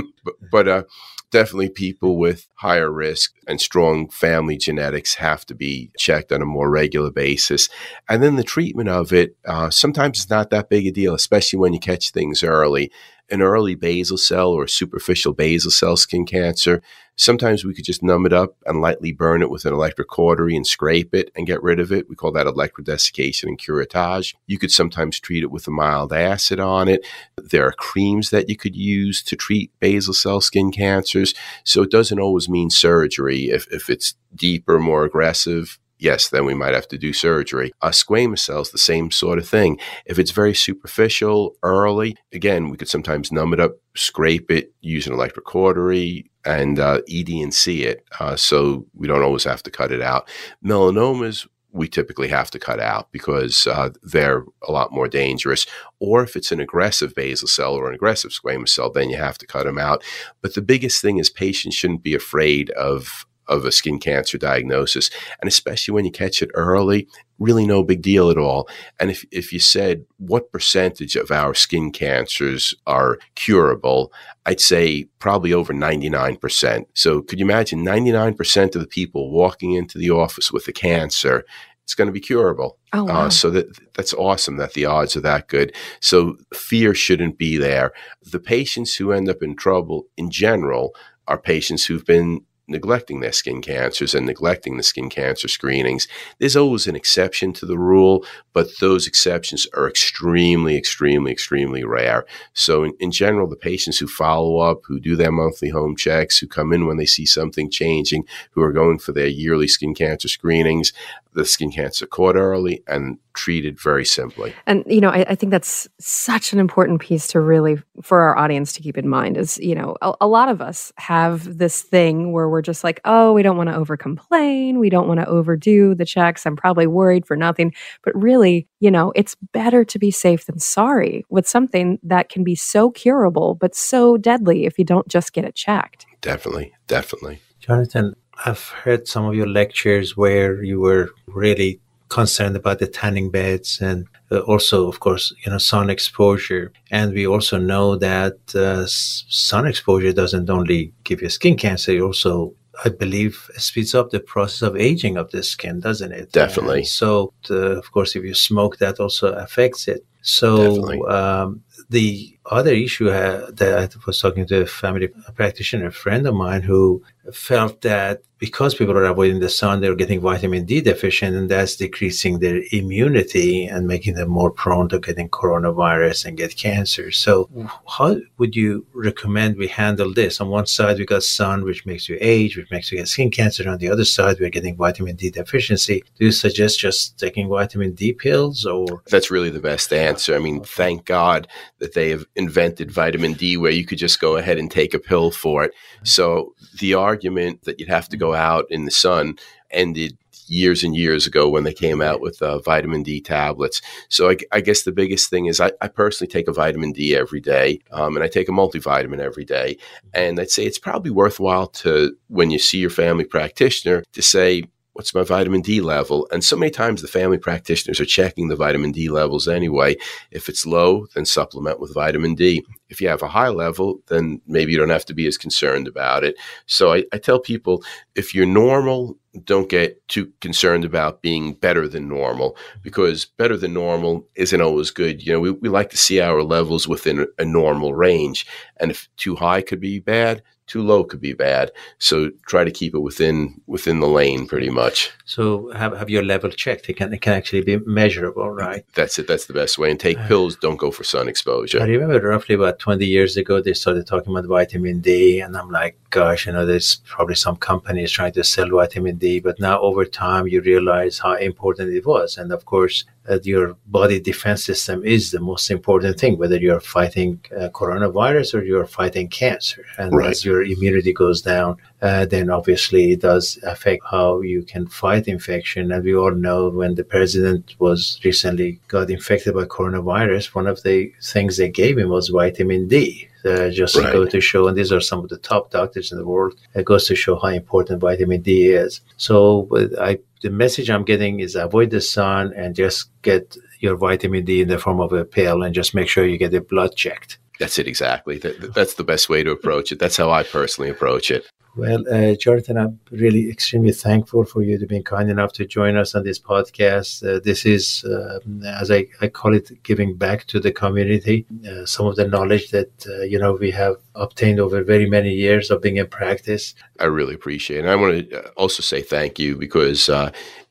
but 0.51 0.69
uh, 0.69 0.83
definitely 1.31 1.71
people 1.71 2.19
with 2.19 2.49
higher 2.55 2.91
risk 2.91 3.33
and 3.47 3.61
strong 3.61 4.09
family 4.11 4.57
genetics 4.57 5.15
have 5.15 5.47
to 5.47 5.55
be 5.55 5.93
checked 5.97 6.33
on 6.33 6.43
a 6.43 6.47
more 6.47 6.69
regular 6.69 7.13
basis. 7.13 7.69
And 8.09 8.23
then 8.23 8.35
the 8.35 8.43
treatment 8.43 8.89
of 8.89 9.13
it, 9.13 9.37
uh, 9.47 9.71
sometimes 9.71 10.19
it's 10.21 10.31
not 10.31 10.51
that 10.51 10.69
big 10.69 10.87
a 10.87 10.91
deal, 10.91 11.15
especially 11.15 11.61
when 11.61 11.73
you 11.73 11.81
catch 11.81 12.11
things 12.11 12.43
early. 12.43 12.91
An 13.33 13.43
early 13.43 13.75
basal 13.75 14.19
cell 14.19 14.51
or 14.51 14.69
superficial 14.69 15.33
basal 15.33 15.71
cell 15.71 15.97
skin 15.97 16.27
cancer, 16.27 16.83
sometimes 17.17 17.65
we 17.65 17.75
could 17.75 17.85
just 17.85 18.03
numb 18.03 18.27
it 18.27 18.33
up 18.33 18.57
and 18.67 18.81
lightly 18.81 19.13
burn 19.13 19.43
it 19.43 19.51
with 19.51 19.65
an 19.65 19.73
electric 19.73 20.09
cautery 20.09 20.55
and 20.55 20.67
scrape 20.67 21.15
it 21.15 21.31
and 21.35 21.47
get 21.47 21.63
rid 21.63 21.81
of 21.81 21.91
it. 21.91 22.09
We 22.09 22.15
call 22.15 22.33
that 22.33 22.47
electrodesiccation 22.47 23.45
and 23.45 23.59
curettage. 23.59 24.35
You 24.47 24.59
could 24.59 24.71
sometimes 24.71 25.19
treat 25.19 25.43
it 25.43 25.51
with 25.51 25.67
a 25.67 25.71
mild 25.71 26.13
acid 26.13 26.61
on 26.61 26.89
it. 26.89 27.07
There 27.37 27.67
are 27.67 27.73
creams 27.73 28.31
that 28.31 28.49
you 28.49 28.57
could 28.57 28.77
use 28.77 29.23
to 29.25 29.37
treat 29.37 29.71
basal 29.81 30.15
cell 30.15 30.41
skin 30.41 30.71
cancers. 30.71 31.35
So 31.65 31.83
it 31.83 31.91
doesn't 31.91 32.21
always 32.21 32.49
mean 32.49 32.71
surgery. 32.71 33.51
If, 33.51 33.67
if 33.73 33.89
it's 33.89 34.15
deeper, 34.35 34.79
more 34.79 35.05
aggressive, 35.05 35.79
yes, 36.03 36.29
then 36.29 36.45
we 36.45 36.55
might 36.55 36.75
have 36.75 36.89
to 36.89 36.99
do 36.99 37.13
surgery. 37.13 37.73
Uh, 37.81 37.91
squamous 37.91 38.41
cells, 38.41 38.71
the 38.71 38.79
same 38.79 39.11
sort 39.11 39.39
of 39.39 39.49
thing. 39.49 39.79
If 40.05 40.19
it's 40.19 40.33
very 40.33 40.55
superficial 40.55 41.57
early, 41.63 42.17
again, 42.33 42.69
we 42.69 42.77
could 42.77 42.89
sometimes 42.89 43.31
numb 43.31 43.53
it 43.53 43.61
up, 43.61 43.73
scrape 43.95 44.51
it, 44.51 44.73
use 44.81 45.07
an 45.07 45.13
electric 45.13 45.47
cautery, 45.47 46.31
and 46.45 46.79
uh, 46.79 47.01
ED&C 47.09 47.85
it. 47.85 48.05
Uh, 48.19 48.37
so 48.37 48.87
we 48.95 49.07
don't 49.07 49.23
always 49.23 49.45
have 49.45 49.63
to 49.63 49.71
cut 49.71 49.93
it 49.93 50.03
out. 50.03 50.29
Melanomas, 50.65 51.47
we 51.71 51.89
typically 51.89 52.29
have 52.29 52.51
to 52.51 52.59
cut 52.59 52.81
out 52.81 53.11
because 53.13 53.67
uh, 53.67 53.91
they're 54.03 54.45
a 54.67 54.73
lot 54.73 54.93
more 54.93 55.09
dangerous. 55.09 55.67
Or 56.01 56.23
if 56.23 56.37
it's 56.37 56.53
an 56.53 56.61
aggressive 56.61 57.15
basal 57.15 57.49
cell 57.49 57.75
or 57.75 57.89
an 57.89 57.95
aggressive 57.95 58.33
squamous 58.33 58.71
cell, 58.71 58.91
then 58.91 59.09
you 59.09 59.17
have 59.17 59.39
to 59.39 59.47
cut 59.47 59.65
them 59.65 59.79
out. 59.79 60.03
But 60.43 60.55
the 60.55 60.63
biggest 60.63 61.01
thing 61.01 61.19
is 61.19 61.31
patients 61.31 61.77
shouldn't 61.77 62.03
be 62.03 62.15
afraid 62.15 62.71
of 62.71 63.25
of 63.49 63.65
a 63.65 63.73
skin 63.73 63.99
cancer 63.99 64.39
diagnosis. 64.39 65.11
And 65.41 65.49
especially 65.49 65.93
when 65.93 66.05
you 66.05 66.11
catch 66.11 66.43
it 66.43 66.51
early, 66.55 67.09
really 67.39 67.67
no 67.67 67.83
big 67.83 68.03
deal 68.03 68.31
at 68.31 68.39
all. 68.39 68.69
And 69.01 69.11
if, 69.11 69.25
if 69.31 69.53
you 69.53 69.59
said 69.59 70.05
what 70.19 70.53
percentage 70.53 71.17
of 71.17 71.31
our 71.31 71.55
skin 71.55 71.91
cancers 71.91 72.75
are 72.87 73.19
curable, 73.35 74.13
I'd 74.47 74.61
say 74.61 75.05
probably 75.19 75.53
over 75.53 75.73
99%. 75.73 76.87
So 76.95 77.23
could 77.23 77.39
you 77.39 77.45
imagine 77.45 77.85
99% 77.85 78.75
of 78.75 78.81
the 78.81 78.87
people 78.87 79.31
walking 79.31 79.73
into 79.73 79.99
the 79.99 80.11
office 80.11 80.53
with 80.53 80.67
a 80.69 80.73
cancer? 80.73 81.45
It's 81.85 81.95
going 81.95 82.07
to 82.07 82.13
be 82.13 82.21
curable. 82.21 82.79
Oh, 82.93 83.01
uh, 83.01 83.05
wow. 83.05 83.27
Uh, 83.27 83.31
so 83.31 83.51
that 83.51 83.77
that's 83.95 84.15
awesome 84.15 84.57
that 84.57 84.75
the 84.75 84.85
odds 84.85 85.17
are 85.17 85.21
that 85.23 85.49
good. 85.49 85.75
So 86.01 86.37
fear 86.55 86.95
shouldn't 86.95 87.39
be 87.39 87.57
there. 87.57 87.93
The 88.23 88.39
patients 88.39 88.95
who 88.97 89.13
end 89.13 89.29
up 89.29 89.43
in 89.43 89.57
trouble 89.57 90.07
in 90.17 90.31
general 90.31 90.95
are 91.27 91.39
patients 91.39 91.85
who've 91.87 92.05
been 92.05 92.45
neglecting 92.69 93.21
their 93.21 93.33
skin 93.33 93.61
cancers 93.61 94.15
and 94.15 94.27
neglecting 94.27 94.77
the 94.77 94.83
skin 94.83 95.11
cancer 95.11 95.49
screenings. 95.49 96.07
There's 96.39 96.57
always 96.57 96.87
an 96.87 96.97
exception 96.97 97.53
to 97.55 97.67
the 97.67 97.79
rule, 97.79 98.25
but 98.53 98.79
those 98.81 99.07
exceptions 99.07 99.67
are 99.75 99.89
extremely, 99.89 100.77
extremely, 100.77 101.33
extremely 101.33 101.85
rare. 101.85 102.25
So, 102.55 102.85
in, 102.85 102.95
in 103.01 103.11
general, 103.11 103.49
the 103.49 103.57
patients 103.57 103.99
who 103.99 104.07
follow 104.07 104.59
up, 104.59 104.83
who 104.87 105.01
do 105.01 105.17
their 105.17 105.33
monthly 105.33 105.71
home 105.71 105.97
checks, 105.97 106.39
who 106.39 106.47
come 106.47 106.73
in 106.73 106.87
when 106.87 106.97
they 106.97 107.07
see 107.07 107.27
something 107.27 107.71
changing, 107.71 108.25
who 108.53 108.63
are 108.63 108.73
going 108.73 108.99
for 108.99 109.13
their 109.13 109.27
yearly 109.27 109.69
skin 109.69 109.95
cancer 109.95 110.29
screenings, 110.29 110.93
the 111.35 111.45
skin 111.45 111.71
cancer 111.71 112.07
caught 112.07 112.37
early 112.37 112.83
and 112.87 113.19
treated 113.35 113.81
very 113.81 114.05
simply. 114.05 114.53
And, 114.67 114.85
you 114.87 115.01
know, 115.01 115.09
I, 115.09 115.25
I, 115.31 115.35
think 115.35 115.51
that's 115.51 115.89
such 115.99 116.53
an 116.53 116.59
important 116.59 117.01
piece 117.01 117.27
to 117.29 117.41
really, 117.41 117.79
for 118.03 118.21
our 118.21 118.37
audience 118.37 118.73
to 118.75 118.83
keep 118.83 118.99
in 118.99 119.09
mind 119.09 119.39
is, 119.39 119.59
you 119.59 119.75
know, 119.75 119.97
a, 120.03 120.13
a 120.23 120.27
lot 120.27 120.51
of 120.51 120.61
us 120.61 120.93
have 120.99 121.59
this 121.59 121.81
thing 121.83 122.33
where 122.33 122.49
we're 122.49 122.63
just 122.63 122.85
like, 122.85 123.01
oh, 123.05 123.33
we 123.33 123.43
don't 123.43 123.57
want 123.57 123.71
to 123.71 123.75
over 123.75 123.97
complain. 123.97 124.79
We 124.79 124.91
don't 124.91 125.09
want 125.09 125.21
to 125.21 125.27
overdo 125.27 125.95
the 125.95 126.05
checks. 126.05 126.45
I'm 126.45 126.57
probably 126.57 126.87
worried 126.87 127.27
for 127.27 127.37
nothing. 127.37 127.73
But 128.05 128.15
really, 128.21 128.69
you 128.81 128.91
know, 128.91 129.13
it's 129.15 129.35
better 129.53 129.85
to 129.85 129.99
be 129.99 130.11
safe 130.11 130.45
than 130.47 130.59
sorry 130.59 131.25
with 131.31 131.49
something 131.49 131.99
that 132.03 132.29
can 132.29 132.45
be 132.45 132.55
so 132.55 132.91
curable, 132.91 133.55
but 133.55 133.75
so 133.75 134.17
deadly 134.17 134.67
if 134.67 134.79
you 134.79 134.85
don't 134.85 135.09
just 135.09 135.33
get 135.33 135.45
it 135.45 135.55
checked. 135.55 136.07
Definitely. 136.21 136.73
Definitely. 136.87 137.41
Jonathan, 137.59 138.15
I've 138.45 138.69
heard 138.69 139.07
some 139.07 139.25
of 139.25 139.35
your 139.35 139.49
lectures 139.49 140.17
where 140.17 140.63
you 140.63 140.81
were 140.81 141.11
really 141.27 141.81
concerned 142.09 142.57
about 142.57 142.79
the 142.79 142.87
tanning 142.87 143.31
beds 143.31 143.81
and 143.81 144.07
uh, 144.31 144.41
also, 144.41 144.87
of 144.87 145.01
course, 145.01 145.35
you 145.45 145.51
know, 145.51 145.59
sun 145.59 145.89
exposure. 145.89 146.73
And 146.91 147.15
we 147.15 147.27
also 147.27 147.57
know 147.59 147.97
that 147.97 148.37
uh, 148.55 148.85
sun 148.87 149.67
exposure 149.67 150.13
doesn't 150.13 150.51
only 150.51 150.93
give 151.05 151.23
you 151.23 151.31
skin 151.31 151.57
cancer, 151.57 151.93
it 151.93 152.01
also 152.01 152.55
I 152.85 152.89
believe 152.89 153.51
speeds 153.57 153.95
up 153.95 154.11
the 154.11 154.21
process 154.21 154.63
of 154.63 154.77
aging 154.77 155.17
of 155.17 155.31
the 155.31 155.43
skin, 155.43 155.81
doesn't 155.81 156.13
it? 156.13 156.33
Definitely. 156.33 156.79
And 156.79 156.89
so, 156.89 157.33
uh, 157.51 157.79
of 157.79 157.93
course, 157.93 158.17
if 158.17 158.25
you 158.25 158.35
smoke, 158.35 158.79
that 158.79 158.99
also 158.99 159.33
affects 159.33 159.89
it. 159.89 160.05
So, 160.23 161.09
um, 161.11 161.63
the 161.91 162.39
other 162.47 162.73
issue 162.73 163.09
uh, 163.09 163.51
that 163.53 163.79
I 163.79 163.89
was 164.07 164.21
talking 164.21 164.47
to 164.47 164.63
a 164.63 164.67
family 164.67 165.09
practitioner, 165.35 165.87
a 165.87 165.93
friend 165.93 166.27
of 166.27 166.35
mine, 166.35 166.63
who 166.63 167.03
felt 167.33 167.83
that 167.83 168.23
because 168.43 168.75
people 168.75 168.99
are 168.99 169.05
avoiding 169.05 169.39
the 169.39 169.49
sun, 169.49 169.81
they're 169.81 169.95
getting 169.95 170.21
vitamin 170.21 170.65
D 170.65 170.81
deficient, 170.81 171.37
and 171.37 171.49
that's 171.49 171.77
decreasing 171.77 172.41
their 172.41 172.61
immunity 172.73 173.67
and 173.67 173.87
making 173.87 174.15
them 174.15 174.31
more 174.31 174.51
prone 174.51 174.89
to 174.89 174.99
getting 174.99 175.29
coronavirus 175.29 176.25
and 176.25 176.37
get 176.37 176.57
cancer. 176.57 177.13
So, 177.13 177.49
how 177.87 178.17
would 178.39 178.57
you 178.57 178.85
recommend 178.93 179.57
we 179.57 179.69
handle 179.69 180.13
this? 180.13 180.41
On 180.41 180.49
one 180.49 180.67
side, 180.67 180.99
we 180.99 181.07
got 181.07 181.23
sun, 181.23 181.63
which 181.63 181.87
makes 181.87 182.09
you 182.09 182.19
age, 182.21 182.57
which 182.57 182.73
makes 182.73 182.91
you 182.91 182.99
get 182.99 183.07
skin 183.07 183.31
cancer. 183.31 183.69
On 183.71 183.79
the 183.79 183.89
other 183.89 184.05
side, 184.05 184.41
we're 184.41 184.51
getting 184.51 184.75
vitamin 184.75 185.15
D 185.15 185.31
deficiency. 185.31 186.03
Do 186.19 186.25
you 186.25 186.33
suggest 186.33 186.81
just 186.81 187.21
taking 187.21 187.49
vitamin 187.49 187.93
D 187.93 188.13
pills, 188.13 188.67
or 188.67 189.05
that's 189.09 189.31
really 189.31 189.51
the 189.51 189.61
best 189.61 189.93
answer? 189.93 190.35
I 190.35 190.41
mean, 190.41 190.65
thank 190.65 191.05
God 191.05 191.47
that 191.79 191.95
they 191.95 192.11
have 192.11 192.27
invented 192.37 192.91
vitamin 192.91 193.35
D, 193.35 193.57
where 193.57 193.73
you 193.73 193.85
could 193.85 193.99
just 193.99 194.21
go 194.21 194.37
ahead 194.37 194.59
and 194.59 194.71
take 194.71 194.95
a 194.95 194.99
pill 194.99 195.31
for 195.31 195.65
it. 195.65 195.73
So 196.05 196.55
the 196.79 196.95
argument 196.95 197.65
that 197.65 197.79
you'd 197.79 197.89
have 197.89 198.09
to 198.11 198.17
go 198.17 198.35
out 198.35 198.67
in 198.71 198.85
the 198.85 198.91
sun 198.91 199.37
ended 199.71 200.17
years 200.47 200.85
and 200.85 200.95
years 200.95 201.27
ago 201.27 201.49
when 201.49 201.65
they 201.65 201.73
came 201.73 202.03
out 202.03 202.21
with 202.21 202.41
uh, 202.43 202.59
vitamin 202.59 203.03
D 203.03 203.21
tablets. 203.21 203.81
So 204.09 204.31
I, 204.31 204.37
I, 204.53 204.61
guess 204.61 204.83
the 204.83 204.93
biggest 204.93 205.31
thing 205.31 205.47
is 205.47 205.61
I, 205.61 205.73
I 205.81 205.89
personally 205.89 206.31
take 206.31 206.49
a 206.49 206.53
vitamin 206.53 206.93
D 206.93 207.17
every 207.17 207.41
day, 207.41 207.81
um, 207.91 208.17
and 208.17 208.25
I 208.25 208.29
take 208.29 208.49
a 208.49 208.53
multivitamin 208.53 209.19
every 209.19 209.45
day. 209.45 209.79
And 210.13 210.39
I'd 210.39 210.51
say 210.51 210.65
it's 210.65 210.79
probably 210.79 211.11
worthwhile 211.11 211.69
to 211.69 212.17
when 212.29 212.51
you 212.51 212.59
see 212.59 212.79
your 212.79 212.91
family 212.91 213.25
practitioner 213.25 214.03
to 214.13 214.23
say, 214.23 214.65
what's 214.95 215.15
my 215.15 215.23
vitamin 215.23 215.61
D 215.61 215.81
level? 215.81 216.29
And 216.31 216.45
so 216.45 216.57
many 216.57 216.71
times 216.71 217.01
the 217.01 217.09
family 217.09 217.39
practitioners 217.39 218.01
are 218.01 218.05
checking 218.05 218.49
the 218.49 218.57
vitamin 218.57 218.93
D 218.93 219.09
levels 219.09 219.49
anyway. 219.49 219.97
If 220.31 220.49
it's 220.49 220.67
low, 220.67 221.07
then 221.15 221.25
supplement 221.25 221.81
with 221.81 221.95
vitamin 221.95 222.35
D. 222.35 222.65
If 222.89 223.01
you 223.01 223.09
have 223.09 223.23
a 223.23 223.29
high 223.29 223.49
level, 223.49 224.01
then 224.09 224.41
maybe 224.47 224.73
you 224.73 224.79
don't 224.79 224.91
have 224.91 225.07
to 225.07 225.15
be 225.15 225.27
as 225.27 225.39
concerned 225.39 225.89
about 225.89 226.25
it. 226.25 226.37
So 226.67 226.93
I, 226.93 227.05
I 227.13 227.19
tell 227.19 227.41
people 227.41 227.83
if 228.15 228.35
you're 228.35 228.47
normal, 228.47 229.17
don't 229.45 229.71
get 229.71 230.07
too 230.09 230.31
concerned 230.43 230.85
about 230.85 231.23
being 231.23 231.55
better 231.55 231.89
than 231.89 232.07
normal 232.07 232.57
because 232.83 233.25
better 233.25 233.57
than 233.57 233.73
normal 233.73 234.29
isn't 234.35 234.61
always 234.61 234.91
good. 234.91 235.27
You 235.27 235.33
know, 235.33 235.41
we, 235.41 235.51
we 235.53 235.69
like 235.71 235.89
to 235.91 235.97
see 235.97 236.21
our 236.21 236.43
levels 236.43 236.87
within 236.87 237.21
a, 237.21 237.27
a 237.39 237.45
normal 237.47 237.95
range. 237.95 238.47
And 238.79 238.91
if 238.91 239.09
too 239.17 239.37
high 239.37 239.63
could 239.63 239.81
be 239.81 240.01
bad, 240.01 240.43
too 240.67 240.83
low 240.83 241.05
could 241.05 241.21
be 241.21 241.33
bad. 241.33 241.71
So 241.99 242.31
try 242.47 242.65
to 242.65 242.71
keep 242.71 242.95
it 242.95 243.01
within 243.01 243.61
within 243.67 244.01
the 244.01 244.09
lane, 244.09 244.47
pretty 244.47 244.71
much. 244.71 245.11
So 245.25 245.71
have 245.73 245.97
have 245.97 246.11
your 246.11 246.23
level 246.23 246.51
checked. 246.51 246.89
It 246.89 246.95
can 246.95 247.13
it 247.13 247.21
can 247.21 247.33
actually 247.33 247.63
be 247.63 247.79
measurable, 247.79 248.51
right? 248.51 248.85
That's 248.95 249.19
it. 249.19 249.27
That's 249.27 249.47
the 249.47 249.55
best 249.55 249.79
way. 249.79 249.91
And 249.91 250.01
take 250.01 250.19
uh, 250.19 250.27
pills. 250.27 250.57
Don't 250.57 250.77
go 250.77 250.91
for 250.91 251.05
sun 251.05 251.29
exposure. 251.29 251.81
I 251.81 251.87
remember 251.87 252.29
roughly 252.29 252.55
about 252.55 252.79
twenty 252.79 253.07
years 253.07 253.37
ago 253.37 253.61
they 253.61 253.75
started 253.75 254.07
talking 254.07 254.33
about 254.33 254.47
vitamin 254.47 255.01
D, 255.01 255.41
and 255.41 255.57
I'm 255.57 255.71
like, 255.71 255.99
gosh, 256.11 256.47
you 256.47 256.53
know, 256.53 256.67
there's 256.67 256.97
probably 257.07 257.35
some 257.35 257.57
companies 257.57 258.13
trying 258.13 258.33
to 258.33 258.45
sell 258.45 258.69
vitamin 258.69 259.17
D, 259.17 259.41
but 259.41 259.59
now 259.61 259.81
over 259.81 260.05
time 260.05 260.47
you 260.47 260.61
realize 260.61 261.19
how 261.19 261.35
important 261.35 261.93
it 261.93 262.07
was, 262.07 262.39
and 262.39 262.53
of 262.53 262.65
course 262.65 263.05
that 263.25 263.47
your 263.47 263.77
body 263.87 264.21
defense 264.21 264.65
system 264.65 265.05
is 265.05 265.31
the 265.31 265.41
most 265.41 265.71
important 265.71 266.19
thing, 266.19 266.39
whether 266.39 266.57
you're 266.57 266.81
fighting 266.81 267.41
uh, 267.57 267.69
coronavirus 267.69 268.55
or 268.55 268.65
you're 268.65 268.87
fighting 268.87 269.29
cancer. 269.29 269.85
And 269.99 270.13
right. 270.13 270.31
as 270.31 270.45
your 270.45 270.63
immunity 270.63 271.13
goes 271.13 271.43
down, 271.43 271.77
uh, 272.01 272.27
then 272.27 272.51
obviously 272.51 273.13
it 273.13 273.21
does 273.21 273.59
affect 273.63 274.03
how 274.11 274.41
you 274.41 274.63
can 274.63 274.87
fight 274.87 275.29
infection. 275.29 275.93
And 275.93 276.05
we 276.05 276.15
all 276.15 276.35
know 276.35 276.71
when 276.71 276.95
the 276.97 277.05
president 277.05 277.75
was 277.79 278.21
recently 278.25 278.81
got 278.89 279.11
infected 279.11 279.55
by 279.55 279.65
coronavirus, 279.65 280.55
one 280.55 280.67
of 280.67 280.83
the 280.83 281.13
things 281.23 281.57
they 281.57 281.71
gave 281.71 281.99
him 281.99 282.09
was 282.09 282.29
vitamin 282.29 282.89
D. 282.89 283.29
Uh, 283.45 283.71
just 283.71 283.97
right. 283.97 284.07
to 284.07 284.13
go 284.13 284.25
to 284.25 284.41
show, 284.41 284.69
and 284.69 284.77
these 284.77 284.93
are 284.93 285.01
some 285.01 285.19
of 285.19 285.29
the 285.29 285.37
top 285.37 285.71
doctors 285.71 286.13
in 286.13 286.19
the 286.19 286.25
world. 286.25 286.55
It 286.75 286.85
goes 286.85 287.09
to 287.09 287.17
show 287.17 287.37
how 287.41 287.49
important 287.49 288.01
vitamin 288.01 288.41
D 288.41 288.71
is. 288.71 289.01
So, 289.17 289.69
I 290.01 290.21
the 290.43 290.51
message 290.51 290.91
I'm 290.91 291.05
getting 291.05 291.41
is 291.41 291.57
avoid 291.57 291.91
the 291.91 292.01
sun 292.01 292.53
and 292.55 292.75
just 292.75 293.11
get 293.23 293.57
your 293.81 293.97
vitamin 293.97 294.45
D 294.45 294.63
in 294.63 294.69
the 294.69 294.79
form 294.79 295.01
of 295.01 295.13
a 295.13 295.25
pill, 295.25 295.63
and 295.63 295.75
just 295.75 295.95
make 295.95 296.09
sure 296.09 296.25
you 296.25 296.39
get 296.39 296.53
the 296.53 296.61
blood 296.61 296.95
checked. 296.95 297.39
That's 297.59 297.79
it 297.79 297.89
exactly. 297.89 298.39
That, 298.39 298.75
that's 298.75 298.95
the 298.95 299.05
best 299.05 299.29
way 299.29 299.43
to 299.43 299.51
approach 299.51 299.93
it. 299.93 299.99
That's 299.99 300.17
how 300.17 300.31
I 300.31 300.43
personally 300.43 300.91
approach 300.91 301.31
it. 301.31 301.45
Well, 301.75 302.05
uh, 302.13 302.35
Jonathan, 302.35 302.77
I'm 302.77 303.01
really 303.11 303.49
extremely 303.49 303.93
thankful 303.93 304.45
for 304.45 304.63
you 304.63 304.77
to 304.79 304.87
be 304.87 305.03
kind 305.03 305.31
enough 305.31 305.55
to 305.55 305.65
join 305.65 305.97
us 305.97 306.15
on 306.15 306.23
this 306.23 306.39
podcast. 306.39 307.27
Uh, 307.27 307.41
this 307.43 307.65
is, 307.65 308.05
uh, 308.05 308.41
as 308.67 308.91
I, 308.91 309.07
I, 309.23 309.29
call 309.29 309.55
it, 309.55 309.83
giving 309.83 310.15
back 310.15 310.47
to 310.49 310.61
the 310.61 310.71
community 310.71 311.47
uh, 311.67 311.87
some 311.87 312.07
of 312.07 312.17
the 312.17 312.29
knowledge 312.29 312.73
that 312.73 313.07
uh, 313.07 313.23
you 313.23 313.39
know 313.39 313.55
we 313.55 313.71
have 313.71 313.97
obtained 314.15 314.61
over 314.61 314.83
very 314.83 315.09
many 315.09 315.33
years 315.33 315.71
of 315.71 315.81
being 315.81 315.97
in 315.97 316.09
practice. 316.09 316.75
I 317.01 317.07
really 317.07 317.35
appreciate 317.35 317.79
it. 317.79 317.81
And 317.81 317.91
I 317.91 317.97
want 317.97 318.29
to 318.29 318.45
uh, 318.45 318.51
also 318.59 318.83
say 318.83 319.01
thank 319.01 319.39
you 319.39 319.57
because 319.57 320.11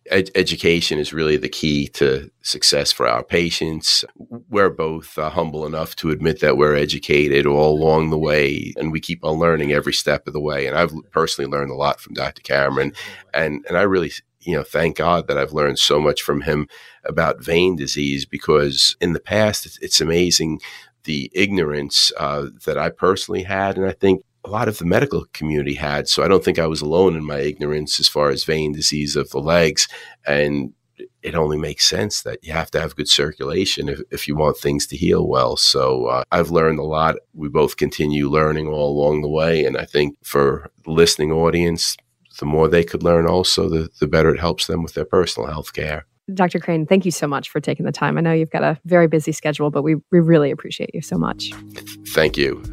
ed- 0.10 0.32
education 0.36 0.98
is 0.98 1.14
really 1.14 1.38
the 1.38 1.50
key 1.50 1.88
to 1.90 2.32
success 2.42 2.92
for 2.92 3.08
our 3.08 3.24
patients. 3.24 4.04
We're 4.50 4.70
both 4.70 5.18
uh, 5.18 5.30
humble 5.30 5.66
enough 5.66 5.96
to 5.98 6.10
admit 6.10 6.40
that 6.40 6.58
we're 6.58 6.76
educated 6.76 7.46
all 7.46 7.78
along 7.78 8.10
the 8.10 8.18
way, 8.18 8.74
and 8.78 8.92
we 8.92 9.00
keep 9.00 9.24
on 9.24 9.40
learning 9.40 9.72
every 9.72 9.94
step 9.94 10.28
of 10.28 10.34
the 10.34 10.40
way. 10.40 10.68
And 10.68 10.78
I've 10.78 10.94
personally 11.12 11.50
learned 11.50 11.72
a 11.72 11.76
lot 11.76 12.00
from 12.00 12.14
Dr. 12.14 12.42
Cameron, 12.42 12.94
and 13.34 13.66
and 13.68 13.78
I 13.78 13.84
really 13.84 14.12
you 14.42 14.56
know, 14.56 14.64
thank 14.64 14.98
God 14.98 15.28
that 15.28 15.38
I've 15.38 15.54
learned 15.54 15.80
so 15.80 16.00
much 16.00 16.22
from 16.22 16.42
him 16.42 16.68
about 17.06 17.44
vein 17.44 17.76
disease 17.76 18.26
because 18.26 18.96
in 19.00 19.14
the 19.14 19.20
past, 19.20 19.66
it's, 19.66 19.78
it's 19.80 20.02
amazing 20.02 20.60
the 21.04 21.32
ignorance 21.34 22.12
uh, 22.18 22.48
that 22.66 22.78
I 22.78 22.90
personally 22.90 23.44
had. 23.44 23.78
And 23.78 23.86
I 23.86 23.92
think 23.92 24.24
a 24.44 24.50
lot 24.50 24.68
of 24.68 24.78
the 24.78 24.86
medical 24.86 25.26
community 25.34 25.76
had. 25.76 26.08
So 26.08 26.24
I 26.24 26.28
don't 26.28 26.44
think 26.44 26.60
I 26.60 26.68
was 26.68 26.82
alone 26.82 27.16
in 27.16 27.24
my 27.24 27.40
ignorance 27.40 28.00
as 28.00 28.08
far 28.08 28.30
as 28.30 28.44
vein 28.44 28.74
disease 28.74 29.16
of 29.16 29.30
the 29.30 29.40
legs. 29.40 29.88
And 30.26 30.74
it 31.24 31.36
only 31.36 31.58
makes 31.58 31.88
sense 31.88 32.24
that 32.24 32.40
you 32.44 32.52
have 32.52 32.72
to 32.72 32.82
have 32.82 32.96
good 32.96 33.08
circulation 33.08 33.90
if, 33.90 34.02
if 34.12 34.28
you 34.28 34.36
want 34.36 34.58
things 34.58 34.88
to 34.88 34.98
heal 34.98 35.28
well. 35.28 35.58
So 35.58 36.08
uh, 36.08 36.24
I've 36.32 36.52
learned 36.52 36.80
a 36.80 36.84
lot. 36.84 37.16
We 37.34 37.50
both 37.50 37.78
continue 37.78 38.30
learning 38.30 38.68
all 38.68 39.00
along 39.00 39.22
the 39.22 39.30
way. 39.30 39.64
And 39.64 39.78
I 39.78 39.86
think 39.86 40.18
for 40.24 40.72
the 40.84 40.92
listening 40.92 41.32
audience, 41.32 41.98
the 42.40 42.46
more 42.46 42.68
they 42.68 42.84
could 42.84 43.04
learn 43.04 43.28
also, 43.28 43.70
the, 43.70 43.90
the 44.00 44.08
better 44.08 44.34
it 44.34 44.40
helps 44.40 44.68
them 44.68 44.84
with 44.84 44.94
their 44.94 45.06
personal 45.06 45.50
health 45.50 45.74
care. 45.74 46.06
Dr. 46.34 46.60
Crane, 46.60 46.86
thank 46.86 47.04
you 47.04 47.12
so 47.12 47.28
much 47.28 47.50
for 47.50 47.60
taking 47.60 47.86
the 47.86 47.92
time. 47.92 48.18
I 48.18 48.22
know 48.22 48.32
you've 48.32 48.52
got 48.52 48.64
a 48.64 48.80
very 48.86 49.08
busy 49.08 49.32
schedule, 49.32 49.70
but 49.70 49.82
we, 49.82 49.96
we 50.12 50.20
really 50.20 50.50
appreciate 50.50 50.92
you 50.94 51.02
so 51.02 51.18
much. 51.18 51.52
Thank 52.08 52.38
you. 52.38 52.64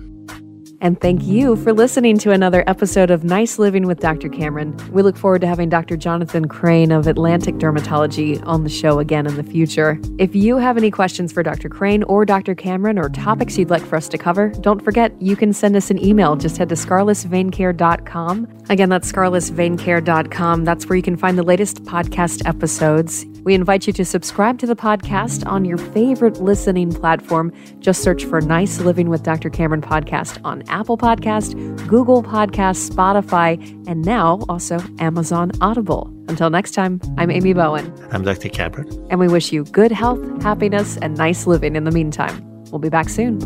And 0.81 1.01
thank 1.01 1.25
you 1.25 1.57
for 1.57 1.73
listening 1.73 2.19
to 2.19 2.31
another 2.31 2.63
episode 2.69 3.11
of 3.11 3.25
Nice 3.25 3.59
Living 3.59 3.87
with 3.87 3.99
Dr. 3.99 4.29
Cameron. 4.29 4.77
We 4.93 5.03
look 5.03 5.17
forward 5.17 5.41
to 5.41 5.49
having 5.49 5.69
Dr. 5.69 5.97
Jonathan 5.97 6.47
Crane 6.47 6.93
of 6.93 7.09
Atlantic 7.09 7.57
Dermatology 7.57 8.41
on 8.47 8.63
the 8.63 8.71
show 8.71 9.01
again 9.01 9.27
in 9.27 9.35
the 9.35 9.43
future. 9.43 10.01
If 10.19 10.37
you 10.37 10.57
have 10.59 10.77
any 10.77 10.93
questions 10.93 11.33
for 11.33 11.43
Dr. 11.43 11.69
Crane 11.69 12.05
or 12.05 12.25
Dr. 12.25 12.55
Cameron 12.55 12.97
or 12.97 13.09
topics 13.09 13.59
you'd 13.59 13.71
like 13.71 13.85
for 13.85 13.97
us 13.97 14.09
to 14.11 14.19
cover, 14.19 14.51
don't 14.61 14.81
forget 14.81 15.21
you 15.21 15.35
can 15.35 15.53
send 15.53 15.75
us 15.75 15.91
an 15.91 16.03
email. 16.03 16.37
Just 16.37 16.59
head 16.59 16.69
to 16.69 16.77
scarlessveincare.com. 16.77 18.49
Again, 18.71 18.89
that's 18.89 19.11
scarlessveincare.com. 19.11 20.65
That's 20.65 20.87
where 20.87 20.97
you 20.97 21.03
can 21.03 21.17
find 21.17 21.37
the 21.37 21.43
latest 21.43 21.83
podcast 21.85 22.47
episodes. 22.47 23.27
We 23.43 23.55
invite 23.55 23.87
you 23.87 23.93
to 23.95 24.05
subscribe 24.05 24.59
to 24.59 24.67
the 24.67 24.77
podcast 24.77 25.47
on 25.47 25.65
your 25.65 25.79
favorite 25.79 26.41
listening 26.41 26.93
platform. 26.93 27.53
Just 27.81 28.03
search 28.03 28.27
for 28.27 28.41
Nice 28.41 28.79
Living 28.81 29.09
with 29.09 29.23
Dr. 29.23 29.51
Cameron 29.51 29.81
podcast 29.81 30.39
on 30.45 30.68
Apple 30.69 30.99
Podcast, 30.99 31.55
Google 31.87 32.23
Podcast, 32.23 32.91
Spotify, 32.91 33.59
and 33.89 34.05
now 34.05 34.41
also 34.49 34.81
Amazon 34.99 35.51
Audible. 35.61 36.13
Until 36.29 36.51
next 36.51 36.73
time, 36.73 37.01
I'm 37.17 37.31
Amy 37.31 37.53
Bowen. 37.55 37.93
I'm 38.13 38.23
Dr. 38.23 38.49
Cameron. 38.49 38.89
And 39.11 39.19
we 39.19 39.29
wish 39.29 39.53
you 39.53 39.65
good 39.65 39.93
health, 39.93 40.21
happiness, 40.43 40.97
and 40.99 41.17
nice 41.17 41.47
living 41.47 41.75
in 41.75 41.85
the 41.85 41.91
meantime. 41.91 42.45
We'll 42.71 42.81
be 42.81 42.91
back 42.91 43.09
soon. 43.09 43.39